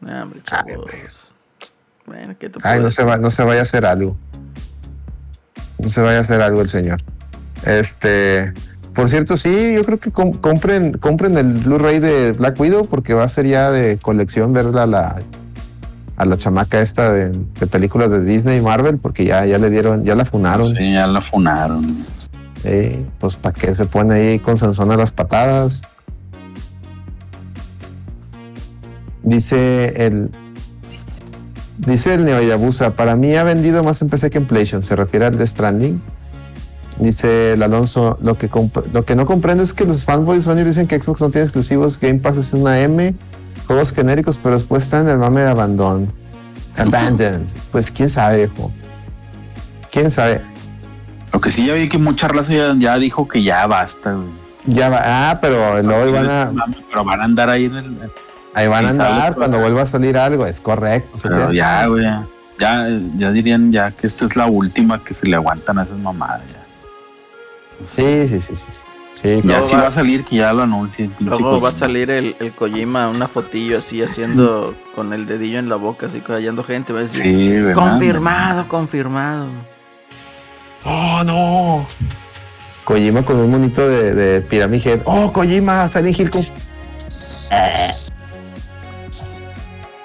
[0.01, 0.87] Nah, hombre, chavos.
[2.07, 4.17] Bueno, ¿qué te Ay, no se, va, no se vaya a hacer algo.
[5.79, 7.03] No se vaya a hacer algo el señor.
[7.67, 8.53] Este,
[8.95, 13.13] por cierto, sí, yo creo que com- compren, compren el Blu-ray de Black Widow porque
[13.15, 15.23] va a ser ya de colección verla a la,
[16.21, 19.71] a la chamaca esta de, de películas de Disney y Marvel, porque ya, ya le
[19.71, 20.77] dieron, ya la funaron.
[20.77, 21.97] Sí, ya la funaron.
[22.65, 25.81] Eh, pues para que se pone ahí con Sansón a las patadas.
[29.23, 30.31] Dice el
[31.79, 35.25] dice el Neoyabusa, para mí ha vendido más en PC que en PlayStation, se refiere
[35.25, 36.03] al de Stranding.
[36.99, 38.51] Dice el Alonso, lo que,
[38.93, 41.99] lo que no comprendo es que los fanboys Sony dicen que Xbox no tiene exclusivos,
[41.99, 43.15] Game Pass es una M,
[43.71, 46.13] juegos genéricos, pero después están en el mame de Abandon.
[46.77, 47.47] Abandoned.
[47.71, 48.73] Pues quién sabe, hijo.
[49.93, 50.43] Quién sabe.
[51.33, 54.27] Lo que sí ya vi que mucha raza ya, ya dijo que ya basta, güey.
[54.67, 56.53] Ya va, ah, pero luego van a,
[56.91, 57.97] Pero van a andar ahí en el.
[58.55, 61.17] Ahí van a andar cuando vuelva a salir algo, es correcto.
[61.23, 62.05] Pero ya güey.
[62.59, 65.99] Ya, ya dirían ya que esta es la última que se le aguantan a esas
[66.01, 66.43] mamadas.
[66.53, 66.61] Ya,
[67.95, 68.90] Sí, sí, sí, sí.
[69.15, 69.37] Sí.
[69.37, 71.13] Ya Luego sí va- va a salir que ya lo anuncien.
[71.21, 75.69] Luego va a salir el, el Kojima, una fotillo así haciendo con el dedillo en
[75.69, 76.93] la boca, así callando gente.
[76.93, 77.75] Va a decir, Sí, ¿verdad?
[77.75, 79.47] confirmado, confirmado.
[80.85, 81.87] Oh, no.
[82.85, 85.03] Kojima con un monito de, de Pyramid Head.
[85.05, 86.43] Oh, Kojima, Silent Hill con...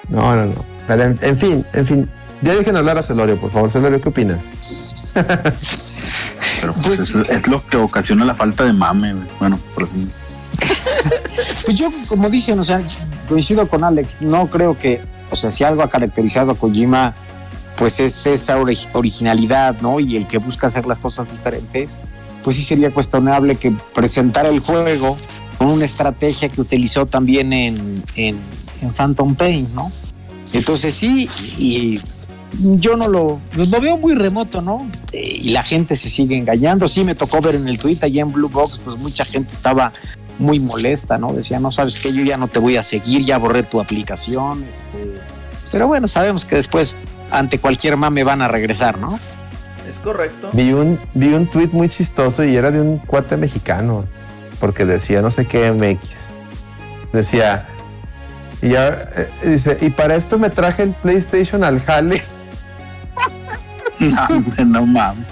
[0.08, 0.64] No, no, no.
[0.86, 2.10] Pero en, en fin, en fin.
[2.42, 3.70] Ya dejen hablar a Celorio, por favor.
[3.70, 4.44] Celorio, ¿qué opinas?
[6.60, 9.26] Pero pues, eso es lo que ocasiona la falta de mame, güey.
[9.38, 10.08] Bueno, por fin.
[11.64, 12.80] Pues yo, como dicen, o sea,
[13.28, 17.14] coincido con Alex, no creo que, o sea, si algo ha caracterizado a Kojima,
[17.76, 20.00] pues es esa ori- originalidad, ¿no?
[20.00, 21.98] Y el que busca hacer las cosas diferentes,
[22.42, 25.16] pues sí sería cuestionable que presentara el juego
[25.58, 28.38] con una estrategia que utilizó también en, en,
[28.80, 29.90] en Phantom Pain, ¿no?
[30.52, 31.28] Entonces sí,
[31.58, 32.00] y
[32.58, 34.88] yo no lo, lo veo muy remoto, ¿no?
[35.12, 36.88] Eh, y la gente se sigue engañando.
[36.88, 39.92] Sí, me tocó ver en el tweet allá en Blue Box, pues mucha gente estaba
[40.38, 41.32] muy molesta, ¿no?
[41.32, 44.64] Decía, no sabes que yo ya no te voy a seguir, ya borré tu aplicación.
[44.64, 45.20] este.
[45.72, 46.94] Pero bueno, sabemos que después
[47.30, 49.18] ante cualquier mame van a regresar, ¿no?
[49.88, 50.50] Es correcto.
[50.52, 54.04] Vi un, vi un tweet muy chistoso y era de un cuate mexicano,
[54.60, 56.30] porque decía no sé qué MX.
[57.12, 57.66] Decía,
[58.62, 62.22] y ya, eh, dice, y para esto me traje el PlayStation al jale.
[64.00, 65.26] No, hombre, no mames.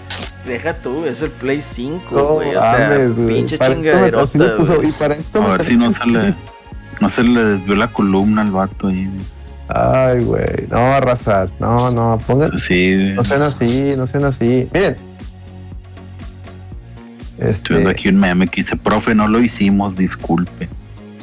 [0.47, 2.49] Deja tú, es el Play 5, No güey.
[2.49, 6.35] o sea, mames, pinche chingaderota, puso, y para esto A ver si no se le,
[7.01, 9.07] no se le desvió la columna al vato ahí.
[9.07, 9.25] güey.
[9.69, 10.67] Ay, güey.
[10.71, 11.47] No, raza.
[11.59, 12.19] No, no.
[12.27, 12.59] Pongan.
[12.59, 13.13] Sí.
[13.15, 14.69] No sean así, no sean así.
[14.73, 14.97] Miren.
[17.39, 18.01] Estoy viendo Este.
[18.01, 20.69] aquí un meme que dice, profe, no lo hicimos, disculpe.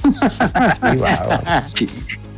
[0.10, 1.30] sí, guau.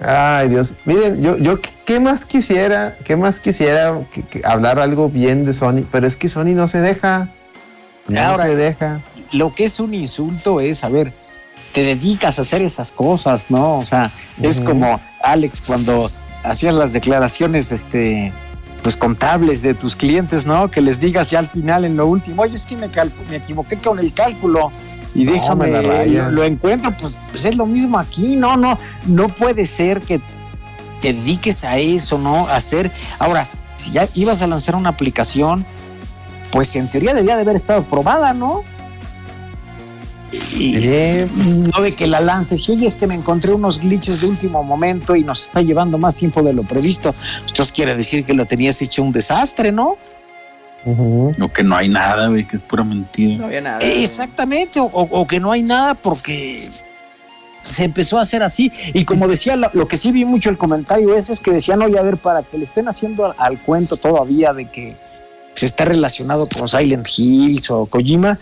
[0.00, 0.74] Ay, Dios.
[0.84, 2.98] Miren, yo, yo, ¿qué más quisiera?
[3.04, 5.84] ¿Qué más quisiera que- que hablar algo bien de Sony?
[5.90, 7.28] Pero es que Sony no se deja.
[8.08, 9.00] No Ahora- se deja.
[9.32, 11.12] Lo que es un insulto es, a ver,
[11.72, 13.78] te dedicas a hacer esas cosas, ¿no?
[13.78, 16.10] O sea, es como Alex cuando
[16.44, 18.32] hacías las declaraciones, este,
[18.82, 20.70] pues contables de tus clientes, ¿no?
[20.70, 22.88] Que les digas ya al final, en lo último, oye, es que me,
[23.28, 24.70] me equivoqué con el cálculo
[25.16, 26.34] y déjame, me la rayan.
[26.34, 30.20] lo, encuentro, pues, pues es lo mismo aquí, no, no, no puede ser que
[31.00, 32.46] te dediques a eso, ¿no?
[32.48, 35.64] A hacer, ahora, si ya ibas a lanzar una aplicación,
[36.50, 38.64] pues en teoría debía de haber estado probada, ¿no?
[40.54, 41.28] Y, Eh,
[41.74, 44.62] no de que la lances y oye es que me encontré unos glitches de último
[44.64, 47.14] momento y nos está llevando más tiempo de lo previsto.
[47.46, 49.96] Esto quiere decir que lo tenías hecho un desastre, ¿no?
[51.38, 53.44] Lo que no hay nada, güey, que es pura No mentira.
[53.46, 53.78] había nada.
[53.78, 56.68] Exactamente, o, o- o que no hay nada porque
[57.62, 58.70] se empezó a hacer así.
[58.94, 61.82] Y como decía, lo, lo que sí vi mucho el comentario ese es que decían,
[61.82, 64.94] oye, a ver, para que le estén haciendo al, al cuento todavía de que
[65.54, 68.38] se está relacionado con Silent Hills o Kojima,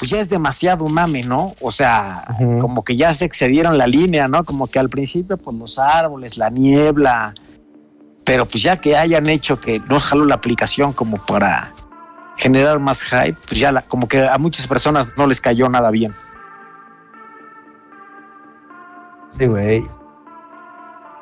[0.00, 1.54] pues ya es demasiado mame, ¿no?
[1.60, 2.24] O sea,
[2.60, 4.44] como que ya se excedieron la línea, ¿no?
[4.44, 7.32] Como que al principio, pues los árboles, la niebla,
[8.24, 11.72] pero pues ya que hayan hecho que no jaló la aplicación como para
[12.36, 15.90] generar más hype, pues ya la- como que a muchas personas no les cayó nada
[15.90, 16.12] bien.
[19.30, 19.86] Sí, güey.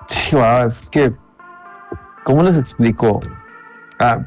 [0.07, 1.13] Sí, guau, es que.
[2.25, 3.21] ¿Cómo les explico?
[3.99, 4.19] Ah,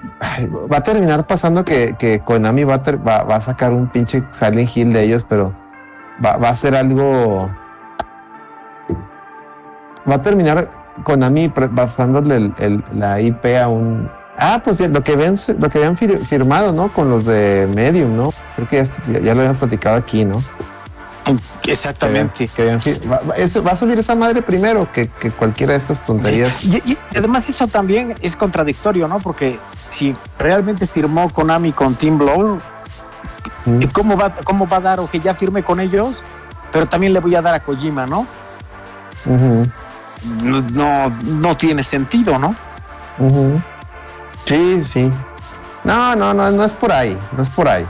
[0.71, 4.23] va a terminar pasando que, que Konami va a, ter- va, a sacar un pinche
[4.29, 5.53] Silent Hill de ellos, pero
[6.23, 7.49] va, va a ser algo.
[10.09, 10.71] Va a terminar
[11.03, 14.09] Konami pasándole el- el- la IP a un.
[14.37, 16.89] Ah, pues lo que habían, lo que habían fir- firmado, ¿no?
[16.89, 18.33] Con los de Medium, ¿no?
[18.55, 20.43] Creo que ya, ya lo habíamos platicado aquí, ¿no?
[21.63, 22.47] Exactamente.
[22.47, 23.19] Que habían fi- va,
[23.71, 26.63] a salir esa madre primero que, que cualquiera de estas tonterías.
[26.63, 29.19] Y, y además eso también es contradictorio, ¿no?
[29.19, 29.59] Porque
[29.89, 32.59] si realmente firmó Konami con Team Blow,
[33.65, 33.81] Mm.
[33.81, 36.23] ¿Y ¿Cómo va, ¿Cómo va a dar o que ya firme con ellos?
[36.71, 38.25] Pero también le voy a dar a Kojima, ¿no?
[39.25, 42.55] No, no, no tiene sentido, ¿no?
[43.19, 43.61] ujú.
[44.47, 45.11] Sí, sí.
[45.83, 47.17] No, no, no, no es por ahí.
[47.35, 47.85] No es por ahí.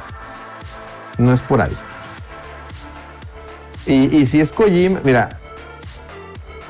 [1.20, 1.76] No es por ahí.
[3.86, 5.38] Y, y si es Kojima, mira,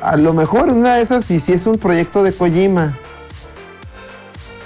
[0.01, 2.97] a lo mejor una de esas, y si es un proyecto de Kojima,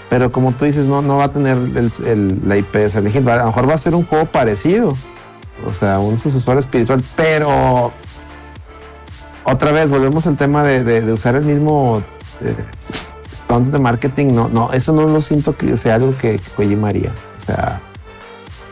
[0.09, 3.37] pero como tú dices, no, no va a tener la IP de Silent Hill, a
[3.37, 4.97] lo mejor va a ser un juego parecido,
[5.65, 7.93] o sea, un sucesor espiritual, pero
[9.45, 12.03] otra vez volvemos al tema de usar el mismo
[12.41, 12.55] eh,
[13.51, 16.87] stunts de marketing, no, no, eso no lo siento que sea algo que, que Kojima
[16.89, 17.81] haría, o sea,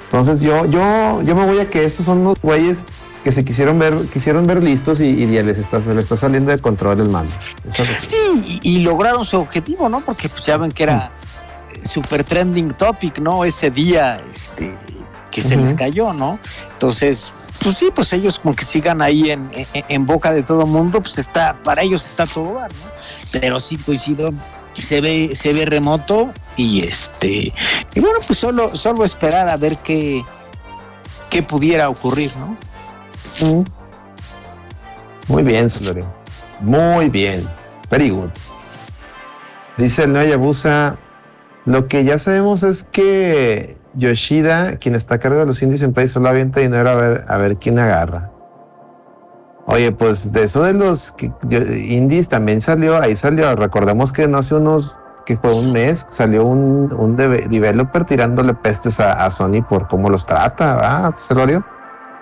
[0.06, 2.86] entonces yo, yo, yo me voy a que estos son unos güeyes
[3.24, 6.16] que se quisieron ver, quisieron ver listos y, y ya les está, se les está
[6.16, 7.32] saliendo de control el mando.
[7.68, 10.00] Eso es Sí, y, y lograron su objetivo, ¿no?
[10.00, 11.12] Porque pues ya ven que era
[11.74, 13.44] eh, super trending topic, ¿no?
[13.44, 14.74] Ese día este,
[15.30, 16.40] que se les cayó, ¿no?
[16.74, 20.66] Entonces, pues sí, pues ellos como que sigan ahí en, en- en boca de todo
[20.66, 22.90] mundo, pues está, para ellos está todo dar, ¿no?
[23.34, 24.32] Pero sí coincido,
[24.80, 27.54] se ve, se ve remoto y este,
[27.94, 30.24] y bueno, pues solo, solo esperar a ver qué,
[31.30, 32.58] qué pudiera ocurrir, ¿no?
[33.42, 33.64] Mm.
[35.28, 36.12] Muy bien, Celorio.
[36.60, 37.48] Muy bien.
[37.90, 38.30] Very good.
[39.78, 40.98] Dice el Noya Yabusa.
[41.66, 45.94] Lo que ya sabemos es que Yoshida, quien está a cargo de los indies en
[45.94, 48.32] Play, solo avienta dinero a ver, a ver quién agarra.
[49.72, 51.14] Oye, pues de eso de los
[51.50, 53.56] indies también salió, ahí salió.
[53.56, 54.96] Recordemos que no hace unos,
[55.28, 59.88] que fue un mes, salió un, un deve- developer tirándole pestes a, a Sony por
[59.88, 61.64] cómo los trata, ¿verdad, Celorio?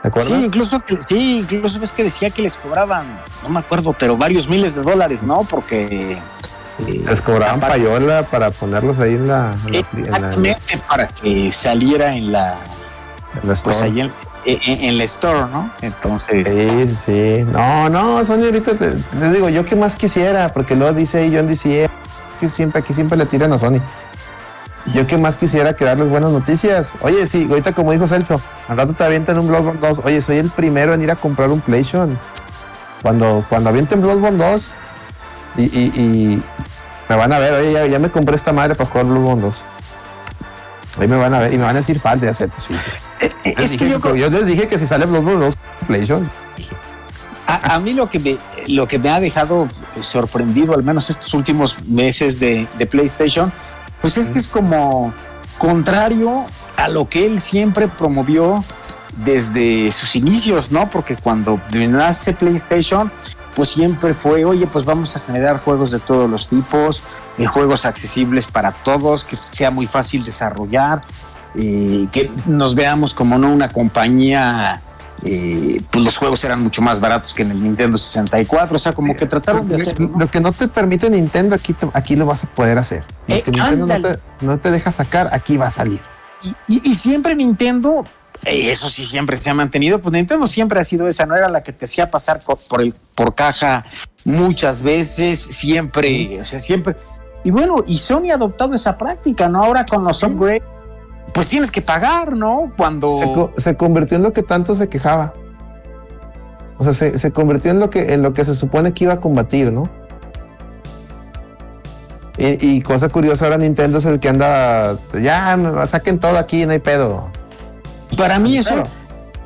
[0.01, 0.27] ¿Te acuerdas?
[0.29, 3.05] Sí, incluso, que- sí, incluso ves que decía que les cobraban,
[3.43, 5.43] no me acuerdo, pero varios miles de dólares, ¿no?
[5.49, 6.13] Porque...
[6.13, 11.07] eh, Les cobraban payola para ponerlos ahí en la, en la, en la- Exactamente, para
[11.07, 12.55] que saliera en la,
[13.41, 13.85] en la pues store.
[13.89, 14.11] ahí en,
[14.47, 15.69] en- en la store, ¿no?
[15.81, 17.43] Entonces, Sí, sí.
[17.51, 18.95] No, no, Sony ahorita te,
[19.31, 21.89] digo, yo qué más quisiera, porque luego dice ahí John dice
[22.39, 23.79] que siempre, aquí siempre le tiran a Sony.
[24.93, 26.93] Yo qué más quisiera que darles buenas noticias.
[27.01, 29.99] Oye, sí, ahorita como dijo Celso, al rato te avientan un Bloodborne 2.
[30.05, 32.17] Oye, soy el primero en ir a comprar un PlayStation.
[33.01, 34.71] Cuando, cuando avienten Bloodborne 2
[35.57, 36.43] y, y, y
[37.09, 39.55] me van a ver, oye, ya, ya me compré esta madre para jugar Bloodborne 2.
[40.99, 42.73] Ahí me van a ver y me van a decir ya sé, pues sí.
[43.21, 45.55] eh, eh, es dije que yo, que- yo les dije que si sale Bloodborne 2,
[45.87, 46.29] PlayStation.
[47.45, 48.37] a, a mí lo que, me,
[48.67, 49.67] lo que me ha dejado
[50.01, 53.51] sorprendido, al menos estos últimos meses de, de PlayStation,
[54.01, 55.13] pues es que es como
[55.57, 56.45] contrario
[56.75, 58.63] a lo que él siempre promovió
[59.23, 60.89] desde sus inicios, ¿no?
[60.89, 63.11] Porque cuando nace PlayStation,
[63.57, 67.01] pues siempre fue, oye, pues vamos a generar juegos de todos los tipos,
[67.39, 71.01] eh, juegos accesibles para todos, que sea muy fácil desarrollar,
[71.55, 74.79] eh, que nos veamos como no una compañía,
[75.23, 78.91] eh, pues los juegos eran mucho más baratos que en el Nintendo 64, o sea,
[78.93, 80.09] como que trataron de hacerlo.
[80.13, 80.19] ¿no?
[80.19, 83.03] Lo que no te permite Nintendo, aquí, aquí lo vas a poder hacer.
[83.27, 85.99] Lo Eh, que Nintendo no te, no te deja sacar, aquí va a salir.
[86.43, 88.05] Y, y- y siempre Nintendo,
[88.45, 91.63] eso sí siempre se ha mantenido, pues Nintendo siempre ha sido esa, no era la
[91.63, 92.39] que te hacía pasar
[92.69, 93.83] por, el, por caja
[94.25, 96.95] muchas veces, siempre, o sea, siempre.
[97.43, 99.63] Y bueno, y Sony ha adoptado esa práctica, ¿no?
[99.63, 100.61] Ahora con los upgrades,
[101.33, 102.71] pues tienes que pagar, ¿no?
[102.77, 103.17] Cuando...
[103.17, 105.33] Se, co- se convirtió en lo que tanto se quejaba.
[106.77, 109.13] O sea, se, se convirtió en lo que en lo que se supone que iba
[109.13, 109.89] a combatir, ¿no?
[112.37, 115.57] Y, y cosa curiosa, ahora Nintendo es el que anda, ya,
[115.87, 117.31] saquen todo aquí, no hay pedo.
[118.15, 118.89] Para mí eso, Claro.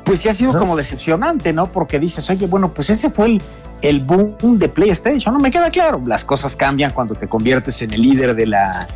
[0.04, 0.58] pues sí ha sido ¿No?
[0.60, 1.66] como decepcionante, ¿no?
[1.72, 3.42] Porque dices, oye, bueno, pues ese fue el,
[3.82, 5.34] el boom de PlayStation.
[5.34, 6.00] No me queda claro.
[6.06, 8.86] Las cosas cambian cuando te conviertes en el líder de la,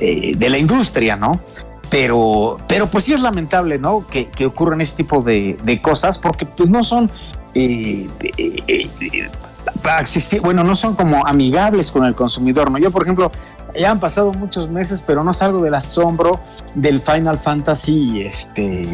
[0.00, 1.40] eh, de la industria, ¿no?
[1.88, 4.04] Pero, pero pues sí es lamentable, ¿no?
[4.08, 7.10] Que, que ocurran ese tipo de, de cosas porque pues no son...
[7.58, 12.78] eh, eh, eh, bueno, no son como amigables con el consumidor, ¿no?
[12.78, 13.32] Yo, por ejemplo,
[13.78, 16.40] ya han pasado muchos meses, pero no salgo del asombro
[16.74, 18.86] del Final Fantasy, este,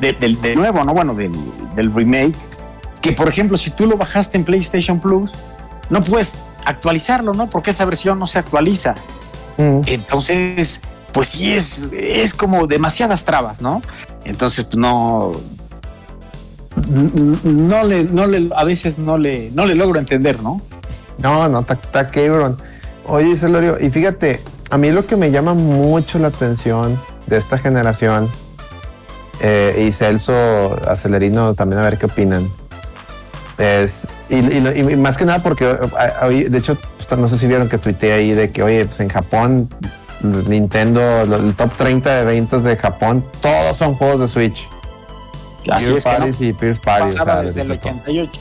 [0.00, 0.94] de- del, de nuevo, ¿no?
[0.94, 1.32] Bueno, del,
[1.74, 2.36] del remake,
[3.00, 5.44] que por ejemplo, si tú lo bajaste en PlayStation Plus,
[5.90, 6.34] no puedes
[6.64, 7.48] actualizarlo, ¿no?
[7.48, 8.94] Porque esa versión no se actualiza.
[9.56, 9.80] Mm.
[9.86, 10.80] Entonces,
[11.12, 13.80] pues sí es, es como demasiadas trabas, ¿no?
[14.24, 15.32] Entonces, pues no,
[17.44, 20.60] no le, no le, a veces no le, no le logro entender, ¿no?
[21.18, 22.58] No, no, está, cabrón.
[23.06, 24.40] Oye, Celorio, y fíjate,
[24.70, 28.28] a mí lo que me llama mucho la atención de esta generación,
[29.40, 32.50] eh, y Celso, Acelerino, también a ver qué opinan,
[33.58, 34.42] es, y,
[34.96, 38.32] más que nada porque, eh, de hecho, pues, no sé si vieron que tuiteé ahí
[38.32, 39.68] de que, oye, pues en Japón,
[40.22, 44.68] Nintendo, el top 30 de ventas de Japón, todos son juegos de Switch.
[45.70, 47.14] Así Pierce es que no Paris y Pierce Paris.
[47.14, 47.92] o pasaba sea, desde el desde todo.
[47.92, 48.40] 88.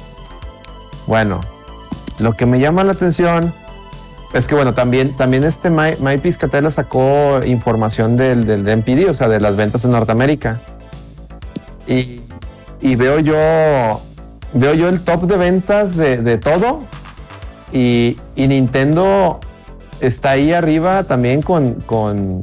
[1.07, 1.41] Bueno,
[2.19, 3.53] lo que me llama la atención
[4.33, 9.13] es que, bueno, también, también este My, My Piscatella sacó información del, del MPD, o
[9.13, 10.59] sea, de las ventas en Norteamérica.
[11.87, 12.21] Y,
[12.81, 14.01] y veo yo
[14.53, 16.79] veo yo el top de ventas de, de todo.
[17.71, 19.39] Y, y Nintendo
[19.99, 22.41] está ahí arriba también con, con,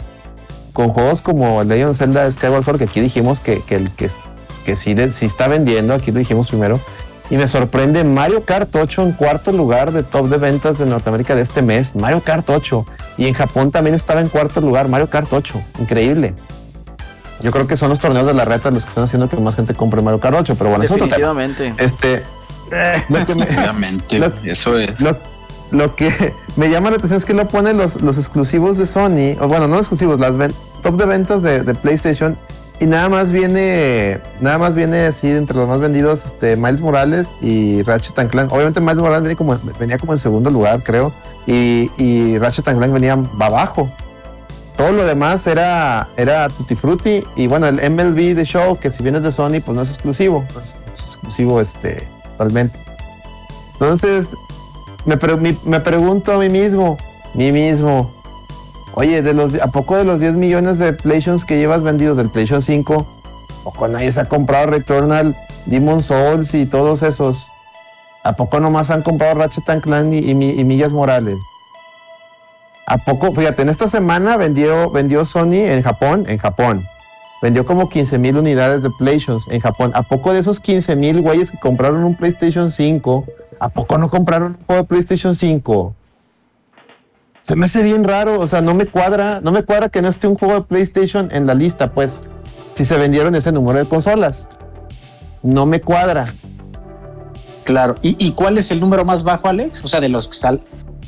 [0.72, 4.10] con juegos como Legend Zelda Skyward Sword, que aquí dijimos que, que, el, que,
[4.64, 6.80] que sí, está vendiendo, aquí lo dijimos primero.
[7.30, 11.34] Y me sorprende Mario Kart 8 en cuarto lugar de top de ventas de Norteamérica
[11.34, 11.94] de este mes.
[11.94, 12.84] Mario Kart 8.
[13.16, 14.89] Y en Japón también estaba en cuarto lugar.
[14.89, 15.62] Mario Kart 8.
[15.78, 16.34] Increíble.
[17.40, 19.55] Yo creo que son los torneos de la reta los que están haciendo que más
[19.56, 20.56] gente compre Mario Kart 8.
[20.59, 21.32] Pero bueno, es otro tema.
[21.34, 21.74] Definitivamente.
[21.78, 22.22] Este,
[23.09, 25.01] lo que me- Obviamente, Lo- eso es.
[25.01, 25.16] lo,
[25.70, 29.36] lo que me llama la atención es que lo ponen los, los exclusivos de Sony,
[29.40, 30.52] o bueno, no exclusivos, las ven-
[30.82, 32.36] top de ventas de, de PlayStation,
[32.82, 37.32] y nada más viene, nada más viene así entre los más vendidos, este, Miles Morales
[37.40, 38.52] y Ratchet Clank.
[38.52, 41.12] Obviamente Miles Morales venía como, venía como en segundo lugar, creo,
[41.46, 43.90] y, y Ratchet Clank venía abajo.
[44.76, 49.02] Todo lo demás era, era Tutti Frutti, y bueno, el MLB de Show, que si
[49.02, 50.44] bien es de Sony, pues no es exclusivo,
[50.88, 52.78] exclusivo este, totalmente.
[53.74, 54.26] Entonces,
[55.04, 56.96] me, mi- me pregunto a mí mismo,
[57.34, 58.10] mí mismo,
[58.94, 62.31] oye, de los, ¿a poco de los 10 millones de PlayStations que llevas vendidos del
[62.31, 63.06] PlayStation 5,
[63.60, 65.36] ¿a poco nadie se ha comprado Returnal,
[65.66, 67.48] Demon Souls y todos esos?
[68.24, 71.39] ¿A poco nomás han comprado Ratchet and y Millas Morales?
[72.86, 73.32] ¿A poco?
[73.32, 76.85] Fíjate, en esta semana vendió, vendió Sony en Japón, en Japón.
[77.40, 79.93] Vendió como 15 mil unidades de PlayStations en Japón.
[79.94, 83.24] ¿A poco de esos 15 mil güeyes que compraron un PlayStation 5,
[83.59, 85.94] ¿a poco no compraron un juego de PlayStation 5?
[87.43, 90.09] Se me hace bien raro, o sea, no me cuadra, no me cuadra que no
[90.09, 92.23] esté un juego de PlayStation en la lista, pues,
[92.74, 94.48] si se vendieron ese número de consolas.
[95.43, 96.32] No me cuadra.
[97.64, 97.97] Claro.
[98.01, 99.85] ¿Y, y cuál es el número más bajo, Alex?
[99.85, 100.60] O sea, de los que sal.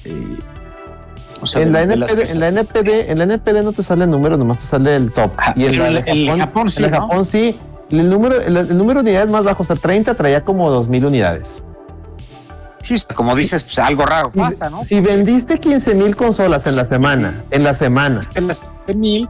[0.05, 0.36] eh,
[1.40, 3.82] o sea, en, de- la de NPD, en la NPD, en la NPD no te
[3.85, 5.31] sale el número, nomás te sale el top.
[5.36, 7.01] Ah, y en la de el- el Japón sí, en el ¿no?
[7.09, 7.56] Japón sí.
[7.90, 11.05] El número, el, el número de unidades más bajo, o sea, 30 traía como 2000
[11.05, 11.62] unidades.
[12.85, 14.85] Sí, como dices, pues algo raro Si- pasa, ¿no?
[14.85, 19.28] Si vendiste 15 mil consolas en la semana, en la semana, En las de mil,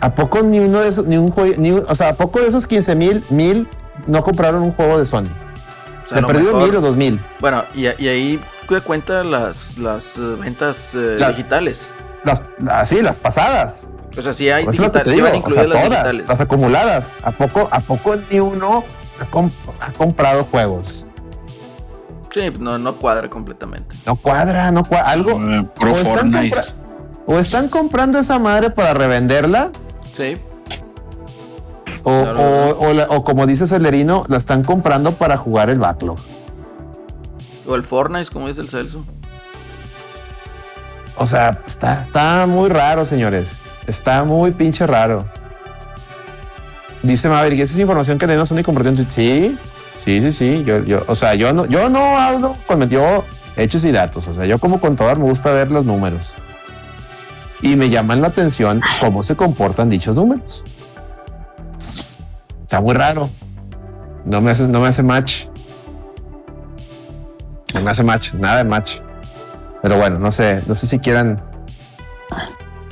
[0.00, 2.40] ¿a poco ni uno de esos, ni un juego, ni un- o sea, ¿a poco
[2.40, 3.68] de esos 15 mil, mil
[4.08, 5.28] no compraron un juego de Sony?
[6.04, 7.20] O sea, lo perdido mil o dos mil.
[7.40, 11.86] Bueno, y, y ahí te cuenta las, las eh, ventas eh, La- digitales.
[12.24, 13.86] Las, así, las pasadas.
[14.18, 15.62] O sea, sí hay Pues es lo que digital, te sí digo, van o incluidas
[15.64, 16.28] sea, las todas, digitales.
[16.28, 17.16] las acumuladas.
[17.22, 18.84] ¿A poco, ¿A poco ni uno
[19.20, 21.06] ha, comp- ha comprado juegos?
[22.34, 23.94] Sí, no, no cuadra completamente.
[24.04, 25.08] No cuadra, no cuadra.
[25.10, 25.30] Algo.
[25.32, 26.58] Eh, Pro o están Fortnite.
[27.26, 29.70] O están comprando esa madre para revenderla,
[30.16, 30.34] Sí,
[32.02, 32.40] o, Claro.
[32.40, 36.18] o, o la- o como dice Celerino, la están comprando para jugar el backlog.
[37.66, 39.04] o el Fortnite, como dice el Celso.
[41.16, 43.56] O sea, está, está muy raro, señores.
[43.86, 45.24] Está muy pinche raro.
[47.02, 49.08] Dice Maverick, ¿esa es información que Elena Sony compartió en?
[49.08, 49.56] Sí,
[49.96, 50.64] sí, sí, sí.
[50.64, 53.24] Yo, yo, o sea, yo no, yo no hablo con metió
[53.56, 54.26] hechos y datos.
[54.28, 56.34] O sea, yo como contador me gusta ver los números.
[57.62, 60.62] Y me llaman la atención cómo se comportan dichos números.
[62.62, 63.30] Está muy raro.
[64.24, 65.44] No me hace, no me hace match.
[67.72, 68.98] No me hace match, nada de match.
[69.82, 71.42] Pero bueno, no sé, no sé si quieran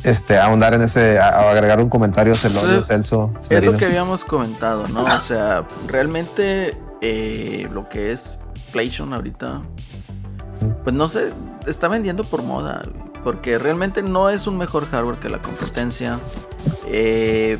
[0.04, 3.32] este, ahondar en ese, a- a agregar un comentario celoso, Celso.
[3.48, 5.04] Es lo que habíamos comentado, ¿no?
[5.04, 6.70] O sea, realmente
[7.02, 8.38] eh, lo que es
[8.72, 9.60] PlayStation ahorita,
[10.84, 11.32] pues no sé,
[11.66, 12.80] está vendiendo por moda,
[13.24, 16.18] porque realmente no es un mejor hardware que la competencia.
[16.92, 17.58] Eh,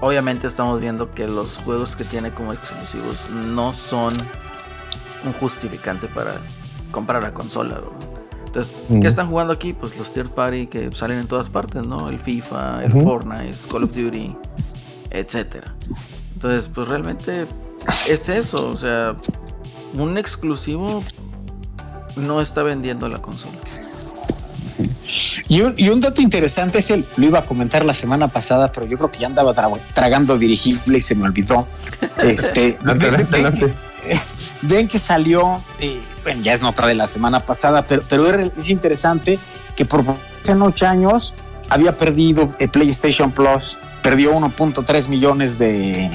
[0.00, 4.14] obviamente estamos viendo que los juegos que tiene como exclusivos no son
[5.24, 6.34] un justificante para
[6.90, 7.92] comprar la consola, ¿no?
[8.46, 9.00] Entonces, Mm.
[9.00, 9.72] ¿qué están jugando aquí?
[9.72, 12.08] Pues los tier party que salen en todas partes, ¿no?
[12.10, 12.92] El FIFA, el.
[12.92, 14.36] Fortnite, Call of Duty,
[15.10, 15.74] etcétera.
[16.34, 17.46] Entonces, pues realmente
[18.08, 19.16] es eso, o sea,
[19.94, 21.02] un exclusivo
[22.16, 23.58] no está vendiendo la consola.
[25.48, 28.68] Y un, y un dato interesante es el, lo iba a comentar la semana pasada,
[28.68, 31.60] pero yo creo que ya andaba tra- tragando dirigible y se me olvidó.
[32.18, 33.74] Este, Adelante, ven, ven- adelante.
[34.62, 38.52] ven que salió, eh, bueno, ya es nota de la semana pasada, pero, pero es,
[38.56, 39.38] es interesante
[39.76, 40.04] que por
[40.42, 41.34] hace ocho años
[41.68, 46.10] había perdido eh, PlayStation Plus, perdió 1.3 millones de,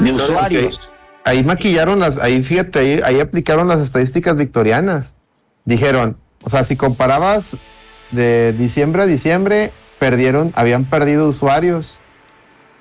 [0.00, 0.16] de ok.
[0.16, 0.89] usuarios.
[1.24, 5.12] Ahí maquillaron las, ahí fíjate, ahí, ahí aplicaron las estadísticas victorianas.
[5.64, 7.56] Dijeron, o sea, si comparabas
[8.10, 12.00] de diciembre a diciembre, perdieron, habían perdido usuarios.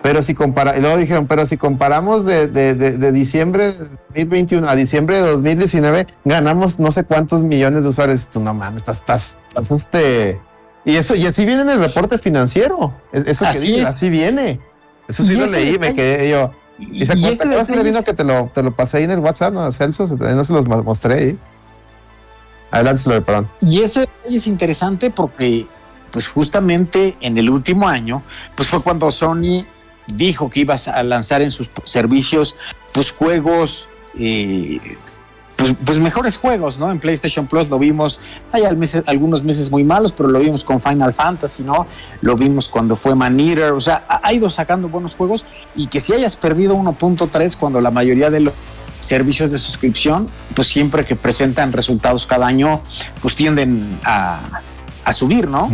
[0.02, 3.78] Pero si compara, y luego dijeron, pero si comparamos de, de, de, de diciembre de
[4.16, 8.30] 2021 a diciembre de 2019, ganamos no sé cuántos millones de usuarios.
[8.30, 10.40] Tú no mames, estás, estás, estás este.
[10.86, 12.94] Y eso, y así viene en el reporte financiero.
[13.12, 13.88] Es- Eso que Así dice, es.
[13.90, 14.62] así viene.
[15.10, 16.52] Eso sí lo leí, me detalle- quedé yo.
[16.80, 19.20] ¿Y se y acuerdan ese es- que te lo, te lo pasé ahí en el
[19.20, 20.08] WhatsApp, no, Celso?
[20.08, 21.38] No se los mo- mostré ahí.
[22.72, 23.48] Adelante, Slover, perdón.
[23.62, 25.68] Y ese es interesante porque,
[26.12, 28.22] pues justamente en el último año,
[28.56, 29.66] pues fue cuando Sony
[30.08, 32.56] dijo que ibas a lanzar en sus servicios,
[32.94, 33.88] pues juegos,
[34.18, 34.80] eh,
[35.60, 36.90] pues, pues mejores juegos, ¿no?
[36.92, 38.20] En PlayStation Plus lo vimos,
[38.52, 41.86] hay meses- algunos meses muy malos, pero lo vimos con Final Fantasy, ¿no?
[42.22, 45.46] Lo vimos cuando fue Man Eater, o sea, ha ido sacando buenos juegos
[45.76, 48.54] y que si hayas perdido 1.3 cuando la mayoría de los
[49.02, 52.82] servicios de suscripción, pues siempre que presentan resultados cada año,
[53.22, 54.40] pues tienden a,
[55.06, 55.70] a subir, ¿no?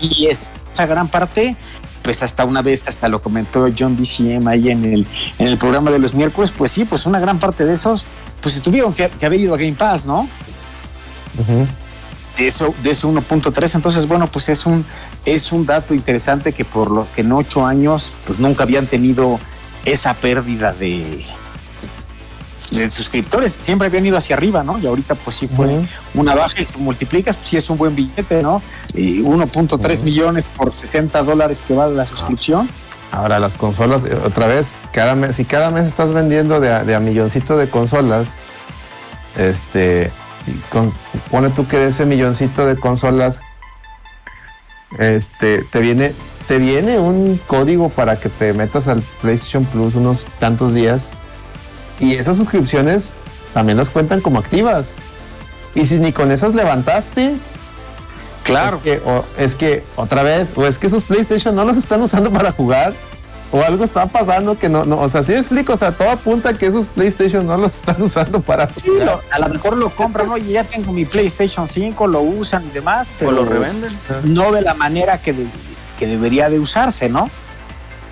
[0.00, 1.56] Y es- esa gran parte,
[2.06, 5.06] pues hasta una vez, hasta lo comentó John DCM ahí en el,
[5.40, 8.06] en el programa de los miércoles, pues sí, pues una gran parte de esos,
[8.40, 10.28] pues se tuvieron que, que haber ido a Game Pass, ¿no?
[12.38, 13.74] De eso, de eso 1.3.
[13.74, 14.84] Entonces, bueno, pues es un,
[15.24, 19.40] es un dato interesante que por lo que en ocho años, pues nunca habían tenido
[19.84, 21.02] esa pérdida de,
[22.70, 23.52] de suscriptores.
[23.60, 24.78] Siempre habían ido hacia arriba, ¿no?
[24.78, 27.94] Y ahorita, pues sí fue una baja y si multiplicas, pues sí es un buen
[27.94, 28.62] billete, ¿no?
[28.94, 30.04] Y 1.3 Ujú.
[30.04, 32.68] millones por 60 dólares que vale la suscripción.
[33.12, 36.84] Ahora las consolas, eh, otra vez, cada mes, si cada mes estás vendiendo de a,
[36.84, 38.30] de a milloncito de consolas,
[39.36, 40.10] este,
[40.70, 40.92] con-
[41.30, 43.38] pone tú que de ese milloncito de consolas,
[44.98, 46.12] este, te viene,
[46.48, 51.10] te viene un código para que te metas al PlayStation Plus unos tantos días
[52.00, 53.12] y esas suscripciones
[53.54, 54.94] también las cuentan como activas.
[55.74, 57.36] Y si ni con esas levantaste,
[58.44, 58.76] Claro.
[58.78, 62.00] es que, o, es que otra vez, o es que esos PlayStation no los están
[62.00, 62.94] usando para jugar,
[63.52, 66.50] o algo está pasando que no, no, o sea, sí explico, o sea, todo apunta
[66.50, 69.06] a que esos PlayStation no los están usando para Sí, jugar.
[69.06, 72.70] lo- a lo mejor lo compran, oye, ya tengo mi PlayStation 5, lo usan y
[72.70, 73.90] demás, pero O lo revenden.
[74.24, 75.46] no de la manera que, de-
[75.98, 77.28] que debería de usarse, ¿no?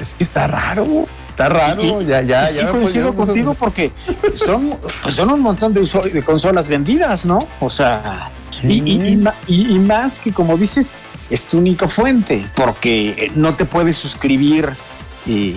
[0.01, 2.71] Es que está raro, está raro, Y- ya, ya, y sí ya.
[2.71, 3.91] coincido contigo porque
[4.35, 4.77] son,
[5.09, 5.83] son un montón de,
[6.25, 7.41] consolas vendidas, ¿no?
[7.61, 8.31] O sea,
[8.63, 8.79] y,
[9.49, 10.95] y- más que como dices,
[11.31, 14.71] es tu única fuente, porque eh, no te puedes suscribir
[15.27, 15.57] y...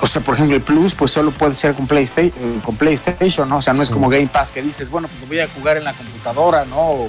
[0.00, 3.58] O sea, por ejemplo, el Plus, pues solo puede ser con PlayStation, con PlayStation, ¿no?
[3.58, 5.84] O sea, no es como Game Pass que dices, bueno, pues voy a jugar en
[5.84, 6.76] la computadora, ¿no?
[6.76, 7.08] O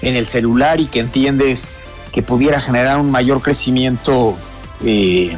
[0.00, 1.72] en el celular y que entiendes
[2.12, 4.34] que pudiera generar un mayor crecimiento,
[4.82, 5.36] eh,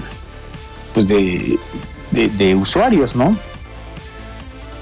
[0.94, 1.58] pues de,
[2.10, 3.36] de, usuarios, ¿no?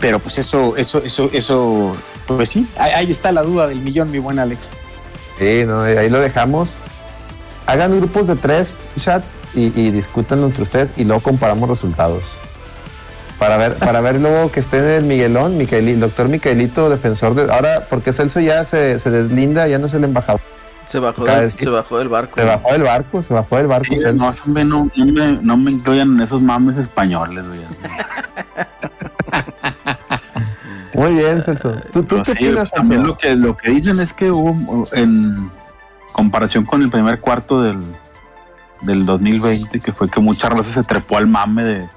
[0.01, 1.97] Pero pues eso, eso, eso, eso,
[2.27, 4.69] pues sí, ahí, está la duda del millón, mi buen Alex.
[5.39, 6.71] Sí, no, ahí lo dejamos.
[7.67, 9.25] Hagan grupos de tres, chat,
[9.55, 9.91] y, y
[10.47, 12.25] entre ustedes y luego comparamos resultados.
[13.39, 17.53] Para ver, para ver luego que esté el Miguelón, Micaeli- el doctor Micaelito, defensor de.
[17.53, 20.41] Ahora, porque Celso ya se, se deslinda, ya no es el embajador.
[20.87, 22.37] Se bajó, del, se bajó del barco.
[22.37, 24.25] Se bajó del barco, se bajó del barco, Sí, Celso.
[24.25, 27.61] no, hombre, no, no me, no me incluyan en esos mames españoles, güey.
[30.95, 31.75] Muy bien, Celso.
[31.93, 34.31] ¿Tú, tú Pues qué sí, opinas, pues, también lo que, lo que dicen es que
[34.31, 35.37] hubo, en
[36.13, 37.79] comparación con el primer cuarto del,
[38.83, 41.89] del 2020, que fue que mucha raza se trepó al mame de,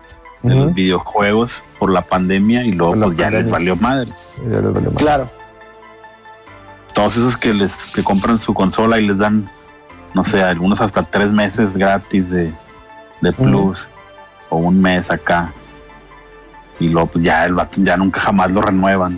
[0.44, 4.10] de los videojuegos por la pandemia y luego pues ya les valió madre.
[4.49, 4.99] Ya les valió más.
[5.02, 5.30] Claro.
[6.94, 9.49] Todos esos que les que compran su consola y les dan,
[10.14, 12.53] no sé, algunos hasta tres meses gratis de,
[13.22, 13.88] de plus
[14.49, 15.53] o un mes acá.
[16.80, 19.18] Y luego pues ya el vato ya nunca jamás lo renuevan.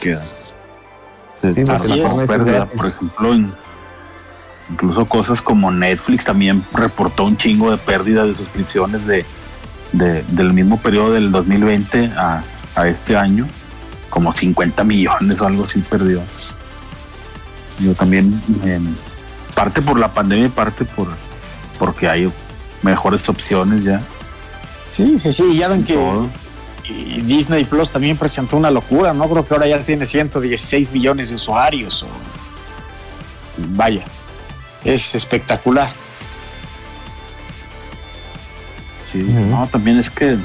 [0.00, 0.22] Queda.
[1.40, 2.12] Se Sí, es.
[2.28, 2.66] pérdida.
[2.66, 3.34] Por ejemplo,
[4.70, 9.24] incluso cosas como Netflix también reportó un chingo de pérdida de suscripciones de,
[9.92, 12.42] de- del mismo periodo del 2020 a,
[12.76, 13.46] a este año.
[14.10, 16.20] Como 50 millones o algo así perdió.
[17.82, 18.96] Yo también, en
[19.54, 21.08] parte por la pandemia y parte por
[21.78, 22.30] porque hay
[22.82, 24.00] mejores opciones ya.
[24.90, 26.28] Sí, sí, sí, ya ven que Todo.
[27.24, 29.28] Disney Plus también presentó una locura, ¿no?
[29.28, 32.02] Creo que ahora ya tiene 116 millones de usuarios.
[32.02, 32.08] o-
[33.74, 34.02] Vaya,
[34.84, 35.90] es espectacular.
[39.10, 40.36] Sí, no, también es que,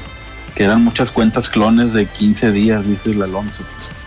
[0.54, 3.56] que eran muchas cuentas clones de 15 días, dice el Alonso.
[3.58, 3.97] pues.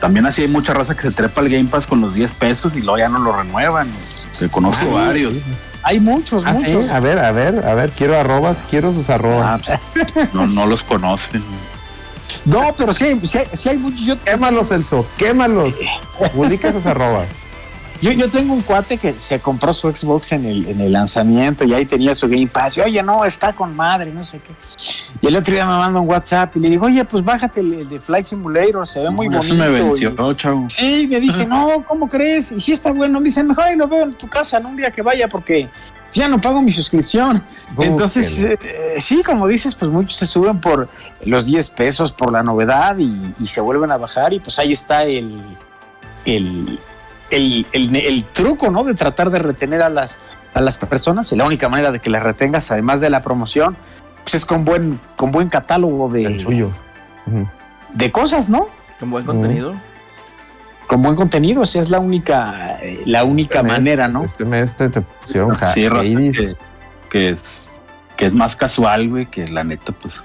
[0.00, 2.76] También así hay mucha raza que se trepa al Game Pass con los 10 pesos
[2.76, 3.90] y luego ya no lo renuevan.
[3.96, 5.34] Se conoce Ah, varios.
[5.82, 6.90] Hay muchos, Ah, sí, muchos.
[6.90, 9.62] a ver, a ver, a ver, quiero arrobas, quiero sus Ah, arrobas.
[10.32, 11.42] no, no los conocen.
[12.44, 14.02] No, pero sí, hay- sí, hay- sí hay muchos.
[14.06, 15.74] Yo, Quémalos, Celso, quémalos.
[16.34, 17.26] Publica esas arrobas.
[18.00, 21.64] Yo, yo tengo un cuate que se compró su Xbox en el, en el lanzamiento
[21.64, 22.76] y ahí tenía su Game Pass.
[22.76, 24.52] Y, oye, no, está con madre, no sé qué.
[25.20, 27.72] Y el otro día me manda un WhatsApp y le digo, oye, pues bájate el,
[27.74, 29.54] el de Flight Simulator, se ve muy bonito.
[29.54, 30.66] me Y- venció, chavo.
[30.68, 32.52] Sí, me dice, no, ¿cómo crees?
[32.52, 33.18] Y sí está bueno.
[33.18, 35.68] Me dice, mejor ahí lo veo en tu casa, en un día que vaya, porque
[36.12, 37.42] ya no pago mi suscripción.
[37.80, 40.88] Entonces, eh, eh, sí, como dices, pues muchos se suben por
[41.26, 44.32] los 10 pesos, por la novedad y, y se vuelven a bajar.
[44.32, 45.42] Y pues ahí está el,
[46.24, 46.78] el,
[47.30, 48.84] el, el- el truco, ¿no?
[48.84, 50.20] De tratar de retener a las,
[50.54, 51.32] a las personas.
[51.32, 53.76] Y la única manera de que las retengas, además de la promoción,
[54.28, 56.70] pues es con buen, con buen catálogo el de, suyo.
[57.94, 58.68] De cosas, ¿no?
[59.00, 59.74] Con buen contenido.
[60.86, 64.22] con buen contenido, esa es la única, eh, la única Este mes- manera, ¿no?
[64.22, 66.36] Este mes te, te pusieron Sí, Hades.
[66.36, 66.56] que,
[67.10, 67.62] que es
[68.18, 70.22] que es más casual, güey, que la neta, pues.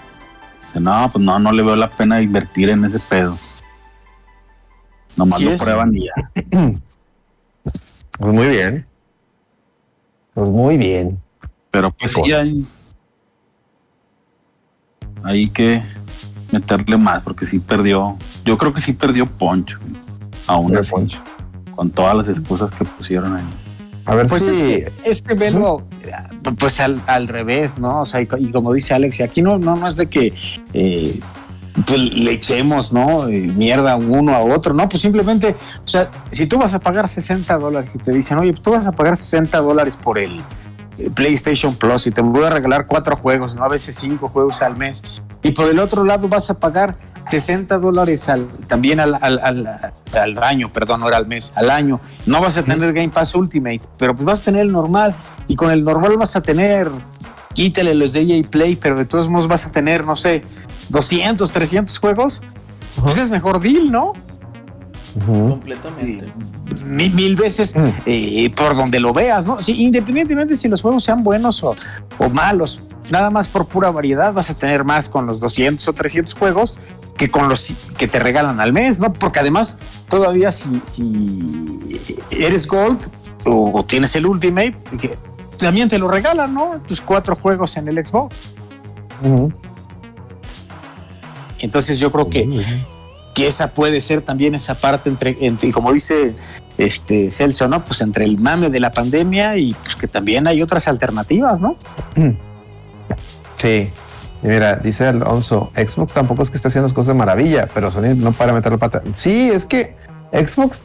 [0.74, 3.36] No, pues no, no le veo la pena invertir en ese pedo.
[5.16, 5.64] Nomás Sí lo es.
[5.64, 6.74] prueban y ya.
[8.20, 8.86] Pues muy bien.
[10.34, 11.22] Pues muy bien.
[11.72, 12.52] Pero pues cosas.
[15.24, 15.48] Hay.
[15.50, 15.82] Que
[16.52, 18.16] meterle más, porque sí perdió.
[18.46, 19.80] Yo creo que sí perdió Poncho.
[20.46, 21.20] Aún Muy así, poncho.
[21.76, 23.44] con todas las excusas que pusieron ahí.
[24.06, 25.84] A ver Pues si es que, es que velo,
[26.60, 28.02] pues al, al revés, ¿no?
[28.02, 30.08] O sea, y, co- y como dice Alex, y aquí no, no, no es de
[30.08, 30.34] que
[30.74, 31.20] eh,
[31.88, 33.30] pues, le echemos, ¿no?
[33.30, 35.56] Eh, mierda uno a otro, no, pues simplemente,
[35.86, 38.86] o sea, si tú vas a pagar 60 dólares y te dicen, oye, tú vas
[38.88, 40.42] a pagar 60 dólares por el eh,
[41.14, 43.64] PlayStation Plus y te voy a regalar cuatro juegos, ¿no?
[43.64, 45.02] A veces cinco juegos al mes.
[45.42, 46.96] Y por el otro lado vas a pagar
[47.26, 51.70] 60 dólares al, también al, al, al- al año, perdón, no era al mes, al
[51.70, 52.00] año.
[52.26, 55.16] No vas a tener Game Pass Ultimate, pero pues vas a tener el normal.
[55.48, 56.90] Y con el normal vas a tener,
[57.54, 60.44] quítale los de EA Play, pero de todos modos vas a tener, no sé,
[60.90, 62.42] 200, 300 juegos.
[63.02, 64.14] Pues es mejor deal, ¿no?
[65.26, 66.26] Completamente.
[66.86, 67.88] Mil, mil veces Mm.
[68.06, 69.62] eh, por donde lo veas, ¿no?
[69.62, 71.72] Sí, independientemente si los juegos sean buenos o,
[72.18, 72.82] o malos,
[73.12, 76.80] nada más por pura variedad vas a tener más con los 200 o 300 juegos
[77.18, 79.14] que con los que te regalan al mes, ¿no?
[79.14, 79.78] Porque además,
[80.10, 82.00] todavía si, si
[82.32, 83.00] eres Gold
[83.46, 85.16] o, o tienes el Ultimate, que
[85.58, 86.72] también te lo regalan, ¿no?
[86.88, 88.36] Tus cuatro juegos en el Xbox.
[91.60, 92.46] Entonces yo creo que,
[93.34, 96.36] que esa puede ser también esa parte entre, entre como dice
[96.78, 97.84] este Celso, ¿no?
[97.84, 101.76] Pues entre el mame de la pandemia y pues que también hay otras alternativas, ¿no?
[103.56, 103.90] Sí.
[104.42, 107.90] Y mira, dice Alonso, Xbox tampoco es que esté haciendo las cosas de maravilla, pero
[107.90, 109.02] Sony no para meter la pata.
[109.14, 109.96] Sí, es que
[110.34, 110.84] Xbox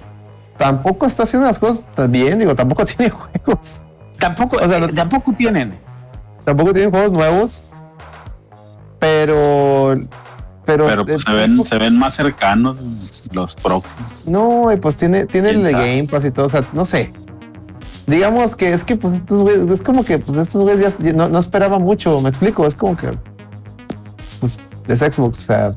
[0.58, 3.80] tampoco está haciendo las cosas bien, digo, tampoco tiene juegos.
[4.20, 5.78] Tampoco, O sea, eh, tampoco tienen.
[6.44, 7.64] Tampoco tiene juegos nuevos,
[9.00, 9.98] pero...
[10.68, 12.78] Pero, Pero pues, se, ven, se ven más cercanos
[13.32, 14.26] los próximos.
[14.26, 15.62] No, y pues tiene, tiene el.
[15.62, 17.10] Game Pass y todo, o sea, no sé.
[18.06, 21.12] Digamos que es que pues estos güeyes, es como que pues estos güeyes ya, ya
[21.14, 23.08] no, no esperaba mucho, me explico, es como que
[24.40, 25.72] pues es Xbox, o sea,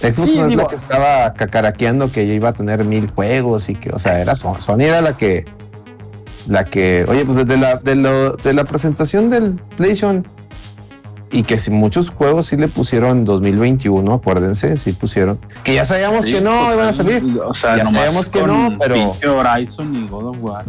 [0.00, 3.08] Xbox Sí, no es digo- la que estaba cacaraqueando que yo iba a tener mil
[3.12, 5.44] juegos y que, o sea, era Sony, Sony era la que
[6.48, 10.26] la que, oye, pues desde la, de, lo, de la presentación del PlayStation
[11.30, 16.24] y que si muchos juegos sí le pusieron 2021, acuérdense, sí pusieron, que ya sabíamos
[16.24, 17.22] Sí, que no iban a salir.
[17.44, 20.64] O sea, Ya sabemos que no, pero- Horizon y God of War.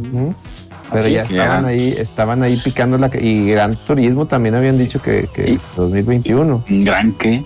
[0.89, 1.67] Pero Así ya es, estaban ya.
[1.69, 6.63] ahí, estaban ahí picando la y Gran Turismo también habían dicho que, que Y- 2021.
[6.69, 7.43] Un gran que.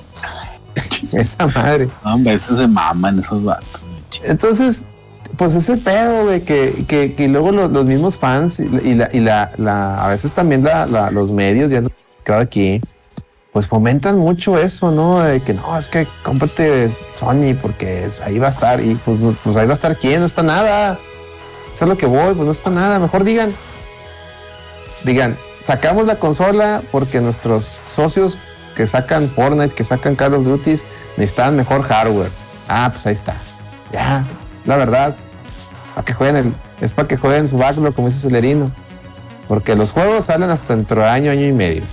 [1.14, 1.90] Esa madre.
[2.04, 3.82] Hombre, ese se maman esos vatos.
[4.24, 4.88] Entonces,
[5.38, 9.20] pues ese pedo de que, que, que luego los, los mismos fans y, la- y
[9.20, 11.82] la, la, a veces también la, la- los medios ya
[12.24, 12.80] cada aquí,
[13.54, 15.22] pues fomentan mucho eso, ¿no?
[15.22, 19.58] De que no, es que cómprate Sony porque ahí va a estar y pues, pues
[19.58, 20.98] ahí va a estar quién, no está nada.
[21.74, 23.00] Eso es lo que voy, pues no está nada.
[23.00, 23.54] Mejor digan,
[25.04, 28.38] digan, sacamos la consola porque nuestros socios
[28.76, 30.78] que sacan Fortnite, que sacan Call of Duty,
[31.18, 32.32] necesitan mejor hardware.
[32.70, 33.36] Ah, pues ahí está.
[33.92, 34.24] Ya,
[34.66, 35.16] la verdad.
[35.94, 38.72] Para que jueguen el, es para que jueguen su backlog, como dice Celerino.
[39.50, 41.84] Porque los juegos salen hasta dentro de año, año y medio.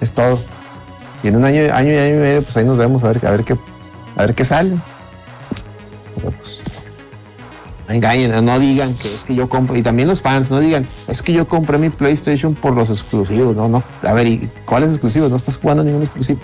[0.00, 0.40] Es todo.
[1.22, 3.26] Y en un año, año y año y medio, pues ahí nos vemos a ver,
[3.26, 3.56] a ver qué,
[4.16, 4.76] a ver qué sale.
[6.14, 6.60] Pero pues,
[7.88, 11.22] engañen, no digan que es que yo compro, y también los fans, no digan, es
[11.22, 13.82] que yo compré mi PlayStation por los exclusivos, no, no.
[14.02, 15.30] A ver, ¿y cuáles exclusivos?
[15.30, 16.38] No estás jugando ningún exclusivo.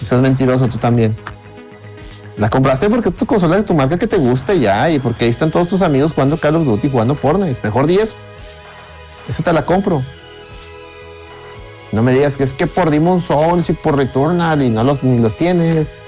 [0.00, 1.16] Estás mentiroso tú también.
[2.36, 5.30] La compraste porque tu consola de tu marca que te gusta ya, y porque ahí
[5.30, 7.60] están todos tus amigos jugando Call of Duty, jugando Fortnite.
[7.62, 8.16] Mejor 10.
[9.28, 10.02] Eso te la compro.
[11.92, 15.02] No me digas que es que por Demon Souls y por Returnal y no los
[15.04, 16.00] ni los tienes.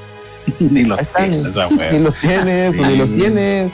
[0.58, 1.30] Ni los están.
[1.30, 3.72] tienes, a Ni los tienes, pues, ni los tienes.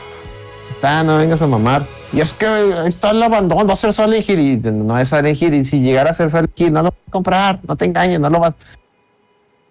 [0.70, 1.84] está, no vengas a mamar.
[2.12, 5.08] Y es que ahí está el abandono, va a ser Silent Hill y no es
[5.08, 5.54] Silent Hill.
[5.54, 8.20] Y si llegara a ser Silent Hill, no lo vas a comprar, no te engañes,
[8.20, 8.54] no lo vas.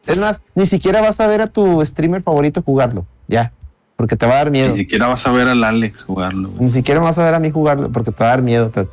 [0.06, 3.52] Es más, ni siquiera vas a ver a tu streamer favorito jugarlo, ya,
[3.96, 4.72] porque te va a dar miedo.
[4.72, 6.50] Ni siquiera vas a ver al Alex jugarlo.
[6.50, 6.64] güey.
[6.64, 8.70] Ni siquiera vas a ver a mí jugarlo porque te va a dar miedo.
[8.70, 8.88] Te,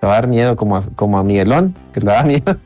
[0.00, 2.44] te va a dar miedo como a, como a Miguelón, que le da miedo.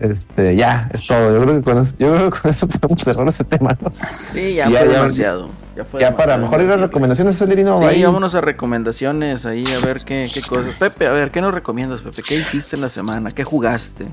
[0.00, 1.34] este, ya, es todo.
[1.34, 3.92] Yo creo que con eso, yo creo que con eso podemos cerrar ese tema, ¿no?
[4.32, 5.50] Sí, ya, Ya, fue ya- demasiado.
[5.76, 6.62] Ya, fue Ya para demasiado.
[6.62, 7.36] mejor ir a recomendaciones.
[7.36, 8.02] Sí, ahí.
[8.02, 10.74] vámonos a recomendaciones ahí a ver qué, qué cosas.
[10.78, 12.22] Pepe, a ver, ¿qué nos recomiendas, Pepe?
[12.26, 13.30] ¿Qué hiciste en la semana?
[13.30, 14.06] ¿Qué jugaste?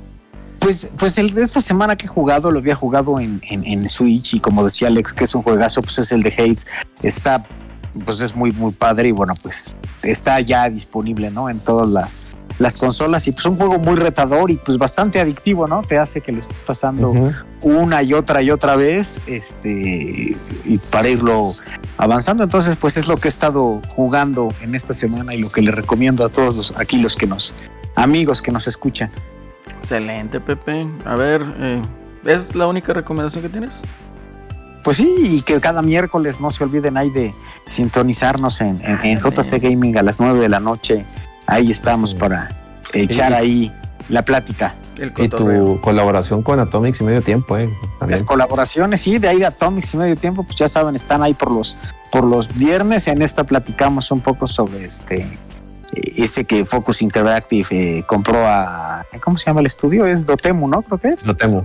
[0.59, 3.87] Pues, pues el de esta semana que he jugado, lo había jugado en, en, en
[3.89, 6.67] Switch y como decía Alex, que es un juegazo, pues es el de Hades.
[7.01, 7.45] Está,
[8.05, 11.49] pues es muy, muy padre y bueno, pues está ya disponible, ¿no?
[11.49, 12.19] En todas las,
[12.59, 15.81] las consolas y pues un juego muy retador y pues bastante adictivo, ¿no?
[15.81, 17.13] Te hace que lo estés pasando
[17.61, 21.55] una y otra y otra vez, este, y para irlo
[21.97, 22.43] avanzando.
[22.43, 25.71] Entonces, pues es lo que he estado jugando en esta semana y lo que le
[25.71, 27.55] recomiendo a todos los, aquí los que nos,
[27.95, 29.11] amigos que nos escuchan.
[29.79, 30.87] Excelente, Pepe.
[31.05, 31.81] A ver, eh,
[32.25, 33.71] ¿es la única recomendación que tienes?
[34.87, 37.33] Pues sí, y que cada miércoles no se olviden ahí de
[37.67, 41.05] sintonizarnos en, en- en JC Gaming a las 9 de la noche.
[41.45, 42.15] Ahí estamos Sí.
[42.17, 42.55] para
[42.93, 43.69] echar ahí
[44.07, 44.75] la plática.
[44.97, 47.69] El Y tu colaboración con Atomics y medio tiempo, eh.
[47.99, 48.17] También.
[48.19, 51.33] Las colaboraciones, sí, de ahí de Atomics y medio tiempo, pues ya saben, están ahí
[51.33, 53.07] por los, por los viernes.
[53.09, 55.17] En esta platicamos un poco sobre este
[55.93, 57.67] eh, ese que Focus Interactive
[57.99, 60.05] eh, compró a ¿cómo se llama el estudio?
[60.05, 60.81] Es Dotemu, ¿no?
[60.81, 61.25] Creo que es.
[61.25, 61.63] Dotemu,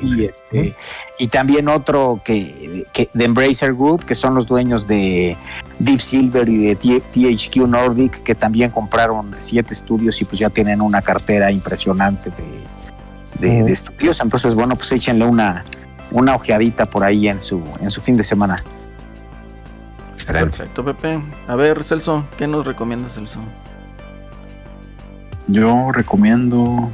[0.00, 0.76] Y este
[1.18, 5.36] y también otro que, que de Embracer Group que son los dueños de
[5.78, 10.80] Deep Silver y de THQ Nordic que también compraron siete estudios y pues ya tienen
[10.80, 13.66] una cartera impresionante de, de, Ujú.
[13.66, 15.64] de estudios entonces bueno pues échenle una
[16.12, 18.56] una ojeadita por ahí en su en su fin de semana.
[20.26, 21.22] Perfecto, Pepe.
[21.46, 23.38] A ver, Celso, ¿qué nos recomiendas, Celso?
[25.46, 26.90] Yo recomiendo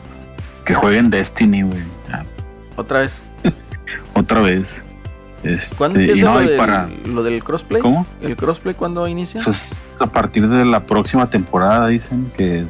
[0.64, 1.82] que jueguen Destiny, güey.
[2.76, 3.22] Otra vez.
[4.14, 4.84] Otra vez.
[5.42, 6.88] Este, ¿Cuándo empieza no, lo, del, para.
[7.04, 7.82] lo del crossplay?
[7.82, 8.06] ¿Cómo?
[8.20, 9.40] ¿El crossplay cuándo inicia?
[9.42, 12.64] Pues a partir de la próxima temporada dicen que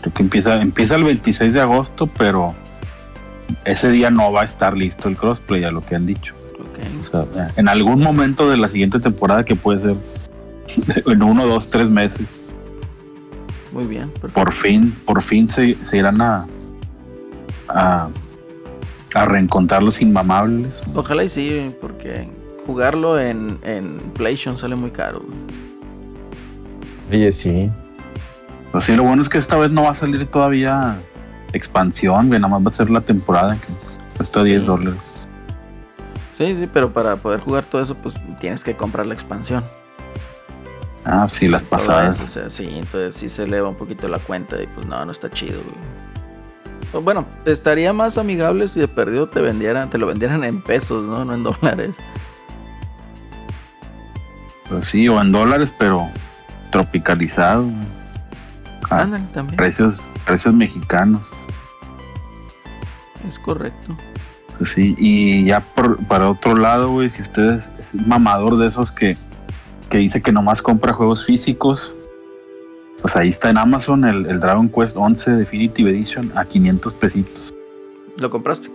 [0.00, 2.54] creo que empieza, empieza el 26 de agosto, pero
[3.64, 6.34] ese día no va a estar listo el crossplay, a lo que han dicho.
[6.54, 7.14] Ok.
[7.14, 9.96] O sea, en algún momento de la siguiente temporada que puede ser
[11.06, 12.28] en uno, dos, tres meses,
[13.72, 14.34] Muy bien, perfecto.
[14.34, 16.46] por fin, por fin se, se irán a,
[17.68, 18.08] a,
[19.16, 20.82] a reencontrar los inmamables.
[20.94, 22.28] Ojalá y sí, porque
[22.66, 25.22] jugarlo en, en PlayStation sale muy caro.
[27.10, 27.70] Oye, sí.
[28.72, 30.98] Pues sí, lo bueno es que esta vez no va a salir todavía
[31.52, 33.72] expansión, nada más va a ser la temporada que
[34.16, 35.28] cuesta 10 dólares.
[36.36, 39.64] Sí, sí, pero para poder jugar todo eso, pues tienes que comprar la expansión.
[41.04, 42.16] Ah, sí, las pasadas.
[42.16, 45.02] eso, o sea, sí, entonces sí se eleva un poquito la cuenta y pues no,
[45.04, 45.76] no está chido, güey.
[46.92, 51.04] O Bueno, estaría más amigable si de perdido te vendieran, te lo vendieran en pesos,
[51.04, 51.24] ¿no?
[51.24, 51.90] No en dólares.
[54.68, 56.08] Pues sí, o en dólares, pero
[56.70, 57.66] tropicalizado.
[58.90, 59.56] Ah, Ándale, también.
[59.56, 61.32] precios, precios mexicanos.
[63.28, 63.96] Es correcto.
[64.58, 67.70] Pues sí, y ya por, para otro lado, güey, si usted es,
[68.06, 69.16] mamador de esos que,
[69.90, 71.94] que dice que nomás compra juegos físicos,
[73.00, 77.54] pues ahí está en Amazon el, el Dragon Quest 11 Definitive Edition a 500 pesitos.
[78.18, 78.70] ¿Lo compraste?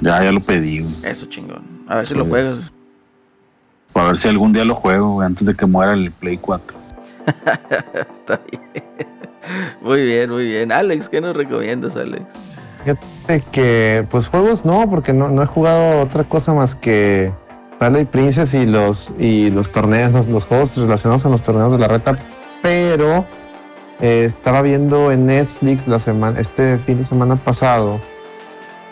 [0.00, 0.92] Ya, ya lo pedí, güey.
[1.04, 1.62] Eso chingón.
[1.86, 2.72] A ver si lo juegas.
[3.92, 6.76] Para ver si algún día lo juego, güey, antes de que muera el Play 4.
[8.10, 8.62] Está bien.
[9.80, 10.72] Muy bien, muy bien.
[10.72, 12.24] Alex, ¿qué nos recomiendas, Alex?
[12.82, 17.32] Fíjate que, pues juegos no, porque no, no he jugado otra cosa más que
[17.78, 21.78] Twilight Princess y los, y los torneos, los, los juegos relacionados con los torneos de
[21.78, 22.16] la reta,
[22.62, 23.24] pero
[24.02, 28.00] eh, estaba viendo en Netflix la semana, este fin de semana pasado,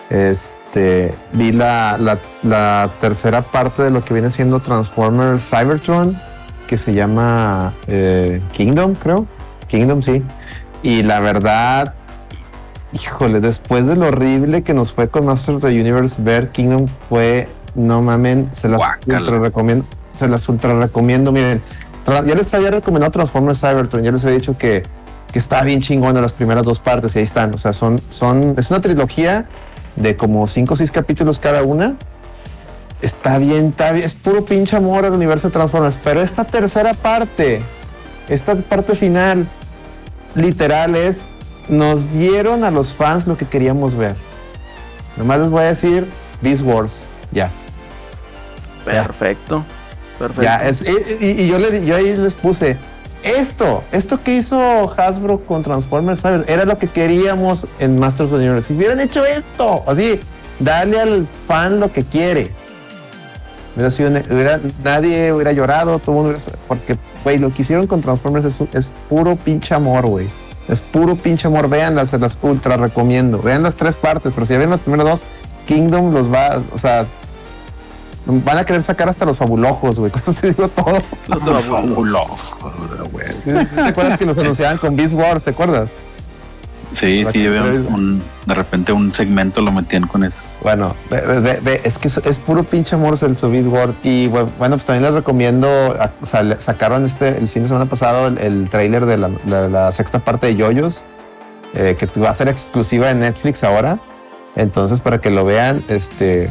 [0.09, 6.17] este, vi la, la, la tercera parte de lo que viene siendo Transformers Cybertron,
[6.69, 9.27] que se llama eh, Kingdom, creo.
[9.67, 10.23] Kingdom, sí.
[10.83, 11.95] Y la verdad,
[12.93, 16.87] híjole, después de lo horrible que nos fue con Masters of the Universe, ver Kingdom
[17.09, 21.33] fue, no mamen, se las ultra recomiendo, se las ultra recomiendo.
[21.33, 21.61] Miren,
[22.07, 24.83] ya les había recomendado Transformers Cybertron, ya les he dicho que,
[25.33, 27.55] que está bien chingona las primeras dos partes y ahí están.
[27.55, 29.47] O sea, son, son, es una trilogía
[29.97, 31.97] de como cinco o seis capítulos cada una.
[33.03, 35.99] Está bien, está bien, es puro pinche amor al universo de Transformers.
[36.03, 37.63] Pero esta tercera parte,
[38.29, 39.47] esta parte final,
[40.35, 41.27] literal es,
[41.69, 44.15] nos dieron a los fans lo que queríamos ver.
[45.17, 46.07] Nomás les voy a decir,
[46.43, 47.51] Beast Wars, ya.
[48.85, 49.65] Perfecto.
[50.19, 50.43] Perfecto.
[50.43, 52.77] Ya, es, y, y- y yo, le, yo ahí les puse,
[53.23, 58.39] esto, esto que hizo Hasbro con Transformers Cyber, era lo que queríamos en Masters of
[58.39, 58.69] the Universe.
[58.69, 60.19] Si hubieran hecho esto, así,
[60.59, 62.53] dale al fan lo que quiere.
[63.75, 64.11] Hubiera sido,
[64.83, 69.37] nadie hubiera llorado, todo mundo hubiera- porque, güey, lo que hicieron con Transformers es, puro
[69.37, 70.29] pinche amor, güey.
[70.69, 71.69] Es puro pinche amor.
[71.69, 73.41] Veanlas, se las ultra recomiendo.
[73.41, 75.27] Vean las tres partes, pero si ven los primeros dos,
[75.67, 77.07] Kingdom los va, o sea,
[78.27, 80.11] van a querer sacar hasta los fabulojos, güey.
[80.11, 81.03] Con eso te digo todo.
[81.27, 82.55] Los fabulosos,
[83.13, 83.27] güey.
[83.75, 85.43] ¿Te acuerdas que los anunciaban con Beast Wars?
[85.43, 85.89] ¿Te acuerdas?
[86.93, 90.37] Sí, sí, que veo un, de repente un segmento lo metían con eso.
[90.61, 93.69] Bueno, ve- ve- ve- ve, es que es, es puro pinche amor el su Beast
[93.69, 93.95] Wars.
[94.03, 95.97] Y bu- bueno, pues también les recomiendo,
[96.59, 100.19] sacaron este, el fin de semana pasado el, el tráiler de la, de la sexta
[100.19, 101.05] parte de Yoyos,
[101.75, 104.01] eh, que va a ser exclusiva de Netflix ahora.
[104.57, 106.51] Entonces, para que lo vean, este,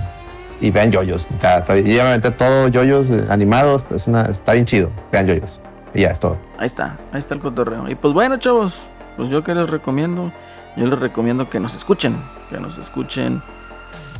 [0.62, 1.28] y vean Yoyos.
[1.38, 4.90] O sea, y obviamente todo Yoyos eh, animados, es una, está bien chido.
[5.12, 5.60] Vean Yoyos.
[5.94, 6.38] Y ya, es todo.
[6.58, 7.90] Ahí está, ahí está el cotorreo.
[7.90, 8.80] Y pues bueno, chavos,
[9.18, 10.32] pues yo que les recomiendo,
[10.76, 12.16] yo les recomiendo que nos escuchen,
[12.50, 13.42] que nos escuchen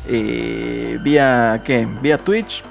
[0.08, 1.88] eh, vía, ¿qué?
[2.02, 2.64] Vía Twitch,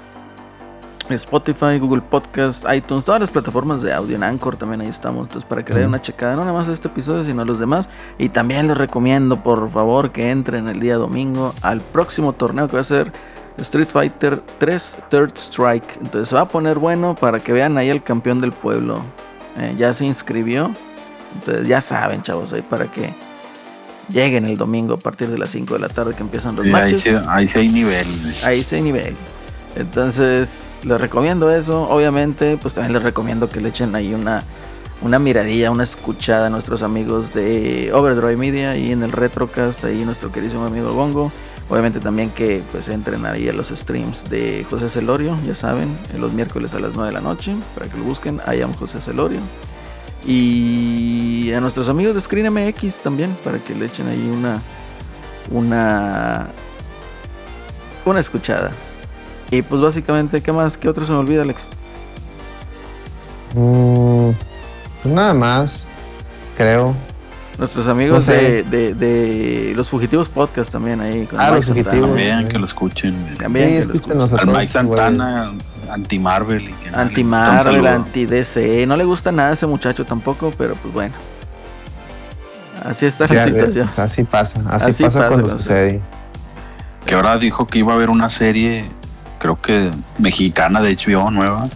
[1.08, 5.48] Spotify, Google Podcast, iTunes, todas las plataformas de audio, en Anchor también ahí estamos, entonces
[5.48, 7.88] para que den una checada, no nada más a este episodio, sino a los demás.
[8.18, 12.74] Y también les recomiendo, por favor, que entren el día domingo al próximo torneo que
[12.74, 13.12] va a ser
[13.62, 15.96] Street Fighter 3 Third Strike.
[16.02, 19.02] Entonces se va a poner bueno para que vean ahí el campeón del pueblo.
[19.58, 20.70] Eh, ya se inscribió.
[21.34, 23.12] Entonces ya saben, chavos, ahí para que
[24.08, 26.72] lleguen el domingo a partir de las 5 de la tarde que empiezan los Sí,
[26.72, 27.02] ahí, matches.
[27.02, 28.06] sí, ahí sí hay nivel.
[28.44, 29.16] Ahí sí hay nivel.
[29.76, 30.50] Entonces,
[30.84, 31.82] les recomiendo eso.
[31.88, 34.42] Obviamente, pues también les recomiendo que le echen ahí una,
[35.02, 40.04] una miradilla, una escuchada a nuestros amigos de Overdrive Media y en el Retrocast, ahí
[40.04, 41.30] nuestro queridísimo amigo Bongo.
[41.70, 46.20] Obviamente también que pues entren ahí a los streams de José Celorio, ya saben, en
[46.20, 49.00] los miércoles a las 9 de la noche, para que lo busquen, I am José
[49.00, 49.40] Celorio.
[50.26, 54.60] Y a nuestros amigos de Screen MX también, para que le echen ahí una
[55.50, 56.48] una
[58.04, 58.72] una escuchada.
[59.50, 60.76] Y pues básicamente, ¿qué más?
[60.76, 61.60] ¿Qué otro se me olvida, Alex?
[63.54, 64.30] Mm,
[65.02, 65.88] pues nada más,
[66.56, 66.94] creo.
[67.58, 68.62] Nuestros amigos No de, sé.
[68.70, 71.26] de, de los Fugitivos Podcast también ahí.
[71.26, 71.84] Con Ah, Mike los Santana.
[71.84, 72.08] Fugitivos.
[72.10, 73.36] También que lo escuchen.
[73.38, 75.52] También Sí, que lo escúchenos a Al Mike Santana,
[75.90, 76.70] anti-Marvel.
[76.94, 78.86] Anti-Marvel, anti-DC.
[78.86, 81.14] No le gusta nada a ese muchacho tampoco, pero pues bueno.
[82.84, 83.90] Así está la Ya, situación.
[83.96, 86.00] así pasa, así, Así pasa, pasa cuando cuando sucede.
[87.04, 88.84] Que ahora dijo que iba a haber una serie,
[89.40, 91.68] creo que mexicana de HBO nueva.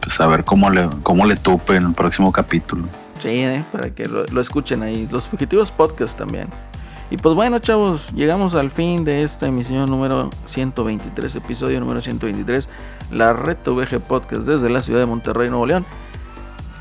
[0.00, 2.84] Pues a ver cómo le, cómo le tupe en el próximo capítulo.
[3.24, 5.08] Sí, eh, para que lo, lo escuchen ahí.
[5.10, 6.48] Los Fugitivos Podcast también.
[7.10, 12.68] Y pues bueno, chavos, llegamos al fin de esta emisión número 123, episodio número 123,
[13.12, 15.86] la Red VG Podcast desde la ciudad de Monterrey, Nuevo León.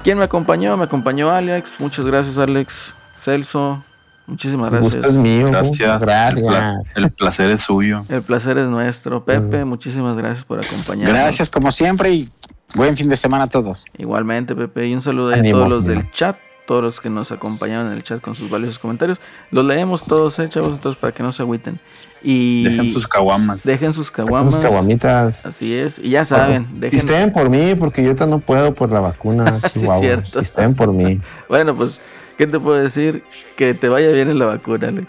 [0.03, 0.75] ¿Quién me acompañó?
[0.75, 1.75] Me acompañó Alex.
[1.79, 2.73] Muchas gracias, Alex.
[3.21, 3.81] Celso,
[4.27, 5.23] muchísimas El gusto es gracias.
[5.23, 5.49] mío.
[5.49, 6.01] Gracias.
[6.01, 6.07] El,
[6.43, 6.83] Gracias.
[6.95, 8.03] el placer es suyo.
[8.09, 9.23] El placer es nuestro.
[9.23, 11.17] Pepe, muchísimas gracias por acompañarnos.
[11.17, 12.27] Gracias como siempre y
[12.75, 13.85] buen fin de semana a todos.
[13.97, 14.87] Igualmente, Pepe.
[14.87, 18.03] Y un saludo a todos los del chat, todos los que nos acompañaron en el
[18.03, 19.19] chat con sus valiosos comentarios.
[19.51, 21.79] Los leemos todos, eh, chavos, para que no se agüiten.
[22.21, 23.63] Y Dejen sus caguamas.
[23.63, 24.53] dejen sus caguamas.
[24.53, 25.45] sus caguamitas.
[25.45, 25.99] Así es.
[25.99, 26.99] Y ya saben, Y dejen.
[26.99, 29.99] estén por mí, porque yo no puedo por la vacuna, Sí, Chihuahua.
[30.01, 30.39] cierto.
[30.39, 31.19] Y estén por mí.
[31.49, 31.99] Bueno, pues,
[32.37, 33.23] ¿qué te puedo decir?
[33.57, 35.07] Que te vaya bien en la vacuna, Alex.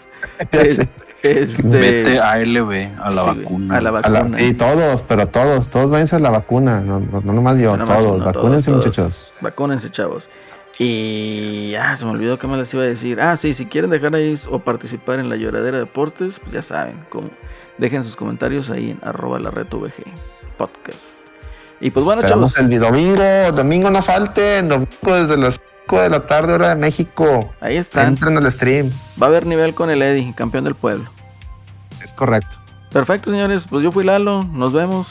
[1.31, 3.77] Es- este, Vete a LB, a la sí, vacuna.
[3.77, 4.41] A la A la- vacuna.
[4.41, 6.81] y todos, pero todos, todos váyanse a la vacuna.
[6.81, 8.15] No, no, no nomás yo, No nomás todos.
[8.21, 8.97] uno, Vacúnense, todos, todos.
[8.97, 9.33] muchachos.
[9.41, 10.29] Vacúnense, chavos.
[10.77, 13.19] Y ah, se me olvidó que me les iba a decir.
[13.21, 16.61] Ah, sí, si quieren dejar ahí o participar en la lloradera de deportes, pues ya
[16.61, 17.29] saben, como,
[17.77, 20.03] dejen sus comentarios ahí en arroba la red VG
[20.57, 20.99] podcast.
[21.79, 23.51] Y pues bueno, Esperamos chavos, el domingo.
[23.53, 24.69] Domingo no falten.
[24.69, 27.53] Domingo desde las 5 de la tarde, hora de México.
[27.61, 28.07] ahí están.
[28.09, 28.89] Entren al stream.
[29.21, 31.05] Va a haber nivel con el Eddie, campeón del pueblo.
[32.05, 32.57] Es correcto.
[32.91, 33.65] Perfecto, señores.
[33.67, 34.43] Pues yo fui Lalo.
[34.43, 35.07] Nos vemos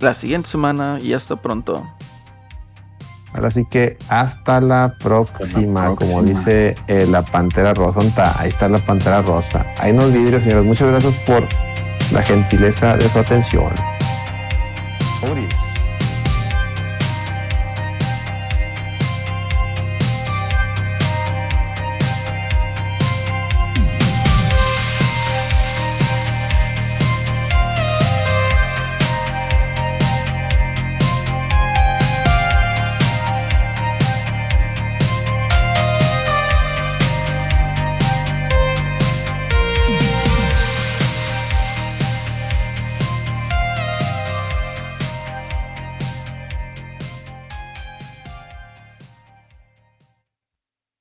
[0.00, 1.84] la siguiente semana y hasta pronto.
[3.34, 5.96] Ahora sí que hasta la próxima, próxima.
[5.96, 8.00] como dice eh, la pantera rosa.
[8.38, 9.66] Ahí está la pantera rosa.
[9.78, 10.64] Hay unos vidrios, señores.
[10.64, 11.42] Muchas gracias por
[12.12, 13.74] la gentileza de su atención.
[15.20, 15.73] Sobres.